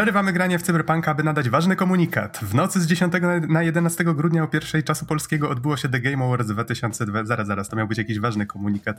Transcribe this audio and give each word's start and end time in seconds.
Przerywamy 0.00 0.32
granie 0.32 0.58
w 0.58 0.62
Cyberpunka, 0.62 1.10
aby 1.10 1.22
nadać 1.22 1.50
ważny 1.50 1.76
komunikat. 1.76 2.38
W 2.42 2.54
nocy 2.54 2.80
z 2.80 2.86
10 2.86 3.12
na 3.48 3.62
11 3.62 4.04
grudnia 4.04 4.42
o 4.42 4.46
pierwszej 4.46 4.82
czasu 4.84 5.06
polskiego 5.06 5.50
odbyło 5.50 5.76
się 5.76 5.88
The 5.88 6.00
Game 6.00 6.24
Awards 6.24 6.46
2002. 6.46 7.24
Zaraz, 7.24 7.46
zaraz, 7.46 7.68
to 7.68 7.76
miał 7.76 7.88
być 7.88 7.98
jakiś 7.98 8.20
ważny 8.20 8.46
komunikat. 8.46 8.96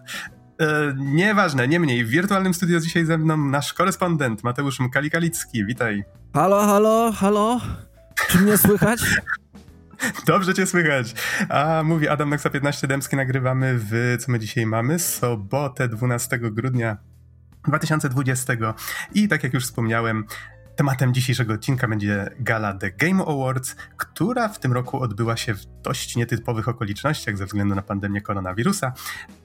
E, 0.60 0.94
nieważne, 0.98 1.68
niemniej. 1.68 2.06
W 2.06 2.10
wirtualnym 2.10 2.54
studio 2.54 2.80
dzisiaj 2.80 3.06
ze 3.06 3.18
mną 3.18 3.38
nasz 3.38 3.74
korespondent 3.74 4.44
Mateusz 4.44 4.80
Mkali-Kalicki. 4.80 5.66
Witaj. 5.66 6.04
Halo, 6.34 6.66
halo, 6.66 7.12
halo. 7.12 7.62
Czy 8.28 8.40
mnie 8.40 8.58
słychać? 8.58 9.00
Dobrze 10.28 10.54
cię 10.54 10.66
słychać. 10.66 11.14
A 11.50 11.82
mówi 11.86 12.08
Adam 12.08 12.30
Noxa 12.30 12.50
15 12.50 12.88
Dębski, 12.88 13.16
nagrywamy 13.16 13.80
w, 13.80 14.18
co 14.20 14.32
my 14.32 14.40
dzisiaj 14.40 14.66
mamy? 14.66 15.00
Sobotę 15.00 15.88
12 15.88 16.40
grudnia 16.40 16.98
2020. 17.68 18.54
I 19.14 19.28
tak 19.28 19.44
jak 19.44 19.54
już 19.54 19.64
wspomniałem, 19.64 20.26
Tematem 20.82 21.14
dzisiejszego 21.14 21.54
odcinka 21.54 21.88
będzie 21.88 22.30
gala 22.40 22.74
The 22.74 22.92
Game 22.92 23.26
Awards, 23.26 23.76
która 23.98 24.50
w 24.50 24.60
tym 24.60 24.74
roku 24.74 25.00
odbyła 25.00 25.38
się 25.38 25.54
w 25.54 25.66
dość 25.66 26.16
nietypowych 26.16 26.68
okolicznościach 26.68 27.38
ze 27.38 27.46
względu 27.46 27.76
na 27.76 27.82
pandemię 27.82 28.22
koronawirusa. 28.22 28.94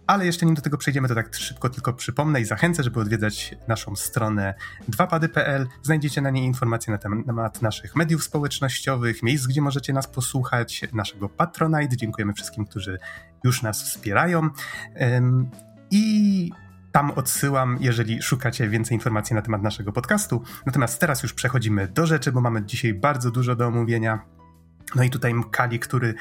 Ale 0.06 0.26
jeszcze 0.26 0.46
nim 0.46 0.54
do 0.54 0.62
tego 0.62 0.78
przejdziemy, 0.78 1.08
to 1.08 1.14
tak 1.14 1.34
szybko 1.34 1.68
tylko 1.68 1.92
przypomnę 1.92 2.40
i 2.40 2.44
zachęcę, 2.44 2.82
żeby 2.82 3.00
odwiedzać 3.00 3.54
naszą 3.68 3.96
stronę 3.96 4.54
2pady.pl. 4.90 5.66
Znajdziecie 5.82 6.20
na 6.20 6.30
niej 6.30 6.44
informacje 6.44 6.92
na 6.92 6.98
temat 6.98 7.62
naszych 7.62 7.96
mediów 7.96 8.24
społecznościowych, 8.24 9.22
miejsc, 9.22 9.46
gdzie 9.46 9.60
możecie 9.60 9.92
nas 9.92 10.06
posłuchać, 10.06 10.82
naszego 10.92 11.28
Patronite. 11.28 11.96
Dziękujemy 11.96 12.32
wszystkim, 12.32 12.66
którzy 12.66 12.98
już 13.44 13.62
nas 13.62 13.82
wspierają. 13.82 14.50
I 15.90 16.50
tam 16.96 17.10
odsyłam, 17.10 17.76
jeżeli 17.80 18.22
szukacie 18.22 18.68
więcej 18.68 18.94
informacji 18.94 19.36
na 19.36 19.42
temat 19.42 19.62
naszego 19.62 19.92
podcastu. 19.92 20.42
Natomiast 20.66 21.00
teraz 21.00 21.22
już 21.22 21.32
przechodzimy 21.34 21.88
do 21.88 22.06
rzeczy, 22.06 22.32
bo 22.32 22.40
mamy 22.40 22.64
dzisiaj 22.64 22.94
bardzo 22.94 23.30
dużo 23.30 23.56
do 23.56 23.66
omówienia. 23.66 24.18
No 24.94 25.02
i 25.02 25.10
tutaj 25.10 25.34
Mkali, 25.34 25.78
który 25.78 26.14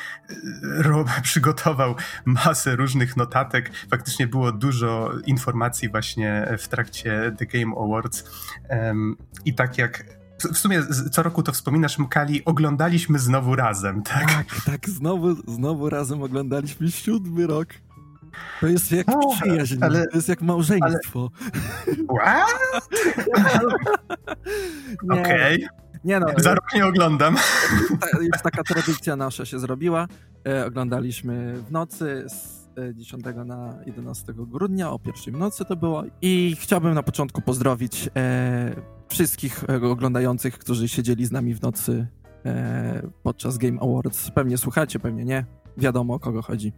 e, 0.86 1.22
przygotował 1.22 1.96
masę 2.26 2.76
różnych 2.76 3.18
notatek. 3.18 3.72
Faktycznie 3.90 4.28
było 4.28 4.52
dużo 4.52 5.12
informacji 5.26 5.90
właśnie 5.90 6.48
w 6.58 6.68
trakcie 6.68 7.36
The 7.38 7.46
Game 7.46 7.76
Awards. 7.78 8.24
I 9.46 9.54
tak 9.54 9.78
jak 9.78 10.04
w 10.54 10.58
sumie 10.58 10.84
co 11.12 11.24
roku 11.24 11.44
to 11.44 11.52
wspominasz, 11.52 11.98
Mkali, 11.98 12.46
oglądaliśmy 12.46 13.20
znowu 13.20 13.56
razem, 13.56 14.04
tak? 14.04 14.34
Tak, 14.34 14.62
tak, 14.66 14.90
znowu, 14.90 15.36
znowu 15.52 15.90
razem 15.90 16.24
oglądaliśmy 16.24 16.92
siódmy 16.92 17.48
rok. 17.48 17.68
To 18.62 18.68
jest 18.68 18.92
jak 18.92 19.10
o, 19.10 19.36
przyjaźń, 19.36 19.78
ale, 19.82 20.08
to 20.08 20.18
jest 20.18 20.30
jak 20.30 20.42
małżeństwo. 20.42 21.32
Ale... 22.24 22.44
Okej. 25.22 25.66
Okay. 25.66 25.86
Nie 26.04 26.20
no. 26.20 26.28
Za 26.38 26.56
rok 26.56 26.66
nie 26.76 26.86
oglądam. 26.86 27.38
Już 28.22 28.42
taka 28.44 28.64
tradycja 28.64 29.16
nasza 29.16 29.46
się 29.46 29.60
zrobiła. 29.60 30.08
E, 30.48 30.66
oglądaliśmy 30.66 31.54
w 31.68 31.72
nocy 31.72 32.26
z 32.28 32.70
10 32.94 33.28
e, 33.28 33.34
na 33.46 33.74
11 33.86 34.34
grudnia, 34.34 34.92
o 34.92 35.00
pierwszej 35.00 35.34
w 35.34 35.38
nocy 35.38 35.66
to 35.66 35.76
było. 35.76 36.04
I 36.22 36.56
chciałbym 36.60 36.94
na 36.94 37.04
początku 37.04 37.42
pozdrowić 37.42 38.10
e, 38.18 38.76
wszystkich 39.08 39.64
e, 39.70 39.90
oglądających, 39.90 40.58
którzy 40.58 40.88
siedzieli 40.88 41.26
z 41.26 41.32
nami 41.32 41.54
w 41.54 41.62
nocy 41.62 42.08
e, 42.46 43.10
podczas 43.24 43.58
Game 43.58 43.80
Awards. 43.82 44.32
Pewnie 44.32 44.58
słuchacie, 44.58 45.00
pewnie 45.00 45.26
nie. 45.26 45.46
Wiadomo 45.78 46.14
o 46.14 46.20
kogo 46.20 46.42
chodzi. 46.42 46.74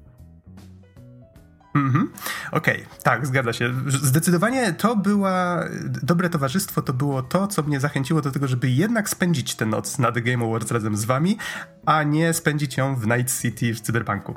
Mhm. 1.75 2.11
Okej, 2.51 2.75
okay, 2.85 3.01
tak, 3.03 3.27
zgadza 3.27 3.53
się. 3.53 3.73
Zdecydowanie 3.87 4.73
to 4.73 4.95
była, 4.95 5.63
dobre 6.03 6.29
towarzystwo 6.29 6.81
to 6.81 6.93
było 6.93 7.23
to, 7.23 7.47
co 7.47 7.63
mnie 7.63 7.79
zachęciło 7.79 8.21
do 8.21 8.31
tego, 8.31 8.47
żeby 8.47 8.69
jednak 8.69 9.09
spędzić 9.09 9.55
tę 9.55 9.65
noc 9.65 9.99
na 9.99 10.11
The 10.11 10.21
Game 10.21 10.45
Awards 10.45 10.71
razem 10.71 10.97
z 10.97 11.05
wami, 11.05 11.37
a 11.85 12.03
nie 12.03 12.33
spędzić 12.33 12.77
ją 12.77 12.95
w 12.95 13.07
Night 13.07 13.41
City 13.41 13.73
w 13.73 13.81
Cyberpunku. 13.81 14.35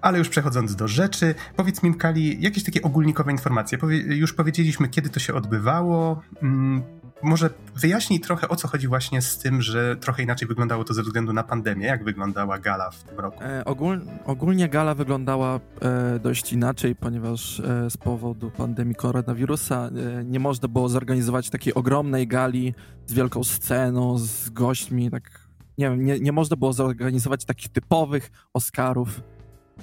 Ale 0.00 0.18
już 0.18 0.28
przechodząc 0.28 0.76
do 0.76 0.88
rzeczy, 0.88 1.34
powiedz 1.56 1.82
mi, 1.82 1.94
Kali, 1.94 2.42
jakieś 2.42 2.64
takie 2.64 2.82
ogólnikowe 2.82 3.32
informacje. 3.32 3.78
Powie, 3.78 3.98
już 3.98 4.32
powiedzieliśmy, 4.32 4.88
kiedy 4.88 5.08
to 5.08 5.20
się 5.20 5.34
odbywało. 5.34 6.22
Mm, 6.42 6.82
może 7.22 7.50
wyjaśnij 7.76 8.20
trochę 8.20 8.48
o 8.48 8.56
co 8.56 8.68
chodzi 8.68 8.88
właśnie 8.88 9.22
z 9.22 9.38
tym, 9.38 9.62
że 9.62 9.96
trochę 9.96 10.22
inaczej 10.22 10.48
wyglądało 10.48 10.84
to 10.84 10.94
ze 10.94 11.02
względu 11.02 11.32
na 11.32 11.42
pandemię. 11.42 11.86
Jak 11.86 12.04
wyglądała 12.04 12.58
gala 12.58 12.90
w 12.90 13.02
tym 13.02 13.18
roku? 13.18 13.44
E, 13.44 13.64
ogól, 13.64 14.00
ogólnie 14.24 14.68
gala 14.68 14.94
wyglądała 14.94 15.60
e, 15.82 16.18
dość 16.18 16.52
inaczej, 16.52 16.96
ponieważ 16.96 17.60
e, 17.60 17.90
z 17.90 17.96
powodu 17.96 18.50
pandemii 18.50 18.94
koronawirusa 18.94 19.90
e, 20.20 20.24
nie 20.24 20.40
można 20.40 20.68
było 20.68 20.88
zorganizować 20.88 21.50
takiej 21.50 21.74
ogromnej 21.74 22.26
gali 22.26 22.74
z 23.06 23.12
wielką 23.12 23.44
sceną, 23.44 24.18
z 24.18 24.50
gośćmi. 24.50 25.10
Tak, 25.10 25.48
nie, 25.78 25.96
nie, 25.96 26.20
nie 26.20 26.32
można 26.32 26.56
było 26.56 26.72
zorganizować 26.72 27.44
takich 27.44 27.68
typowych 27.68 28.30
Oscarów 28.54 29.20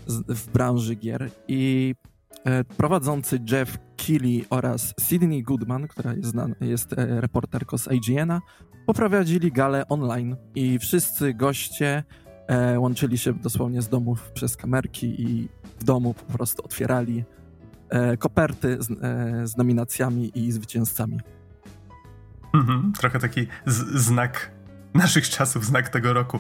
z, 0.07 0.39
w 0.39 0.51
branży 0.51 0.95
gier. 0.95 1.29
I 1.47 1.95
prowadzący 2.77 3.39
Jeff 3.51 3.77
Keighley 3.97 4.45
oraz 4.49 4.93
Sydney 4.99 5.43
Goodman, 5.43 5.87
która 5.87 6.13
jest, 6.13 6.29
znana, 6.29 6.55
jest 6.61 6.93
e, 6.93 7.21
reporterką 7.21 7.77
z 7.77 7.87
IGN-a, 7.91 8.41
poprowadzili 8.85 9.51
galę 9.51 9.87
online 9.87 10.35
i 10.55 10.79
wszyscy 10.79 11.33
goście 11.33 12.03
e, 12.47 12.79
łączyli 12.79 13.17
się 13.17 13.33
dosłownie 13.33 13.81
z 13.81 13.89
domów 13.89 14.31
przez 14.31 14.57
kamerki 14.57 15.21
i 15.21 15.49
w 15.79 15.83
domu 15.83 16.13
po 16.13 16.37
prostu 16.37 16.65
otwierali 16.65 17.23
e, 17.89 18.17
koperty 18.17 18.77
z, 18.79 18.91
e, 18.91 19.47
z, 19.47 19.57
nominacjami 19.57 20.31
i 20.35 20.51
zwycięzcami. 20.51 21.19
Mhm, 22.53 22.93
trochę 22.99 23.19
taki 23.19 23.47
znak 23.95 24.56
naszych 24.93 25.29
czasów, 25.29 25.65
znak 25.65 25.89
tego 25.89 26.13
roku. 26.13 26.39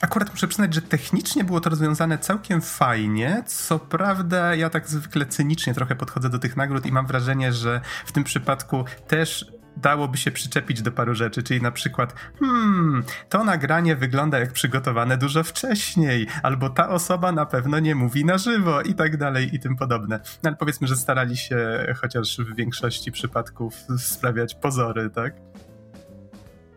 Akurat 0.00 0.30
muszę 0.30 0.48
przyznać, 0.48 0.74
że 0.74 0.82
technicznie 0.82 1.44
było 1.44 1.60
to 1.60 1.70
rozwiązane 1.70 2.18
całkiem 2.18 2.60
fajnie. 2.60 3.42
Co 3.46 3.78
prawda, 3.78 4.54
ja 4.54 4.70
tak 4.70 4.88
zwykle 4.88 5.26
cynicznie 5.26 5.74
trochę 5.74 5.96
podchodzę 5.96 6.30
do 6.30 6.38
tych 6.38 6.56
nagród 6.56 6.86
i 6.86 6.92
mam 6.92 7.06
wrażenie, 7.06 7.52
że 7.52 7.80
w 8.06 8.12
tym 8.12 8.24
przypadku 8.24 8.84
też 9.08 9.46
dałoby 9.76 10.18
się 10.18 10.30
przyczepić 10.30 10.82
do 10.82 10.92
paru 10.92 11.14
rzeczy, 11.14 11.42
czyli 11.42 11.62
na 11.62 11.70
przykład, 11.70 12.14
hmm, 12.40 13.04
to 13.28 13.44
nagranie 13.44 13.96
wygląda 13.96 14.38
jak 14.38 14.52
przygotowane 14.52 15.16
dużo 15.16 15.44
wcześniej, 15.44 16.26
albo 16.42 16.70
ta 16.70 16.88
osoba 16.88 17.32
na 17.32 17.46
pewno 17.46 17.78
nie 17.78 17.94
mówi 17.94 18.24
na 18.24 18.38
żywo 18.38 18.82
i 18.82 18.94
tak 18.94 19.16
dalej 19.16 19.54
i 19.54 19.60
tym 19.60 19.76
podobne. 19.76 20.20
No 20.42 20.48
ale 20.50 20.56
powiedzmy, 20.56 20.86
że 20.86 20.96
starali 20.96 21.36
się 21.36 21.58
chociaż 22.00 22.36
w 22.38 22.56
większości 22.56 23.12
przypadków 23.12 23.74
sprawiać 23.98 24.54
pozory, 24.54 25.10
tak? 25.10 25.34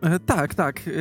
E, 0.05 0.19
tak, 0.19 0.55
tak. 0.55 0.79
E, 0.79 0.91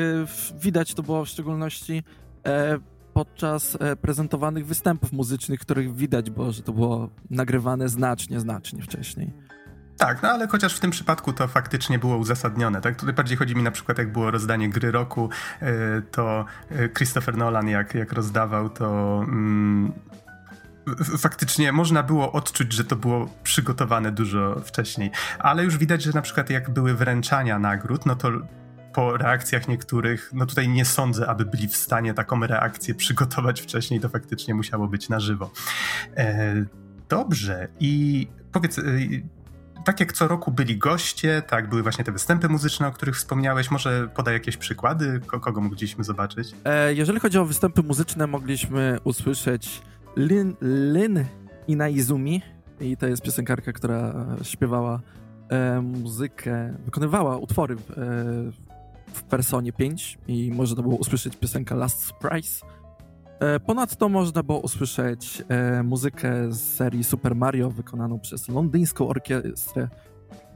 widać 0.59 0.95
to 0.95 1.03
było 1.03 1.25
w 1.25 1.29
szczególności 1.29 2.03
e, 2.47 2.79
podczas 3.15 3.79
prezentowanych 4.01 4.67
występów 4.67 5.13
muzycznych, 5.13 5.61
których 5.61 5.95
widać 5.95 6.31
było, 6.31 6.53
że 6.53 6.63
to 6.63 6.73
było 6.73 7.11
nagrywane 7.31 7.89
znacznie, 7.89 8.41
znacznie 8.41 8.83
wcześniej. 8.83 9.33
Tak, 9.99 10.23
no 10.23 10.29
ale 10.29 10.49
chociaż 10.49 10.77
w 10.77 10.81
tym 10.81 10.91
przypadku 10.91 11.33
to 11.33 11.49
faktycznie 11.49 11.99
było 11.99 12.17
uzasadnione, 12.17 12.81
tak? 12.81 12.97
Tutaj 12.97 13.15
bardziej 13.15 13.37
chodzi 13.37 13.57
mi 13.57 13.63
na 13.63 13.71
przykład, 13.71 13.99
jak 13.99 14.13
było 14.13 14.31
rozdanie 14.31 14.69
gry 14.69 14.91
roku, 14.91 15.29
to 16.11 16.45
Christopher 16.97 17.37
Nolan 17.37 17.69
jak, 17.69 17.95
jak 17.95 18.13
rozdawał, 18.13 18.71
to 18.71 19.21
mm, 19.29 19.93
faktycznie 21.19 21.73
można 21.73 22.03
było 22.03 22.33
odczuć, 22.33 22.73
że 22.73 22.85
to 22.85 22.97
było 22.97 23.29
przygotowane 23.43 24.13
dużo 24.13 24.61
wcześniej, 24.65 25.11
ale 25.39 25.65
już 25.65 25.79
widać, 25.79 26.03
że 26.03 26.11
na 26.15 26.23
przykład 26.23 26.51
jak 26.51 26.71
były 26.71 26.95
wręczania 26.95 27.59
nagród, 27.59 28.07
no 28.07 28.17
to 28.17 28.31
po 28.95 29.17
reakcjach 29.17 29.69
niektórych, 29.69 30.31
no 30.35 30.47
tutaj 30.47 30.69
nie 30.69 30.85
sądzę, 30.85 31.29
aby 31.29 31.45
byli 31.45 31.69
w 31.69 31.77
stanie 31.77 32.15
taką 32.15 32.47
reakcję 32.47 32.95
przygotować 32.95 33.61
wcześniej, 33.61 34.01
to 34.01 34.09
faktycznie 34.09 34.55
musiało 34.55 34.89
być 34.89 35.09
na 35.09 35.21
żywo. 35.21 35.51
E, 36.17 36.55
dobrze, 37.09 37.69
i 37.81 38.27
powiedz, 38.53 38.79
e, 38.79 38.83
tak 39.85 40.01
jak 40.01 40.13
co 40.13 40.29
roku 40.29 40.51
byli 40.51 40.79
goście, 40.79 41.43
tak, 41.43 41.69
były 41.69 41.83
właśnie 41.83 42.05
te 42.05 42.13
występy 42.13 42.49
muzyczne, 42.49 42.87
o 42.87 42.93
których 42.93 43.17
wspomniałeś, 43.17 43.71
może 43.71 44.09
podaj 44.15 44.35
jakieś 44.35 44.57
przykłady, 44.57 45.21
kogo 45.27 45.61
mogliśmy 45.61 46.05
zobaczyć? 46.05 46.55
E, 46.65 46.95
jeżeli 46.95 47.21
chodzi 47.21 47.39
o 47.39 47.45
występy 47.45 47.83
muzyczne, 47.83 48.27
mogliśmy 48.27 48.99
usłyszeć 49.05 49.83
Lin, 50.17 50.55
Lin 50.93 51.25
Inaizumi 51.69 52.43
i 52.81 52.97
to 52.97 53.07
jest 53.07 53.23
piosenkarka, 53.23 53.73
która 53.73 54.15
śpiewała 54.43 55.01
e, 55.49 55.81
muzykę, 55.81 56.75
wykonywała 56.85 57.37
utwory 57.37 57.75
e, 57.75 58.64
w 59.15 59.23
Personie 59.23 59.73
5 59.73 60.19
i 60.29 60.51
można 60.51 60.83
było 60.83 60.97
usłyszeć 60.97 61.37
piosenkę 61.37 61.75
Last 61.75 62.05
Surprise. 62.05 62.67
E, 63.41 63.61
ponadto 63.61 64.09
można 64.09 64.43
było 64.43 64.61
usłyszeć 64.61 65.43
e, 65.49 65.83
muzykę 65.83 66.53
z 66.53 66.75
serii 66.75 67.05
Super 67.05 67.37
Mario 67.37 67.71
wykonaną 67.71 68.19
przez 68.19 68.49
londyńską 68.49 69.09
orkiestrę 69.09 69.89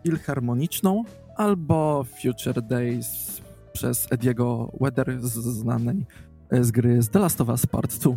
filharmoniczną 0.06 1.04
albo 1.36 2.04
Future 2.04 2.62
Days 2.62 3.40
przez 3.72 4.12
Ediego 4.12 4.72
Weather 4.80 5.20
znanej 5.22 6.06
e, 6.50 6.64
z 6.64 6.70
gry 6.70 7.02
z 7.02 7.08
The 7.08 7.18
Last 7.18 7.40
of 7.40 7.48
Us 7.48 7.66
Part 7.66 7.94
2. 7.94 8.16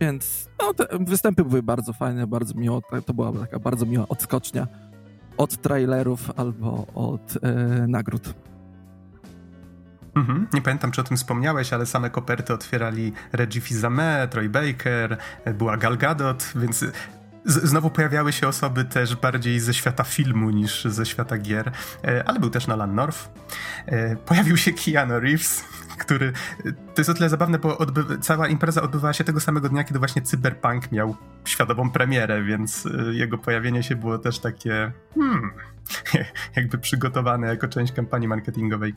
Więc 0.00 0.48
no, 0.62 0.74
te 0.74 0.98
występy 0.98 1.44
były 1.44 1.62
bardzo 1.62 1.92
fajne, 1.92 2.26
bardzo 2.26 2.54
miło. 2.54 2.82
To 3.06 3.14
była 3.14 3.32
taka 3.32 3.58
bardzo 3.58 3.86
miła 3.86 4.08
odskocznia 4.08 4.66
od 5.36 5.56
trailerów 5.56 6.30
albo 6.36 6.86
od 6.94 7.38
e, 7.42 7.86
nagród. 7.86 8.34
Mhm. 10.14 10.46
Nie 10.52 10.62
pamiętam, 10.62 10.90
czy 10.90 11.00
o 11.00 11.04
tym 11.04 11.16
wspomniałeś, 11.16 11.72
ale 11.72 11.86
same 11.86 12.10
koperty 12.10 12.54
otwierali 12.54 13.12
Reggie 13.32 13.60
Fils-Aimé, 13.60 14.28
Troy 14.28 14.48
Baker, 14.48 15.16
była 15.54 15.76
Gal 15.76 15.96
Gadot, 15.98 16.52
więc 16.54 16.84
znowu 17.44 17.90
pojawiały 17.90 18.32
się 18.32 18.48
osoby 18.48 18.84
też 18.84 19.16
bardziej 19.16 19.60
ze 19.60 19.74
świata 19.74 20.04
filmu 20.04 20.50
niż 20.50 20.84
ze 20.84 21.06
świata 21.06 21.38
gier, 21.38 21.72
e, 22.04 22.28
ale 22.28 22.40
był 22.40 22.50
też 22.50 22.66
Nolan 22.66 22.94
North. 22.94 23.28
E, 23.86 24.16
pojawił 24.16 24.56
się 24.56 24.72
Keanu 24.72 25.20
Reeves, 25.20 25.64
który... 25.98 26.32
To 26.64 27.00
jest 27.00 27.10
o 27.10 27.14
tyle 27.14 27.28
zabawne, 27.28 27.58
bo 27.58 27.86
cała 28.20 28.48
impreza 28.48 28.82
odbywała 28.82 29.12
się 29.12 29.24
tego 29.24 29.40
samego 29.40 29.68
dnia, 29.68 29.84
kiedy 29.84 29.98
właśnie 29.98 30.22
Cyberpunk 30.22 30.92
miał 30.92 31.16
światową 31.44 31.90
premierę, 31.90 32.42
więc 32.42 32.86
e, 32.86 33.14
jego 33.14 33.38
pojawienie 33.38 33.82
się 33.82 33.96
było 33.96 34.18
też 34.18 34.38
takie... 34.38 34.92
Hmm, 35.14 35.50
jakby 36.56 36.78
przygotowane 36.78 37.46
jako 37.46 37.68
część 37.68 37.92
kampanii 37.92 38.28
marketingowej. 38.28 38.94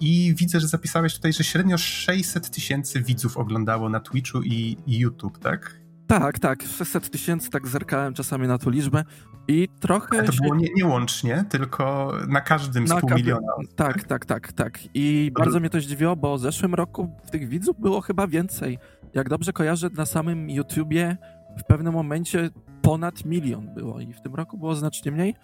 I 0.00 0.34
widzę, 0.36 0.60
że 0.60 0.68
zapisałeś 0.68 1.14
tutaj, 1.14 1.32
że 1.32 1.44
średnio 1.44 1.78
600 1.78 2.50
tysięcy 2.50 3.02
widzów 3.02 3.36
oglądało 3.36 3.88
na 3.88 4.00
Twitchu 4.00 4.42
i 4.42 4.76
YouTube, 4.86 5.38
tak? 5.38 5.79
Tak, 6.18 6.38
tak. 6.38 6.62
600 6.62 7.10
tysięcy, 7.10 7.50
tak 7.50 7.68
zerkałem 7.68 8.14
czasami 8.14 8.48
na 8.48 8.58
tą 8.58 8.70
liczbę 8.70 9.04
i 9.48 9.68
trochę... 9.80 10.20
A 10.20 10.22
to 10.22 10.32
było 10.42 10.54
nie, 10.54 10.68
nie 10.76 10.86
łącznie, 10.86 11.44
tylko 11.48 12.12
na 12.28 12.40
każdym 12.40 12.88
z 12.88 12.94
pół 13.00 13.10
miliona. 13.10 13.52
Tak, 13.76 14.04
tak, 14.04 14.04
tak, 14.04 14.26
tak, 14.26 14.52
tak. 14.52 14.78
I 14.94 15.30
bardzo 15.34 15.60
mnie 15.60 15.70
to 15.70 15.80
zdziwiło, 15.80 16.16
bo 16.16 16.38
w 16.38 16.40
zeszłym 16.40 16.74
roku 16.74 17.16
tych 17.30 17.48
widzów 17.48 17.80
było 17.80 18.00
chyba 18.00 18.26
więcej. 18.26 18.78
Jak 19.14 19.28
dobrze 19.28 19.52
kojarzę, 19.52 19.90
na 19.96 20.06
samym 20.06 20.50
YouTubie 20.50 21.16
w 21.58 21.64
pewnym 21.64 21.92
momencie 21.92 22.50
ponad 22.82 23.24
milion 23.24 23.74
było 23.74 24.00
i 24.00 24.12
w 24.12 24.20
tym 24.20 24.34
roku 24.34 24.58
było 24.58 24.74
znacznie 24.74 25.12
mniej. 25.12 25.34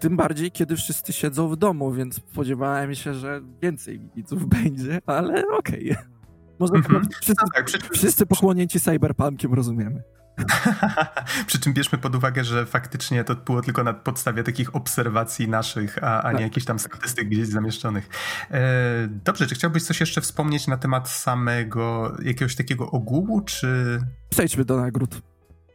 Tym 0.00 0.16
bardziej, 0.16 0.50
kiedy 0.50 0.76
wszyscy 0.76 1.12
siedzą 1.12 1.48
w 1.48 1.56
domu, 1.56 1.92
więc 1.92 2.16
spodziewałem 2.16 2.94
się, 2.94 3.14
że 3.14 3.40
więcej 3.62 4.00
widzów 4.16 4.46
będzie, 4.62 5.00
ale 5.06 5.44
okej. 5.58 5.92
Okay. 5.92 6.15
Może 6.58 6.72
mm-hmm. 6.72 7.08
wszyscy, 7.20 7.42
no 7.42 7.48
tak, 7.54 7.64
przy... 7.64 7.78
wszyscy 7.92 8.26
pochłonięci 8.26 8.80
cyberpunkiem 8.80 9.54
rozumiemy. 9.54 10.02
Przy 11.46 11.60
czym 11.60 11.72
bierzmy 11.72 11.98
pod 11.98 12.14
uwagę, 12.14 12.44
że 12.44 12.66
faktycznie 12.66 13.24
to 13.24 13.34
było 13.34 13.62
tylko 13.62 13.84
na 13.84 13.94
podstawie 13.94 14.42
takich 14.42 14.76
obserwacji 14.76 15.48
naszych, 15.48 16.04
a, 16.04 16.22
a 16.22 16.32
nie 16.32 16.38
tak. 16.38 16.42
jakichś 16.42 16.66
tam 16.66 16.78
statystyk 16.78 17.28
gdzieś 17.28 17.48
zamieszczonych. 17.48 18.08
E, 18.50 19.08
dobrze, 19.24 19.46
czy 19.46 19.54
chciałbyś 19.54 19.82
coś 19.82 20.00
jeszcze 20.00 20.20
wspomnieć 20.20 20.66
na 20.66 20.76
temat 20.76 21.08
samego 21.08 22.16
jakiegoś 22.22 22.56
takiego 22.56 22.90
ogółu, 22.90 23.40
czy... 23.40 24.00
Przejdźmy 24.30 24.64
do 24.64 24.76
nagród. 24.76 25.22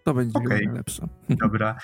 To 0.03 0.13
będzie 0.13 0.39
okay. 0.39 0.61
najlepsze. 0.65 1.07
Dobra. 1.29 1.77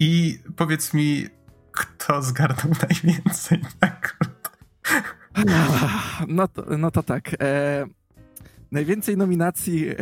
I 0.00 0.38
powiedz 0.56 0.94
mi, 0.94 1.26
kto 1.72 2.22
zgarnął 2.22 2.72
najwięcej 2.88 3.60
nagród? 3.80 4.38
No 6.28 6.48
to, 6.48 6.64
no 6.78 6.90
to 6.90 7.02
tak. 7.02 7.30
E, 7.40 7.86
Najwięcej 8.72 9.16
nominacji 9.16 9.88
e, 9.88 9.94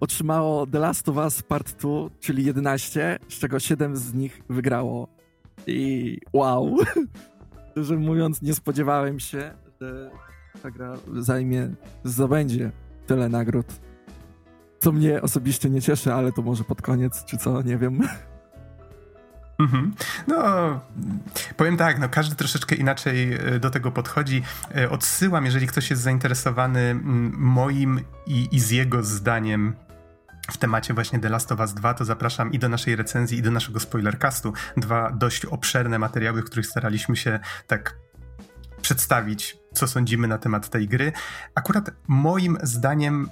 otrzymało 0.00 0.66
The 0.66 0.78
Last 0.78 1.08
of 1.08 1.16
Us 1.16 1.42
Part 1.42 1.72
2, 1.80 1.90
czyli 2.20 2.44
11, 2.44 3.18
z 3.28 3.38
czego 3.38 3.60
7 3.60 3.96
z 3.96 4.14
nich 4.14 4.42
wygrało. 4.48 5.08
I 5.66 6.18
wow! 6.32 6.76
Szczerze 7.70 7.96
mówiąc, 7.96 8.42
nie 8.42 8.54
spodziewałem 8.54 9.20
się, 9.20 9.54
że 9.80 10.10
ta 10.62 10.70
gra 10.70 10.94
zajmie, 11.16 11.70
zdobędzie 12.04 12.72
tyle 13.06 13.28
nagród. 13.28 13.66
Co 14.78 14.92
mnie 14.92 15.22
osobiście 15.22 15.70
nie 15.70 15.82
cieszy, 15.82 16.12
ale 16.12 16.32
to 16.32 16.42
może 16.42 16.64
pod 16.64 16.82
koniec, 16.82 17.24
czy 17.24 17.36
co, 17.36 17.62
nie 17.62 17.78
wiem. 17.78 18.00
Mhm. 19.58 19.94
No, 20.26 20.80
powiem 21.56 21.76
tak, 21.76 21.98
no 21.98 22.08
każdy 22.08 22.36
troszeczkę 22.36 22.74
inaczej 22.74 23.32
e, 23.32 23.58
do 23.58 23.70
tego 23.70 23.90
podchodzi. 23.90 24.42
E, 24.76 24.90
odsyłam, 24.90 25.44
jeżeli 25.44 25.66
ktoś 25.66 25.90
jest 25.90 26.02
zainteresowany 26.02 27.00
moim 27.32 28.00
i, 28.26 28.48
i 28.52 28.60
z 28.60 28.70
jego 28.70 29.02
zdaniem 29.02 29.76
w 30.50 30.58
temacie 30.58 30.94
właśnie 30.94 31.18
The 31.18 31.28
Last 31.28 31.52
of 31.52 31.60
Us 31.60 31.74
2, 31.74 31.94
to 31.94 32.04
zapraszam 32.04 32.52
i 32.52 32.58
do 32.58 32.68
naszej 32.68 32.96
recenzji, 32.96 33.38
i 33.38 33.42
do 33.42 33.50
naszego 33.50 33.80
spoilercastu. 33.80 34.52
Dwa 34.76 35.10
dość 35.10 35.44
obszerne 35.44 35.98
materiały, 35.98 36.42
w 36.42 36.44
których 36.44 36.66
staraliśmy 36.66 37.16
się 37.16 37.40
tak 37.66 37.96
przedstawić, 38.82 39.56
co 39.72 39.88
sądzimy 39.88 40.28
na 40.28 40.38
temat 40.38 40.68
tej 40.68 40.88
gry. 40.88 41.12
Akurat 41.54 41.90
moim 42.08 42.58
zdaniem 42.62 43.30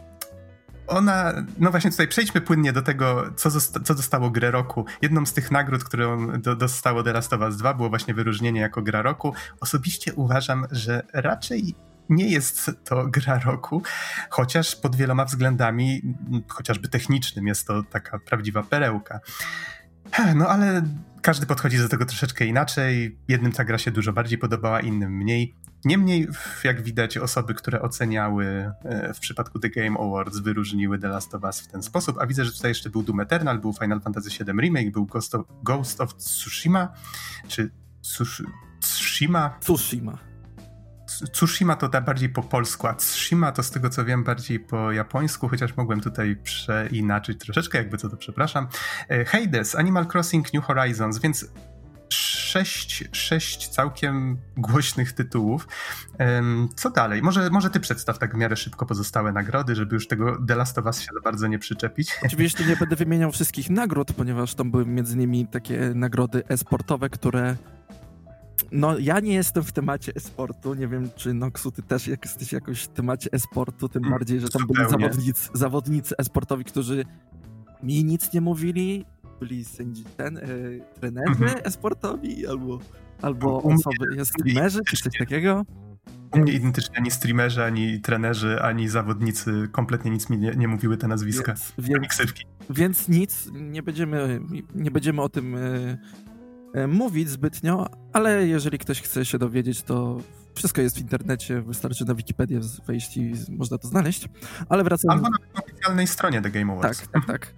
ona, 0.86 1.32
no 1.58 1.70
właśnie 1.70 1.90
tutaj 1.90 2.08
przejdźmy 2.08 2.40
płynnie 2.40 2.72
do 2.72 2.82
tego, 2.82 3.24
co, 3.36 3.50
zosta 3.50 3.80
co 3.80 3.94
dostało 3.94 4.30
grę 4.30 4.50
roku. 4.50 4.84
Jedną 5.02 5.26
z 5.26 5.32
tych 5.32 5.50
nagród, 5.50 5.84
którą 5.84 6.40
do, 6.40 6.56
dostało 6.56 7.02
The 7.02 7.12
Last 7.12 7.32
of 7.32 7.40
Us 7.40 7.56
2 7.56 7.74
było 7.74 7.88
właśnie 7.88 8.14
wyróżnienie 8.14 8.60
jako 8.60 8.82
gra 8.82 9.02
roku. 9.02 9.34
Osobiście 9.60 10.14
uważam, 10.14 10.66
że 10.70 11.02
raczej 11.12 11.74
nie 12.08 12.28
jest 12.28 12.70
to 12.84 13.06
gra 13.06 13.38
roku, 13.38 13.82
chociaż 14.30 14.76
pod 14.76 14.96
wieloma 14.96 15.24
względami, 15.24 16.02
chociażby 16.48 16.88
technicznym, 16.88 17.46
jest 17.46 17.66
to 17.66 17.82
taka 17.82 18.18
prawdziwa 18.18 18.62
perełka. 18.62 19.20
No 20.34 20.48
ale 20.48 20.82
każdy 21.22 21.46
podchodzi 21.46 21.78
do 21.78 21.88
tego 21.88 22.06
troszeczkę 22.06 22.44
inaczej. 22.44 23.18
Jednym 23.28 23.52
ta 23.52 23.64
gra 23.64 23.78
się 23.78 23.90
dużo 23.90 24.12
bardziej 24.12 24.38
podobała, 24.38 24.80
innym 24.80 25.16
mniej. 25.16 25.54
Niemniej, 25.86 26.28
jak 26.64 26.82
widać, 26.82 27.18
osoby, 27.18 27.54
które 27.54 27.82
oceniały 27.82 28.72
e, 28.84 29.14
w 29.14 29.20
przypadku 29.20 29.58
The 29.58 29.68
Game 29.68 29.98
Awards, 30.00 30.38
wyróżniły 30.38 30.98
The 30.98 31.08
Last 31.08 31.34
of 31.34 31.42
Us 31.42 31.60
w 31.60 31.66
ten 31.66 31.82
sposób. 31.82 32.16
A 32.20 32.26
widzę, 32.26 32.44
że 32.44 32.52
tutaj 32.52 32.70
jeszcze 32.70 32.90
był 32.90 33.02
Doom 33.02 33.20
Eternal, 33.20 33.58
był 33.58 33.72
Final 33.72 34.00
Fantasy 34.00 34.30
VII 34.30 34.60
Remake, 34.60 34.90
był 34.90 35.06
Ghost 35.06 35.34
of, 35.34 35.46
Ghost 35.62 36.00
of 36.00 36.14
Tsushima, 36.14 36.92
czy 37.48 37.70
Tsushima? 38.80 39.58
Tsushima. 39.60 40.18
Tsushima 41.32 41.76
to 41.76 41.88
da 41.88 42.00
bardziej 42.00 42.28
po 42.28 42.42
polsku, 42.42 42.86
a 42.86 42.94
Tsushima 42.94 43.52
to 43.52 43.62
z 43.62 43.70
tego 43.70 43.90
co 43.90 44.04
wiem 44.04 44.24
bardziej 44.24 44.60
po 44.60 44.92
japońsku, 44.92 45.48
chociaż 45.48 45.76
mogłem 45.76 46.00
tutaj 46.00 46.36
przeinaczyć 46.36 47.40
troszeczkę, 47.40 47.78
jakby 47.78 47.98
co 47.98 48.08
to 48.08 48.16
przepraszam. 48.16 48.68
E, 49.08 49.24
Hades, 49.24 49.74
Animal 49.74 50.06
Crossing 50.12 50.54
New 50.54 50.64
Horizons, 50.64 51.18
więc 51.18 51.46
sześć, 52.08 53.04
sześć 53.12 53.68
całkiem 53.68 54.38
głośnych 54.56 55.12
tytułów. 55.12 55.68
Co 56.76 56.90
dalej? 56.90 57.22
Może, 57.22 57.50
może 57.50 57.70
ty 57.70 57.80
przedstaw 57.80 58.18
tak 58.18 58.34
w 58.34 58.36
miarę 58.38 58.56
szybko 58.56 58.86
pozostałe 58.86 59.32
nagrody, 59.32 59.74
żeby 59.74 59.94
już 59.94 60.08
tego 60.08 60.46
The 60.48 60.56
Last 60.56 60.78
of 60.78 60.84
Us 60.84 61.00
się 61.00 61.08
za 61.14 61.20
bardzo 61.24 61.46
nie 61.46 61.58
przyczepić. 61.58 62.16
Oczywiście 62.24 62.64
nie 62.64 62.76
będę 62.76 62.96
wymieniał 62.96 63.32
wszystkich 63.32 63.70
nagród, 63.70 64.12
ponieważ 64.12 64.54
tam 64.54 64.70
były 64.70 64.86
między 64.86 65.14
innymi 65.14 65.46
takie 65.46 65.92
nagrody 65.94 66.42
e-sportowe, 66.48 67.10
które 67.10 67.56
no, 68.72 68.98
ja 68.98 69.20
nie 69.20 69.34
jestem 69.34 69.62
w 69.62 69.72
temacie 69.72 70.12
e-sportu. 70.16 70.74
Nie 70.74 70.88
wiem, 70.88 71.10
czy 71.16 71.34
Noxu, 71.34 71.70
ty 71.70 71.82
też 71.82 72.06
jesteś 72.06 72.52
jakoś 72.52 72.82
w 72.82 72.88
temacie 72.88 73.30
e-sportu, 73.32 73.88
tym 73.88 74.02
mm, 74.02 74.10
bardziej, 74.10 74.40
że 74.40 74.48
tam 74.48 74.62
byli 74.66 74.90
zawodnicy, 74.90 75.48
zawodnicy 75.54 76.14
e-sportowi, 76.18 76.64
którzy 76.64 77.04
mi 77.82 78.04
nic 78.04 78.32
nie 78.32 78.40
mówili, 78.40 79.04
byli 79.40 79.64
sędzi, 79.64 80.04
ten, 80.16 80.38
e, 80.38 80.42
trenerzy 81.00 81.44
mhm. 81.44 81.60
esportowi 81.64 82.46
albo, 82.46 82.78
albo 83.22 83.62
osoby, 83.62 84.24
streamerzy 84.24 84.80
czy 84.86 84.96
coś 84.96 85.18
takiego. 85.18 85.64
U 86.32 86.38
mnie 86.38 86.52
identycznie 86.52 86.96
ani 86.96 87.10
streamerzy, 87.10 87.64
ani 87.64 88.00
trenerzy, 88.00 88.62
ani 88.62 88.88
zawodnicy 88.88 89.68
kompletnie 89.72 90.10
nic 90.10 90.30
mi 90.30 90.38
nie, 90.38 90.50
nie 90.50 90.68
mówiły 90.68 90.96
te 90.96 91.08
nazwiska. 91.08 91.54
Więc, 91.78 92.18
więc, 92.18 92.34
więc, 92.70 93.08
nic, 93.08 93.50
nie 93.52 93.82
będziemy, 93.82 94.40
nie 94.74 94.90
będziemy 94.90 95.22
o 95.22 95.28
tym 95.28 95.54
e, 95.54 95.98
e, 96.74 96.86
mówić 96.86 97.28
zbytnio, 97.28 97.86
ale 98.12 98.46
jeżeli 98.46 98.78
ktoś 98.78 99.02
chce 99.02 99.24
się 99.24 99.38
dowiedzieć, 99.38 99.82
to 99.82 100.20
wszystko 100.54 100.82
jest 100.82 100.96
w 100.96 101.00
internecie, 101.00 101.62
wystarczy 101.62 102.04
na 102.04 102.14
Wikipedię 102.14 102.60
wejść 102.86 103.16
i 103.16 103.34
można 103.48 103.78
to 103.78 103.88
znaleźć. 103.88 104.28
Ale 104.68 104.84
wracając... 104.84 105.24
Albo 105.24 105.38
na 105.54 105.62
oficjalnej 105.62 106.06
stronie 106.06 106.42
The 106.42 106.50
Game 106.50 106.72
Awards. 106.72 107.00
Tak, 107.00 107.12
tak, 107.12 107.26
tak. 107.26 107.54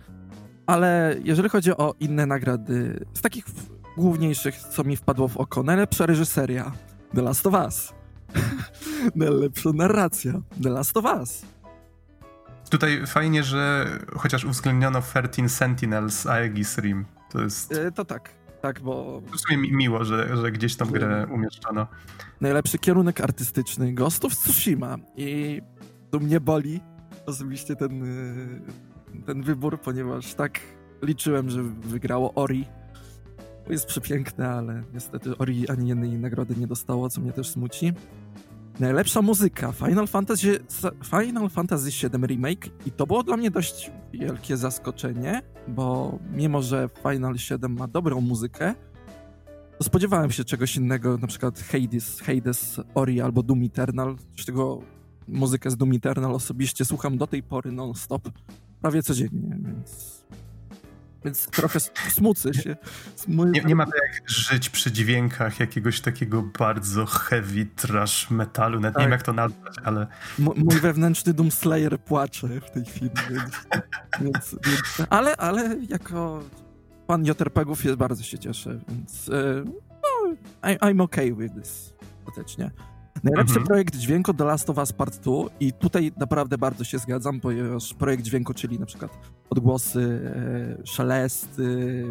Ale 0.68 1.16
jeżeli 1.24 1.48
chodzi 1.48 1.72
o 1.72 1.94
inne 2.00 2.26
nagrody, 2.26 3.04
z 3.14 3.20
takich 3.20 3.44
główniejszych, 3.96 4.56
co 4.56 4.84
mi 4.84 4.96
wpadło 4.96 5.28
w 5.28 5.36
oko, 5.36 5.62
najlepsza 5.62 6.06
reżyseria 6.06 6.72
The 7.14 7.22
Last 7.22 7.46
of 7.46 7.54
Us. 7.54 7.92
najlepsza 9.14 9.70
narracja 9.74 10.32
The 10.62 10.70
Last 10.70 10.96
of 10.96 11.04
Us. 11.04 11.42
Tutaj 12.70 13.06
fajnie, 13.06 13.42
że 13.42 13.86
chociaż 14.16 14.44
uwzględniono 14.44 15.02
13 15.02 15.48
Sentinels 15.48 16.26
Aegis 16.26 16.78
Rim. 16.78 17.04
To 17.30 17.42
jest... 17.42 17.72
E, 17.72 17.92
to 17.92 18.04
tak, 18.04 18.30
tak, 18.62 18.80
bo... 18.80 19.20
W 19.20 19.40
sumie 19.40 19.56
mi 19.56 19.72
miło, 19.72 20.04
że, 20.04 20.36
że 20.36 20.52
gdzieś 20.52 20.76
tą 20.76 20.86
grę 20.86 21.26
umieszczono. 21.30 21.86
Najlepszy 22.40 22.78
kierunek 22.78 23.20
artystyczny 23.20 23.92
Ghost 23.92 24.24
of 24.24 24.36
Tsushima 24.36 24.96
i 25.16 25.60
tu 26.10 26.20
mnie 26.20 26.40
boli 26.40 26.80
osobiście 27.26 27.76
ten 27.76 28.02
ten 29.26 29.42
wybór, 29.42 29.80
ponieważ 29.80 30.34
tak 30.34 30.60
liczyłem, 31.02 31.50
że 31.50 31.62
wygrało 31.62 32.34
Ori. 32.34 32.64
Jest 33.70 33.86
przepiękne, 33.86 34.48
ale 34.48 34.82
niestety 34.94 35.38
Ori 35.38 35.68
ani 35.68 35.88
jednej 35.88 36.18
nagrody 36.18 36.54
nie 36.56 36.66
dostało, 36.66 37.10
co 37.10 37.20
mnie 37.20 37.32
też 37.32 37.48
smuci. 37.48 37.92
Najlepsza 38.80 39.22
muzyka 39.22 39.72
Final 39.72 40.06
Fantasy, 40.06 40.58
Final 41.04 41.48
Fantasy 41.50 41.90
VII 41.90 42.26
Remake 42.26 42.70
i 42.86 42.90
to 42.90 43.06
było 43.06 43.22
dla 43.22 43.36
mnie 43.36 43.50
dość 43.50 43.90
wielkie 44.12 44.56
zaskoczenie, 44.56 45.42
bo 45.68 46.18
mimo, 46.32 46.62
że 46.62 46.88
Final 47.02 47.38
7 47.38 47.72
ma 47.72 47.88
dobrą 47.88 48.20
muzykę, 48.20 48.74
spodziewałem 49.82 50.30
się 50.30 50.44
czegoś 50.44 50.76
innego, 50.76 51.18
na 51.18 51.26
przykład 51.26 51.60
Hades, 51.60 52.20
Hades 52.20 52.80
Ori 52.94 53.20
albo 53.20 53.42
Doom 53.42 53.62
Eternal, 53.64 54.16
z 54.40 54.46
tego 54.46 54.82
muzykę 55.28 55.70
z 55.70 55.76
Doom 55.76 55.92
Eternal 55.92 56.34
osobiście 56.34 56.84
słucham 56.84 57.18
do 57.18 57.26
tej 57.26 57.42
pory 57.42 57.72
non-stop, 57.72 58.28
prawie 58.80 59.02
codziennie, 59.02 59.56
więc 59.60 60.18
więc 61.24 61.46
trochę 61.46 61.80
smucę 62.10 62.54
się. 62.54 62.76
Nie, 63.28 63.60
nie, 63.60 63.74
ma 63.74 63.84
jak 63.84 64.30
żyć 64.30 64.70
przy 64.70 64.92
dźwiękach 64.92 65.60
jakiegoś 65.60 66.00
takiego 66.00 66.42
bardzo 66.58 67.06
heavy 67.06 67.66
trash 67.76 68.30
metalu. 68.30 68.80
Nawet 68.80 68.94
tak. 68.94 69.00
nie 69.00 69.10
wiem 69.10 69.18
tak. 69.18 69.20
jak 69.20 69.26
to 69.26 69.32
nazwać, 69.32 69.74
ale... 69.84 70.06
M 70.38 70.48
mój 70.56 70.80
wewnętrzny 70.80 71.34
Doomslayer 71.34 72.00
płacze 72.00 72.48
w 72.60 72.70
tej 72.70 72.84
chwili, 72.84 73.10
więc, 73.30 73.52
więc, 74.20 74.56
więc, 74.66 75.08
ale, 75.10 75.36
ale 75.36 75.76
jako 75.88 76.42
fan 77.06 77.24
JRPG-ów 77.24 77.84
jest 77.84 77.96
bardzo 77.96 78.22
się 78.22 78.38
cieszę, 78.38 78.80
więc 78.88 79.28
uh, 79.28 79.34
no, 79.88 80.34
I'm 80.62 81.02
okay 81.02 81.34
with 81.34 81.54
this 81.54 81.94
ostatecznie. 82.26 82.70
Najlepszy 83.24 83.52
mhm. 83.52 83.66
projekt 83.66 83.96
dźwięku 83.96 84.34
The 84.34 84.44
Last 84.44 84.70
of 84.70 84.78
Us 84.78 84.92
Part 84.92 85.16
2 85.16 85.32
i 85.60 85.72
tutaj 85.72 86.12
naprawdę 86.16 86.58
bardzo 86.58 86.84
się 86.84 86.98
zgadzam, 86.98 87.40
ponieważ 87.40 87.94
projekt 87.94 88.22
dźwięku, 88.22 88.54
czyli 88.54 88.78
na 88.78 88.86
przykład 88.86 89.18
odgłosy, 89.50 90.32
e, 90.82 90.86
szelesty, 90.86 92.04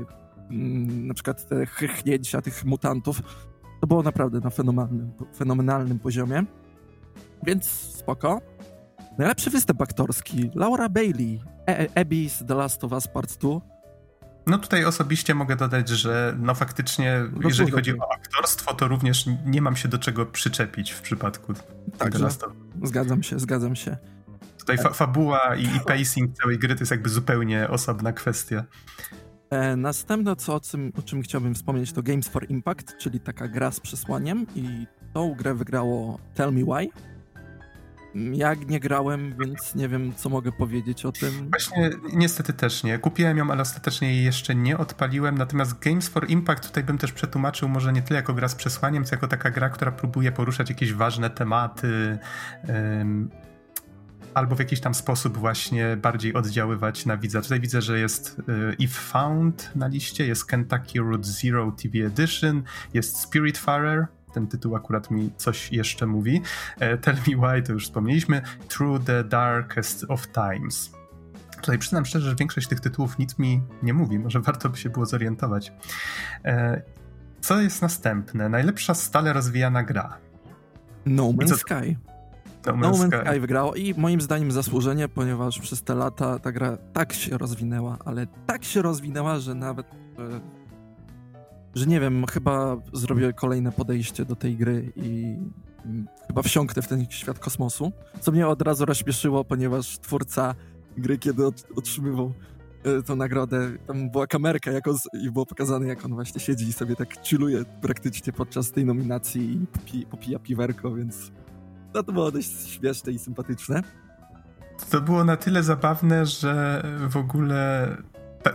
mm, 0.49 1.07
na 1.07 1.13
przykład 1.13 1.47
te 1.47 1.65
chchnięcia 1.65 2.41
tych 2.41 2.65
mutantów, 2.65 3.21
to 3.81 3.87
było 3.87 4.03
naprawdę 4.03 4.39
na 4.39 4.49
fenomenalnym, 4.49 5.11
fenomenalnym 5.35 5.99
poziomie. 5.99 6.43
Więc 7.43 7.65
spoko. 7.69 8.41
Najlepszy 9.17 9.49
występ 9.49 9.81
aktorski 9.81 10.51
Laura 10.55 10.89
Bailey, 10.89 11.41
e 11.67 11.87
Abby's 11.87 12.45
The 12.45 12.55
Last 12.55 12.83
of 12.83 12.91
Us 12.91 13.07
Part 13.07 13.37
2 13.37 13.76
no 14.48 14.58
tutaj 14.58 14.86
osobiście 14.86 15.36
mogę 15.36 15.56
dodać, 15.56 15.89
że 15.89 16.36
no 16.39 16.56
faktycznie, 16.56 17.24
no 17.42 17.50
jeżeli 17.50 17.72
chodzi 17.72 18.00
o 18.00 18.13
aktorstwo, 18.13 18.74
to 18.74 18.88
również 18.88 19.25
nie 19.46 19.62
mam 19.62 19.75
się 19.75 19.88
do 19.88 19.98
czego 19.98 20.25
przyczepić 20.25 20.92
w 20.92 21.01
przypadku 21.01 21.54
Także 21.98 22.30
Zgadzam 22.84 23.24
się, 23.24 23.39
zgadzam 23.39 23.75
się. 23.75 23.98
Tutaj 24.60 24.77
fa 24.77 24.89
fabuła 24.89 25.56
i, 25.56 25.63
i, 25.63 25.80
pacing 25.88 26.38
całej 26.42 26.60
gry 26.60 26.75
to 26.75 26.82
jest 26.82 26.92
jakby 26.92 27.10
zupełnie 27.10 27.68
osobna 27.70 28.13
kwestia. 28.13 28.63
E, 29.50 29.75
następne, 29.75 30.36
co, 30.36 30.56
o, 30.56 30.60
czym, 30.60 30.92
o 31.00 31.01
czym 31.01 31.22
chciałbym 31.22 31.56
wspomnieć, 31.56 31.94
to 31.94 32.04
Games 32.04 32.27
for 32.27 32.50
Impact, 32.50 32.98
czyli 32.98 33.20
taka 33.20 33.48
gra 33.48 33.72
z 33.72 33.80
przesłaniem 33.80 34.46
i 34.56 34.88
tą 35.13 35.36
grę 35.36 35.56
wygrało 35.56 36.20
Tell 36.34 36.54
Me 36.54 36.62
Why. 36.62 36.89
Ja 38.33 38.53
nie 38.53 38.79
grałem, 38.79 39.36
więc 39.39 39.75
nie 39.75 39.89
wiem, 39.89 40.13
co 40.15 40.29
mogę 40.29 40.51
powiedzieć 40.51 41.05
o 41.05 41.12
tym. 41.12 41.50
Właśnie, 41.50 41.89
niestety 42.13 42.53
też 42.53 42.83
nie. 42.83 43.00
Kupiłem 43.00 43.38
ją, 43.38 43.51
ale 43.51 43.62
ostatecznie 43.62 44.13
jej 44.15 44.25
jeszcze 44.25 44.55
nie 44.55 44.77
odpaliłem. 44.77 45.38
Natomiast 45.38 45.79
Games 45.79 46.09
for 46.09 46.29
Impact 46.29 46.67
tutaj 46.67 46.83
bym 46.83 46.97
też 46.97 47.12
przetłumaczył 47.12 47.69
może 47.69 47.93
nie 47.93 48.01
tyle 48.01 48.17
jako 48.19 48.33
gra 48.33 48.47
z 48.47 48.55
przesłaniem, 48.55 49.05
co 49.05 49.15
jako 49.15 49.27
taka 49.27 49.51
gra, 49.51 49.69
która 49.69 49.91
próbuje 49.91 50.31
poruszać 50.31 50.69
jakieś 50.69 50.93
ważne 50.93 51.29
tematy. 51.29 52.17
Um, 52.67 53.29
albo 54.33 54.55
w 54.55 54.59
jakiś 54.59 54.79
tam 54.79 54.93
sposób 54.93 55.38
właśnie 55.38 55.97
bardziej 55.97 56.33
oddziaływać 56.33 57.05
na 57.05 57.17
widza. 57.17 57.41
Tutaj 57.41 57.59
widzę, 57.59 57.81
że 57.81 58.00
jest 58.00 58.39
y, 58.39 58.75
If 58.79 59.00
Found 59.00 59.71
na 59.75 59.88
liście, 59.88 60.27
jest 60.27 60.45
Kentucky 60.45 61.00
Route 61.00 61.24
Zero 61.24 61.71
TV 61.71 62.05
Edition, 62.05 62.63
jest 62.93 63.19
Spiritfarer, 63.19 64.07
ten 64.38 64.48
tytuł 64.48 64.75
akurat 64.75 65.12
mi 65.12 65.32
coś 65.38 65.72
jeszcze 65.72 66.06
mówi. 66.06 66.41
E, 66.79 66.98
Tell 66.98 67.15
Me 67.15 67.22
Why 67.22 67.63
to 67.63 67.74
już 67.74 67.84
wspomnieliśmy. 67.84 68.41
Through 68.67 69.03
the 69.03 69.24
Darkest 69.24 70.06
of 70.08 70.27
Times. 70.27 70.91
Tutaj 71.62 71.77
przyznam 71.77 72.06
szczerze, 72.06 72.29
że 72.29 72.36
większość 72.36 72.67
tych 72.67 72.79
tytułów 72.79 73.20
nic 73.20 73.39
mi 73.39 73.62
nie 73.84 73.94
mówi. 73.94 74.20
Może 74.20 74.39
warto 74.39 74.70
by 74.70 74.77
się 74.77 74.89
było 74.89 75.06
zorientować. 75.06 75.74
E, 76.46 76.82
co 77.41 77.60
jest 77.62 77.82
następne? 77.82 78.50
Najlepsza 78.50 78.94
stale 78.94 79.34
rozwijana 79.34 79.84
gra. 79.84 80.17
No 81.06 81.24
Man's 81.24 81.58
Sky. 81.58 81.98
No 82.65 82.74
Man's, 82.74 82.82
no 82.82 82.91
Man's 82.91 83.08
Sky. 83.08 83.29
Sky 83.29 83.39
wygrało 83.39 83.75
i 83.75 83.94
moim 83.98 84.22
zdaniem 84.22 84.51
zasłużenie, 84.51 85.08
ponieważ 85.08 85.60
przez 85.60 85.84
te 85.84 85.96
lata 85.96 86.39
ta 86.39 86.51
gra 86.51 86.77
tak 86.94 87.13
się 87.13 87.38
rozwinęła, 87.38 87.98
ale 88.06 88.27
tak 88.46 88.63
się 88.63 88.82
rozwinęła, 88.82 89.39
że 89.39 89.56
nawet 89.56 89.88
e, 89.88 90.56
że 91.77 91.86
nie 91.86 92.00
wiem, 92.00 92.25
chyba 92.25 92.77
zrobię 92.93 93.34
kolejne 93.34 93.72
podejście 93.72 94.25
do 94.25 94.36
tej 94.36 94.57
gry 94.57 94.91
i 94.96 95.38
chyba 96.27 96.41
wsiąknę 96.41 96.81
w 96.81 96.88
ten 96.88 97.05
świat 97.10 97.39
kosmosu, 97.39 97.91
co 98.22 98.31
mnie 98.31 98.48
od 98.48 98.62
razu 98.62 98.86
rozśmieszyło, 98.86 99.43
ponieważ 99.43 100.00
twórca 100.00 100.55
gry, 100.98 101.17
kiedy 101.17 101.43
otrzymywał 101.75 102.34
e, 102.84 103.03
tą 103.03 103.15
nagrodę, 103.15 103.72
tam 103.88 104.10
była 104.10 104.27
kamerka 104.27 104.72
jako 104.72 104.93
z, 104.93 105.01
i 105.24 105.31
było 105.31 105.46
pokazane, 105.46 105.88
jak 105.88 106.05
on 106.05 106.13
właśnie 106.13 106.41
siedzi 106.41 106.67
i 106.67 106.74
sobie 106.74 106.96
tak 106.96 107.27
chilluje 107.27 107.65
praktycznie 107.81 108.34
podczas 108.34 108.72
tej 108.72 108.86
nominacji 108.86 109.53
i 109.53 109.67
popi, 109.67 110.05
popija 110.05 110.39
piwerko, 110.39 110.93
więc 110.93 111.31
no 111.93 112.03
to 112.03 112.12
było 112.12 112.31
dość 112.31 112.69
śmieszne 112.69 113.12
i 113.12 113.19
sympatyczne. 113.19 113.81
To 114.89 115.01
było 115.01 115.24
na 115.24 115.38
tyle 115.38 115.63
zabawne, 115.63 116.25
że 116.25 116.84
w 117.10 117.17
ogóle 117.17 117.88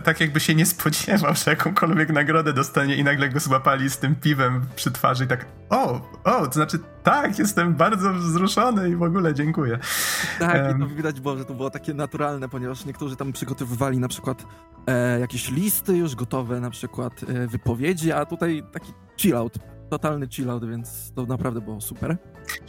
tak 0.03 0.19
jakby 0.19 0.39
się 0.39 0.55
nie 0.55 0.65
spodziewał, 0.65 1.33
że 1.35 1.51
jakąkolwiek 1.51 2.09
nagrodę 2.09 2.53
dostanie 2.53 2.95
i 2.95 3.03
nagle 3.03 3.29
go 3.29 3.39
złapali 3.39 3.89
z 3.89 3.97
tym 3.97 4.15
piwem 4.15 4.65
przy 4.75 4.91
twarzy 4.91 5.23
i 5.23 5.27
tak 5.27 5.45
o, 5.69 6.01
o, 6.23 6.47
to 6.47 6.53
znaczy 6.53 6.79
tak, 7.03 7.39
jestem 7.39 7.73
bardzo 7.73 8.13
wzruszony 8.13 8.89
i 8.89 8.95
w 8.95 9.03
ogóle 9.03 9.33
dziękuję. 9.33 9.79
Tak, 10.39 10.67
um, 10.67 10.77
i 10.77 10.81
to 10.81 10.95
widać 10.95 11.19
było, 11.19 11.37
że 11.37 11.45
to 11.45 11.53
było 11.53 11.69
takie 11.69 11.93
naturalne, 11.93 12.49
ponieważ 12.49 12.85
niektórzy 12.85 13.15
tam 13.15 13.33
przygotowywali 13.33 13.99
na 13.99 14.07
przykład 14.07 14.45
e, 14.87 15.19
jakieś 15.19 15.51
listy 15.51 15.97
już 15.97 16.15
gotowe, 16.15 16.59
na 16.59 16.69
przykład 16.69 17.13
e, 17.23 17.47
wypowiedzi, 17.47 18.11
a 18.11 18.25
tutaj 18.25 18.63
taki 18.71 18.93
chillout, 19.17 19.53
totalny 19.89 20.27
chillout, 20.27 20.69
więc 20.69 21.13
to 21.15 21.25
naprawdę 21.25 21.61
było 21.61 21.81
super. 21.81 22.17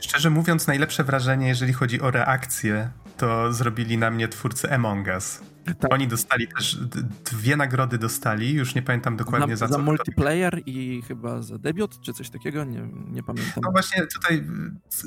Szczerze 0.00 0.30
mówiąc, 0.30 0.66
najlepsze 0.66 1.04
wrażenie, 1.04 1.49
jeżeli 1.49 1.73
chodzi 1.73 2.00
o 2.00 2.11
reakcję, 2.11 2.90
to 3.16 3.52
zrobili 3.52 3.99
na 3.99 4.11
mnie 4.11 4.28
twórcy 4.28 4.73
Among 4.73 5.06
Us. 5.06 5.53
Tak. 5.64 5.92
Oni 5.92 6.09
dostali 6.09 6.49
też, 6.49 6.78
dwie 7.33 7.56
nagrody 7.56 7.99
dostali, 7.99 8.52
już 8.52 8.75
nie 8.75 8.83
pamiętam 8.83 9.16
dokładnie 9.16 9.47
na, 9.47 9.56
za, 9.56 9.66
za 9.66 9.75
co. 9.75 9.78
Za 9.78 9.85
multiplayer 9.85 10.62
i 10.66 11.02
chyba 11.09 11.42
za 11.42 11.59
debiut, 11.59 12.00
czy 12.00 12.12
coś 12.12 12.30
takiego, 12.30 12.64
nie, 12.64 12.88
nie 13.11 13.23
pamiętam. 13.23 13.62
No 13.62 13.73
właśnie 13.73 14.06
tutaj 14.06 14.47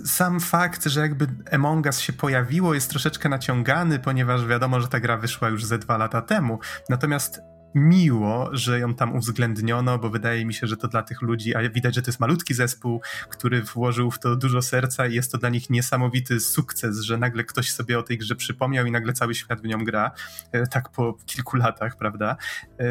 sam 0.06 0.40
fakt, 0.40 0.86
że 0.86 1.02
jakby 1.02 1.28
Among 1.52 1.86
Us 1.86 2.00
się 2.00 2.14
pojawiło 2.14 2.74
jest 2.74 2.90
troszeczkę 2.90 3.30
naciągany, 3.30 4.00
ponieważ 4.00 4.46
wiadomo, 4.46 4.82
że 4.82 4.88
ta 4.88 5.00
gra 5.00 5.18
wyszła 5.18 5.50
już 5.50 5.66
ze 5.66 5.78
dwa 5.78 5.98
lata 5.98 6.22
temu. 6.22 6.60
Natomiast 6.90 7.42
miło, 7.76 8.50
że 8.52 8.80
ją 8.80 8.96
tam 8.96 9.16
uwzględniono, 9.16 10.00
bo 10.00 10.10
wydaje 10.10 10.46
mi 10.46 10.54
się, 10.54 10.68
że 10.68 10.78
to 10.78 10.88
dla 10.88 11.04
tych 11.04 11.22
ludzi, 11.22 11.56
a 11.56 11.70
widać, 11.70 11.96
że 11.96 12.02
to 12.02 12.10
jest 12.10 12.20
malutki 12.20 12.54
zespół, 12.54 13.02
który 13.30 13.62
włożył 13.62 14.12
w 14.12 14.20
to 14.20 14.36
dużo 14.36 14.62
serca 14.62 15.08
i 15.08 15.14
jest 15.14 15.32
to 15.32 15.38
dla 15.38 15.50
nich 15.50 15.70
niesamowity 15.70 16.40
sukces, 16.40 17.00
że 17.00 17.18
nagle 17.18 17.44
ktoś 17.44 17.72
sobie 17.72 18.00
o 18.00 18.04
tej 18.04 18.18
grze 18.18 18.36
przypomniał 18.36 18.86
i 18.86 18.92
nagle 18.92 19.14
cały 19.14 19.36
świat 19.36 19.62
w 19.62 19.66
nią 19.66 19.86
gra, 19.86 20.12
e, 20.52 20.68
tak 20.68 20.90
po 20.90 21.18
kilku 21.26 21.58
latach, 21.58 21.98
prawda? 21.98 22.38
E, 22.80 22.86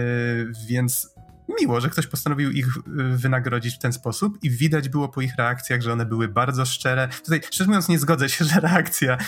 więc 0.69 1.15
miło, 1.61 1.81
że 1.81 1.91
ktoś 1.91 2.07
postanowił 2.07 2.51
ich 2.51 2.67
e, 2.67 2.81
wynagrodzić 3.17 3.75
w 3.75 3.79
ten 3.79 3.93
sposób 3.93 4.39
i 4.43 4.51
widać 4.51 4.89
było 4.89 5.09
po 5.09 5.21
ich 5.21 5.37
reakcjach, 5.37 5.81
że 5.81 5.93
one 5.93 6.07
były 6.07 6.29
bardzo 6.29 6.67
szczere. 6.67 7.09
Tutaj, 7.25 7.41
szczerze 7.51 7.69
mówiąc, 7.69 7.89
nie 7.89 7.99
zgodzę 7.99 8.29
się, 8.29 8.45
że 8.55 8.61
reakcja 8.61 9.19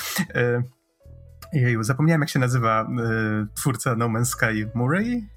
Jeju, 1.52 1.82
zapomniałem 1.82 2.20
jak 2.20 2.30
się 2.30 2.38
nazywa 2.38 2.82
y, 2.82 3.54
twórca 3.54 3.96
No 3.96 4.06
Man's 4.06 4.24
Sky 4.24 4.68
Murray? 4.74 5.28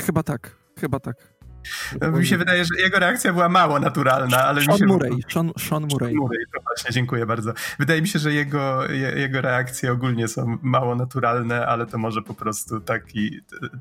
Chyba 0.00 0.22
tak, 0.22 0.56
chyba 0.80 0.98
tak. 0.98 1.29
No, 2.00 2.10
mi 2.10 2.26
się 2.26 2.38
wydaje, 2.38 2.64
że 2.64 2.82
jego 2.82 2.98
reakcja 2.98 3.32
była 3.32 3.48
mało 3.48 3.80
naturalna, 3.80 4.44
ale 4.44 4.60
Sean 4.60 4.74
mi 4.74 4.78
się... 4.78 4.86
Murray, 4.86 5.24
Sean, 5.32 5.52
Sean 5.58 5.82
Murray. 5.82 6.14
Murray, 6.14 6.44
to 6.54 6.60
właśnie, 6.62 6.90
dziękuję 6.90 7.26
bardzo. 7.26 7.52
Wydaje 7.78 8.02
mi 8.02 8.08
się, 8.08 8.18
że 8.18 8.32
jego, 8.32 8.90
jego 9.16 9.40
reakcje 9.40 9.92
ogólnie 9.92 10.28
są 10.28 10.58
mało 10.62 10.94
naturalne, 10.94 11.66
ale 11.66 11.86
to 11.86 11.98
może 11.98 12.22
po 12.22 12.34
prostu 12.34 12.80
taki, 12.80 13.40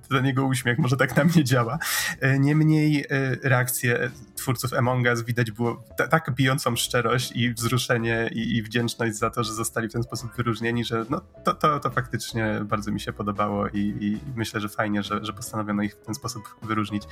ten 0.09 0.25
jego 0.25 0.45
uśmiech 0.45 0.77
może 0.77 0.97
tak 0.97 1.15
na 1.15 1.23
mnie 1.23 1.43
działa. 1.43 1.79
E, 2.19 2.39
niemniej 2.39 3.05
e, 3.09 3.49
reakcje 3.49 4.11
twórców 4.35 4.73
Among 4.73 5.05
Us 5.05 5.21
widać 5.21 5.51
było 5.51 5.83
tak 6.09 6.31
bijącą 6.35 6.75
szczerość 6.75 7.31
i 7.35 7.53
wzruszenie 7.53 8.29
i, 8.33 8.57
i, 8.57 8.63
wdzięczność 8.63 9.15
za 9.15 9.29
to, 9.29 9.43
że 9.43 9.53
zostali 9.53 9.89
w 9.89 9.93
ten 9.93 10.03
sposób 10.03 10.35
wyróżnieni, 10.35 10.85
że 10.85 11.05
no, 11.09 11.21
to, 11.43 11.53
to, 11.53 11.79
to 11.79 11.89
faktycznie 11.89 12.61
bardzo 12.65 12.91
mi 12.91 12.99
się 12.99 13.13
podobało 13.13 13.67
i, 13.67 13.79
i 13.79 14.19
myślę, 14.35 14.59
że 14.59 14.69
fajnie, 14.69 15.03
że, 15.03 15.25
że 15.25 15.33
postanowiono 15.33 15.83
ich 15.83 15.95
w 15.95 16.05
ten 16.05 16.15
sposób 16.15 16.55
wyróżnić. 16.61 17.03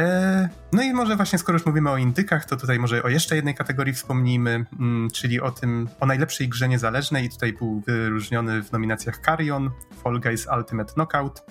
E, 0.00 0.48
no 0.72 0.82
i 0.82 0.92
może 0.92 1.16
właśnie 1.16 1.38
skoro 1.38 1.56
już 1.58 1.66
mówimy 1.66 1.90
o 1.90 1.96
indykach, 1.96 2.44
to 2.44 2.56
tutaj 2.56 2.78
może 2.78 3.02
o 3.02 3.08
jeszcze 3.08 3.36
jednej 3.36 3.54
kategorii 3.54 3.94
wspomnijmy, 3.94 4.64
mm, 4.80 5.10
czyli 5.10 5.40
o 5.40 5.50
tym, 5.50 5.88
o 6.00 6.06
najlepszej 6.06 6.48
grze 6.48 6.68
niezależnej 6.68 7.24
i 7.24 7.30
tutaj 7.30 7.52
był 7.52 7.80
wyróżniony 7.86 8.62
w 8.62 8.72
nominacjach 8.72 9.18
Carrion, 9.24 9.70
Fall 10.02 10.20
Guys 10.20 10.48
Ultimate 10.56 10.92
Knockout, 10.92 11.42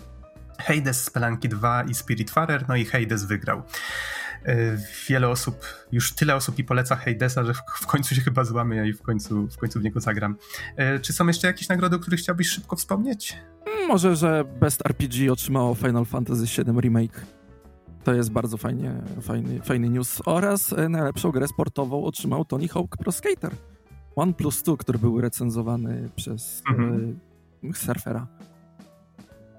Hades, 0.60 1.04
Spelunky 1.04 1.50
2 1.50 1.84
i 1.84 1.94
Spiritfarer, 1.94 2.66
no 2.68 2.76
i 2.76 2.86
Hades 2.86 3.26
wygrał. 3.26 3.64
E, 4.46 4.56
wiele 5.10 5.30
osób, 5.30 5.66
już 5.92 6.14
tyle 6.14 6.36
osób 6.36 6.58
mi 6.58 6.64
poleca 6.64 6.96
Hadesa, 6.96 7.46
że 7.46 7.54
w, 7.54 7.88
końcu 7.88 8.16
się 8.16 8.22
chyba 8.22 8.44
złamię 8.44 8.88
i 8.88 8.94
w 8.94 9.02
końcu, 9.02 9.48
w 9.48 9.58
końcu 9.58 9.80
w 9.80 9.84
niego 9.84 10.00
zagram. 10.00 10.36
E, 10.76 11.00
czy 11.00 11.14
są 11.14 11.28
jeszcze 11.28 11.48
jakieś 11.48 11.70
nagrody, 11.70 11.96
o 11.96 12.00
których 12.00 12.20
chciałbyś 12.20 12.50
szybko 12.50 12.76
wspomnieć? 12.76 13.38
Może, 13.88 14.16
że 14.16 14.44
Best 14.60 14.86
RPG 14.86 15.32
otrzymało 15.32 15.76
Final 15.76 16.06
Fantasy 16.06 16.64
VII 16.64 16.82
Remake. 16.82 17.39
To 18.10 18.14
jest 18.14 18.32
bardzo 18.32 18.58
fajnie, 18.58 18.94
fajny, 19.22 19.62
fajny 19.62 19.90
news. 19.90 20.22
Oraz 20.26 20.74
e, 20.74 20.90
najlepszą 20.90 21.32
grę 21.32 21.48
sportową 21.48 22.04
otrzymał 22.04 22.46
Tony 22.46 22.68
Hawk 22.68 22.98
Pro 22.98 23.12
Skater. 23.12 23.52
One 24.16 24.34
plus 24.34 24.64
Two, 24.64 24.78
który 24.78 25.00
był 25.00 25.22
recenzowany 25.22 26.10
przez 26.16 26.64
mhm. 26.70 27.20
y, 27.64 27.74
surfera. 27.74 28.28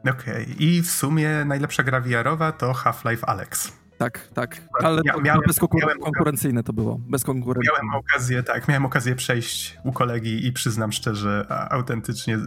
Okej, 0.00 0.42
okay. 0.42 0.54
i 0.58 0.82
w 0.82 0.90
sumie 0.90 1.44
najlepsza 1.44 1.82
gra 1.82 2.00
VR-owa 2.00 2.52
to 2.52 2.72
Half-Life 2.72 3.26
Alex. 3.26 3.72
Tak, 3.98 4.28
tak, 4.34 4.62
ale 4.82 5.02
ja, 5.04 5.16
miałem, 5.16 5.42
bez 5.46 5.58
konkurencyjne 6.02 6.62
to 6.62 6.72
było, 6.72 7.00
bez 7.08 7.24
konkurencji. 7.24 7.72
Miałem 7.72 7.94
okazję, 7.94 8.42
tak, 8.42 8.68
miałem 8.68 8.86
okazję 8.86 9.14
przejść 9.16 9.78
u 9.84 9.92
kolegi 9.92 10.46
i 10.46 10.52
przyznam 10.52 10.92
szczerze, 10.92 11.46
autentycznie 11.70 12.38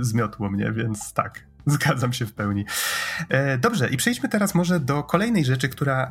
zmiotło 0.00 0.50
mnie, 0.50 0.72
więc 0.72 1.12
tak, 1.12 1.49
zgadzam 1.66 2.12
się 2.12 2.26
w 2.26 2.32
pełni. 2.32 2.64
E, 3.28 3.58
dobrze, 3.58 3.88
i 3.88 3.96
przejdźmy 3.96 4.28
teraz 4.28 4.54
może 4.54 4.80
do 4.80 5.02
kolejnej 5.02 5.44
rzeczy, 5.44 5.68
która 5.68 6.10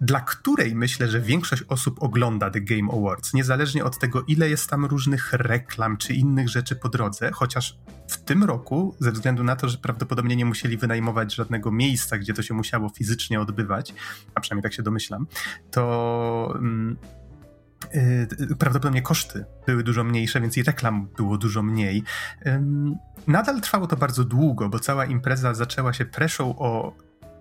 dla 0.00 0.20
której 0.20 0.74
myślę, 0.74 1.08
że 1.08 1.20
większość 1.20 1.62
osób 1.68 2.02
ogląda 2.02 2.50
The 2.50 2.60
Game 2.60 2.92
Awards, 2.92 3.34
niezależnie 3.34 3.84
od 3.84 3.98
tego, 3.98 4.22
ile 4.22 4.48
jest 4.48 4.70
tam 4.70 4.84
różnych 4.84 5.32
reklam 5.32 5.96
czy 5.96 6.14
innych 6.14 6.48
rzeczy 6.48 6.76
po 6.76 6.88
drodze, 6.88 7.30
chociaż 7.32 7.78
w 8.08 8.16
tym 8.16 8.44
roku, 8.44 8.96
ze 9.00 9.12
względu 9.12 9.44
na 9.44 9.56
to, 9.56 9.68
że 9.68 9.78
prawdopodobnie 9.78 10.36
nie 10.36 10.44
musieli 10.44 10.76
wynajmować 10.76 11.34
żadnego 11.34 11.72
miejsca, 11.72 12.18
gdzie 12.18 12.34
to 12.34 12.42
się 12.42 12.54
musiało 12.54 12.88
fizycznie 12.88 13.40
odbywać, 13.40 13.94
a 14.34 14.40
przynajmniej 14.40 14.62
tak 14.62 14.72
się 14.72 14.82
domyślam, 14.82 15.26
to. 15.70 16.58
Yy, 16.62 17.23
prawdopodobnie 18.58 19.02
koszty 19.02 19.44
były 19.66 19.82
dużo 19.82 20.04
mniejsze, 20.04 20.40
więc 20.40 20.56
i 20.56 20.62
reklam 20.62 21.08
było 21.16 21.38
dużo 21.38 21.62
mniej. 21.62 22.02
Nadal 23.26 23.60
trwało 23.60 23.86
to 23.86 23.96
bardzo 23.96 24.24
długo, 24.24 24.68
bo 24.68 24.78
cała 24.78 25.04
impreza 25.04 25.54
zaczęła 25.54 25.92
się 25.92 26.04
preszą 26.04 26.58
o 26.58 26.96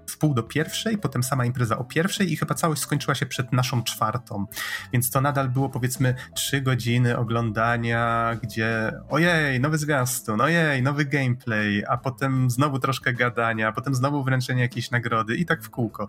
w 0.10 0.18
pół 0.18 0.34
do 0.34 0.44
pierwszej, 0.44 0.98
potem 0.98 1.24
sama 1.24 1.46
impreza 1.46 1.78
o 1.78 1.84
pierwszej 1.84 2.34
i 2.34 2.38
chyba 2.38 2.56
całość 2.56 2.82
skończyła 2.82 3.16
się 3.16 3.26
przed 3.26 3.54
naszą 3.54 3.84
czwartą. 3.84 4.46
Więc 4.94 5.12
to 5.12 5.22
nadal 5.22 5.50
było 5.50 5.70
powiedzmy 5.70 6.16
trzy 6.36 6.62
godziny 6.62 7.18
oglądania, 7.18 8.32
gdzie 8.44 8.92
ojej, 9.10 9.60
nowy 9.60 9.78
zwiastun, 9.78 10.42
ojej, 10.42 10.84
nowy 10.84 11.06
gameplay, 11.06 11.84
a 11.88 11.98
potem 11.98 12.50
znowu 12.50 12.80
troszkę 12.80 13.14
gadania, 13.14 13.68
a 13.68 13.72
potem 13.72 13.96
znowu 13.96 14.24
wręczenie 14.24 14.62
jakiejś 14.62 14.92
nagrody 14.92 15.36
i 15.36 15.46
tak 15.46 15.64
w 15.64 15.70
kółko. 15.70 16.08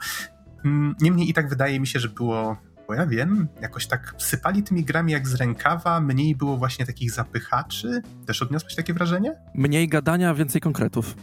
Niemniej 1.00 1.30
i 1.30 1.34
tak 1.34 1.48
wydaje 1.48 1.80
mi 1.80 1.86
się, 1.86 2.00
że 2.00 2.08
było 2.08 2.56
bo 2.88 2.94
ja 2.94 3.06
wiem, 3.06 3.48
jakoś 3.60 3.86
tak 3.86 4.14
sypali 4.18 4.62
tymi 4.62 4.84
grami 4.84 5.12
jak 5.12 5.28
z 5.28 5.34
rękawa, 5.34 6.00
mniej 6.00 6.36
było 6.36 6.56
właśnie 6.56 6.86
takich 6.86 7.12
zapychaczy. 7.12 8.02
Też 8.26 8.42
odniosłeś 8.42 8.74
takie 8.74 8.94
wrażenie? 8.94 9.34
Mniej 9.54 9.88
gadania, 9.88 10.34
więcej 10.34 10.60
konkretów. 10.60 11.16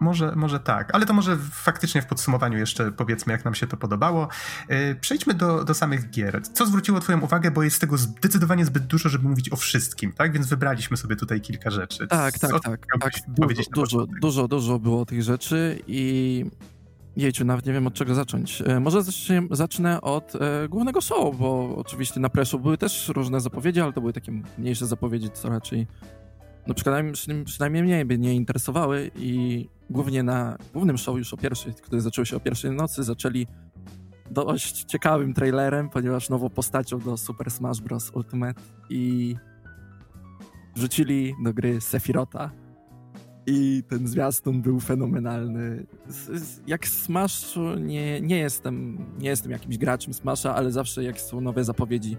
Może, 0.00 0.32
może 0.36 0.60
tak, 0.60 0.94
ale 0.94 1.06
to 1.06 1.14
może 1.14 1.36
faktycznie 1.50 2.02
w 2.02 2.06
podsumowaniu 2.06 2.58
jeszcze 2.58 2.92
powiedzmy, 2.92 3.32
jak 3.32 3.44
nam 3.44 3.54
się 3.54 3.66
to 3.66 3.76
podobało. 3.76 4.28
Yy, 4.68 4.96
przejdźmy 5.00 5.34
do, 5.34 5.64
do 5.64 5.74
samych 5.74 6.10
gier. 6.10 6.42
Co 6.52 6.66
zwróciło 6.66 7.00
Twoją 7.00 7.20
uwagę, 7.20 7.50
bo 7.50 7.62
jest 7.62 7.80
tego 7.80 7.96
zdecydowanie 7.96 8.64
zbyt 8.64 8.86
dużo, 8.86 9.08
żeby 9.08 9.28
mówić 9.28 9.52
o 9.52 9.56
wszystkim, 9.56 10.12
tak? 10.12 10.32
Więc 10.32 10.46
wybraliśmy 10.46 10.96
sobie 10.96 11.16
tutaj 11.16 11.40
kilka 11.40 11.70
rzeczy. 11.70 12.06
Tak, 12.06 12.38
tak, 12.38 12.50
tak. 12.62 12.86
tak 13.00 13.12
dużo, 13.28 13.62
dużo, 13.74 14.06
dużo, 14.20 14.48
dużo 14.48 14.78
było 14.78 15.06
tych 15.06 15.22
rzeczy 15.22 15.82
i 15.86 16.44
Jejciu, 17.16 17.44
nawet 17.44 17.66
nie 17.66 17.72
wiem 17.72 17.86
od 17.86 17.94
czego 17.94 18.14
zacząć. 18.14 18.62
E, 18.66 18.80
może 18.80 19.02
zacznę, 19.50 20.00
od 20.00 20.34
e, 20.34 20.68
głównego 20.68 21.00
show, 21.00 21.38
bo 21.38 21.76
oczywiście 21.76 22.20
na 22.20 22.28
preszu 22.28 22.58
były 22.58 22.78
też 22.78 23.08
różne 23.08 23.40
zapowiedzi, 23.40 23.80
ale 23.80 23.92
to 23.92 24.00
były 24.00 24.12
takie 24.12 24.32
mniejsze 24.58 24.86
zapowiedzi, 24.86 25.30
co 25.30 25.48
raczej 25.48 25.86
no 26.66 26.74
przynajmniej, 26.74 27.14
przynajmniej 27.44 27.82
mnie 27.82 28.04
by 28.04 28.18
nie 28.18 28.34
interesowały 28.34 29.10
i 29.16 29.68
głównie 29.90 30.22
na 30.22 30.58
głównym 30.72 30.98
show 30.98 31.18
już 31.18 31.34
o 31.34 31.36
pierwszej, 31.36 31.74
który 31.74 32.00
zaczął 32.00 32.24
się 32.24 32.36
o 32.36 32.40
pierwszej 32.40 32.70
nocy, 32.70 33.02
zaczęli 33.02 33.46
dość 34.30 34.84
ciekawym 34.84 35.34
trailerem, 35.34 35.90
ponieważ 35.90 36.28
nową 36.28 36.50
postacią 36.50 36.98
do 36.98 37.16
Super 37.16 37.50
Smash 37.50 37.80
Bros. 37.80 38.10
Ultimate 38.14 38.60
i 38.90 39.36
wrzucili 40.76 41.34
do 41.44 41.54
gry 41.54 41.80
Sefirota 41.80 42.50
i 43.46 43.82
ten 43.88 44.08
zwiastun 44.08 44.62
był 44.62 44.80
fenomenalny. 44.80 45.86
Jak 46.66 46.88
Smash 46.88 47.58
nie, 47.80 48.20
nie 48.20 48.38
jestem 48.38 49.06
nie 49.18 49.28
jestem 49.28 49.52
jakimś 49.52 49.78
graczem 49.78 50.14
Smasha, 50.14 50.54
ale 50.54 50.72
zawsze 50.72 51.04
jak 51.04 51.20
są 51.20 51.40
nowe 51.40 51.64
zapowiedzi 51.64 52.16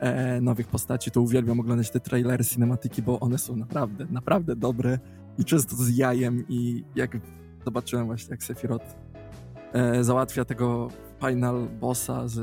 e, 0.00 0.40
nowych 0.40 0.66
postaci, 0.66 1.10
to 1.10 1.20
uwielbiam 1.20 1.60
oglądać 1.60 1.90
te 1.90 2.00
trailery, 2.00 2.44
cinematyki, 2.44 3.02
bo 3.02 3.20
one 3.20 3.38
są 3.38 3.56
naprawdę, 3.56 4.06
naprawdę 4.10 4.56
dobre 4.56 4.98
i 5.38 5.44
często 5.44 5.76
z 5.76 5.96
jajem 5.96 6.44
i 6.48 6.84
jak 6.94 7.18
zobaczyłem 7.64 8.06
właśnie, 8.06 8.30
jak 8.30 8.44
Sephiroth 8.44 8.96
e, 9.72 10.04
załatwia 10.04 10.44
tego 10.44 10.88
final 11.26 11.68
bossa 11.80 12.28
z, 12.28 12.34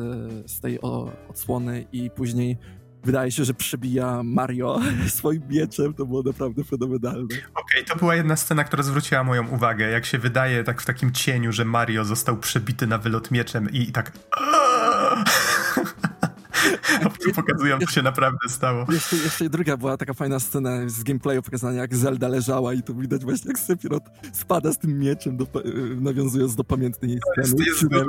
z 0.52 0.60
tej 0.60 0.82
o, 0.82 1.12
odsłony 1.30 1.86
i 1.92 2.10
później 2.10 2.58
wydaje 3.04 3.32
się, 3.32 3.46
że 3.46 3.54
przebija 3.54 4.24
Mario 4.24 4.80
swoim 5.18 5.42
mieczem, 5.50 5.94
to 5.94 6.06
było 6.06 6.24
naprawdę 6.24 6.64
fenomenalne. 6.64 7.24
Okej, 7.24 7.44
okay, 7.54 7.84
to 7.84 7.96
była 7.96 8.16
jedna 8.16 8.36
scena, 8.36 8.64
która 8.64 8.84
zwróciła 8.84 9.24
moją 9.24 9.48
uwagę, 9.48 9.90
jak 9.90 10.06
się 10.06 10.18
wydaje 10.18 10.64
tak 10.64 10.82
w 10.82 10.86
takim 10.86 11.12
cieniu, 11.12 11.52
że 11.52 11.66
Mario 11.66 12.06
został 12.06 12.38
przebity 12.38 12.88
na 12.88 12.98
wylot 12.98 13.32
mieczem 13.32 13.70
i, 13.72 13.78
i 13.78 13.92
tak 13.92 14.12
a 17.06 17.10
potem 17.10 17.32
pokazują, 17.32 17.80
co 17.80 17.92
się 17.92 18.02
naprawdę 18.02 18.50
stało. 18.50 18.86
Jeszcze, 18.92 19.16
jeszcze 19.16 19.50
druga 19.50 19.78
była 19.78 19.98
taka 19.98 20.14
fajna 20.14 20.40
scena 20.40 20.90
z 20.90 21.04
gameplayu 21.04 21.42
pokazania, 21.42 21.82
jak 21.82 21.96
Zelda 21.96 22.28
leżała 22.28 22.74
i 22.74 22.84
tu 22.84 22.96
widać 22.96 23.24
właśnie, 23.24 23.48
jak 23.48 23.60
Sephiroth 23.60 24.06
spada 24.34 24.74
z 24.74 24.78
tym 24.78 25.00
mieczem, 25.00 25.38
do, 25.38 25.48
nawiązując 26.02 26.56
do 26.56 26.64
pamiętnej 26.64 27.20
sceny. 27.34 27.64
Jest, 27.66 27.86
dużo, 27.88 28.06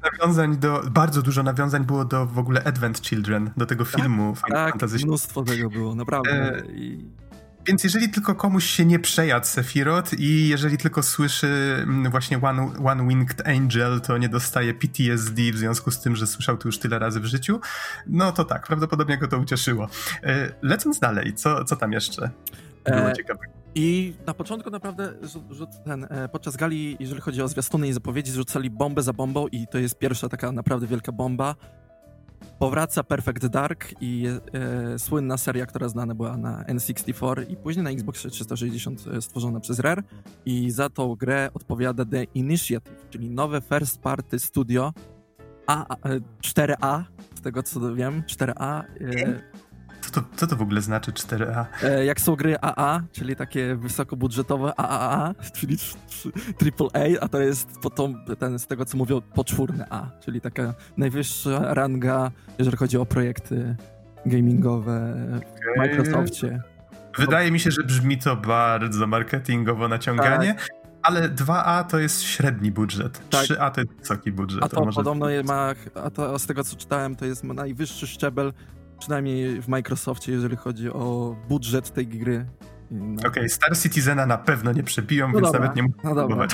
tak, 0.00 0.18
nawiązań 0.20 0.56
do, 0.56 0.82
bardzo 0.90 1.22
dużo 1.22 1.42
nawiązań 1.42 1.84
było 1.84 2.04
do 2.04 2.26
w 2.26 2.38
ogóle 2.38 2.64
Advent 2.64 3.02
Children, 3.02 3.50
do 3.56 3.66
tego 3.66 3.84
tak, 3.84 3.94
filmu 3.94 4.34
tak, 4.50 4.74
mnóstwo 5.04 5.42
tego 5.42 5.70
było, 5.70 5.94
naprawdę. 5.94 6.32
E... 6.32 6.62
I 6.72 7.21
więc 7.66 7.84
jeżeli 7.84 8.08
tylko 8.08 8.34
komuś 8.34 8.64
się 8.64 8.84
nie 8.84 8.98
przejadł 8.98 9.46
Sephiroth 9.46 10.12
i 10.18 10.48
jeżeli 10.48 10.78
tylko 10.78 11.02
słyszy 11.02 11.76
mm, 11.82 12.10
właśnie 12.10 12.40
One, 12.40 12.72
One 12.84 13.08
Winged 13.08 13.48
Angel, 13.48 14.00
to 14.00 14.18
nie 14.18 14.28
dostaje 14.28 14.74
PTSD 14.74 15.42
w 15.52 15.56
związku 15.56 15.90
z 15.90 16.00
tym, 16.00 16.16
że 16.16 16.26
słyszał 16.26 16.56
to 16.56 16.68
już 16.68 16.78
tyle 16.78 16.98
razy 16.98 17.20
w 17.20 17.24
życiu, 17.24 17.60
no 18.06 18.32
to 18.32 18.44
tak, 18.44 18.66
prawdopodobnie 18.66 19.18
go 19.18 19.28
to 19.28 19.38
ucieszyło. 19.38 19.88
E, 20.22 20.52
lecąc 20.62 20.98
dalej, 20.98 21.34
co, 21.34 21.64
co 21.64 21.76
tam 21.76 21.92
jeszcze 21.92 22.30
było 22.84 23.10
e, 23.10 23.12
ciekawego? 23.12 23.52
I 23.74 24.14
na 24.26 24.34
początku 24.34 24.70
naprawdę 24.70 25.12
ten, 25.84 26.06
e, 26.10 26.28
podczas 26.28 26.56
gali, 26.56 26.96
jeżeli 27.00 27.20
chodzi 27.20 27.42
o 27.42 27.48
zwiastuny 27.48 27.88
i 27.88 27.92
zapowiedzi, 27.92 28.32
rzucali 28.32 28.70
bombę 28.70 29.02
za 29.02 29.12
bombą 29.12 29.46
i 29.46 29.66
to 29.66 29.78
jest 29.78 29.98
pierwsza 29.98 30.28
taka 30.28 30.52
naprawdę 30.52 30.86
wielka 30.86 31.12
bomba. 31.12 31.54
Powraca 32.58 33.02
Perfect 33.02 33.46
Dark 33.46 33.94
i 34.00 34.26
e, 34.26 34.98
słynna 34.98 35.36
seria, 35.36 35.66
która 35.66 35.88
znana 35.88 36.14
była 36.14 36.36
na 36.36 36.64
N64 36.64 37.50
i 37.50 37.56
później 37.56 37.84
na 37.84 37.90
Xbox 37.90 38.26
360 38.30 39.04
e, 39.06 39.22
stworzona 39.22 39.60
przez 39.60 39.78
Rare 39.78 40.02
i 40.46 40.70
za 40.70 40.88
tą 40.88 41.14
grę 41.14 41.50
odpowiada 41.54 42.04
The 42.04 42.24
Initiative, 42.24 43.06
czyli 43.10 43.30
nowe 43.30 43.60
first 43.60 44.00
party 44.00 44.38
studio 44.38 44.92
A, 45.66 45.86
4A, 46.40 47.00
e, 47.00 47.04
z 47.34 47.40
tego 47.40 47.62
co 47.62 47.94
wiem, 47.94 48.22
4A. 48.22 48.84
E, 49.00 49.42
co 50.02 50.10
to, 50.10 50.28
co 50.36 50.46
to 50.46 50.56
w 50.56 50.62
ogóle 50.62 50.80
znaczy 50.80 51.12
4A? 51.12 51.64
E, 51.82 52.04
jak 52.04 52.20
są 52.20 52.36
gry 52.36 52.56
AA, 52.60 53.02
czyli 53.12 53.36
takie 53.36 53.76
wysokobudżetowe 53.76 54.72
AAA, 54.76 55.34
czyli 55.52 55.76
AAA, 56.80 57.20
a 57.20 57.28
to 57.28 57.40
jest 57.40 57.78
potom, 57.82 58.24
ten, 58.38 58.58
z 58.58 58.66
tego 58.66 58.84
co 58.84 58.96
mówią 58.96 59.20
poczwórne 59.20 59.86
A, 59.90 60.10
czyli 60.20 60.40
taka 60.40 60.74
najwyższa 60.96 61.74
ranga, 61.74 62.30
jeżeli 62.58 62.76
chodzi 62.76 62.98
o 62.98 63.06
projekty 63.06 63.76
gamingowe 64.26 65.14
w 65.74 65.78
Microsoftie. 65.78 66.62
Wydaje 67.18 67.50
mi 67.50 67.60
się, 67.60 67.70
że 67.70 67.82
brzmi 67.82 68.18
to 68.18 68.36
bardzo 68.36 69.06
marketingowo 69.06 69.88
naciąganie. 69.88 70.54
Tak. 70.54 70.68
Ale 71.02 71.28
2A 71.28 71.84
to 71.84 71.98
jest 71.98 72.22
średni 72.22 72.72
budżet. 72.72 73.30
Tak. 73.30 73.44
3A 73.44 73.70
to 73.70 73.80
jest 73.80 73.92
wysoki 73.98 74.32
budżet. 74.32 74.64
A 74.64 74.68
to, 74.68 74.76
to 74.76 74.92
podobno 74.92 75.26
ma, 75.44 75.74
a 75.94 76.10
to 76.10 76.38
z 76.38 76.46
tego 76.46 76.64
co 76.64 76.76
czytałem, 76.76 77.16
to 77.16 77.24
jest 77.24 77.44
najwyższy 77.44 78.06
szczebel 78.06 78.52
przynajmniej 79.02 79.62
w 79.62 79.68
Microsoftie, 79.68 80.32
jeżeli 80.32 80.56
chodzi 80.56 80.90
o 80.90 81.36
budżet 81.48 81.90
tej 81.90 82.06
gry. 82.06 82.46
No. 82.90 83.14
Okej, 83.14 83.28
okay, 83.28 83.48
Star 83.48 83.78
Citizena 83.78 84.26
na 84.26 84.38
pewno 84.38 84.72
nie 84.72 84.82
przebiją, 84.82 85.26
no 85.26 85.32
więc 85.32 85.46
dobra, 85.46 85.60
nawet 85.60 85.76
nie 85.76 85.82
muszę 85.82 85.98
no 86.04 86.14
dobra. 86.14 86.46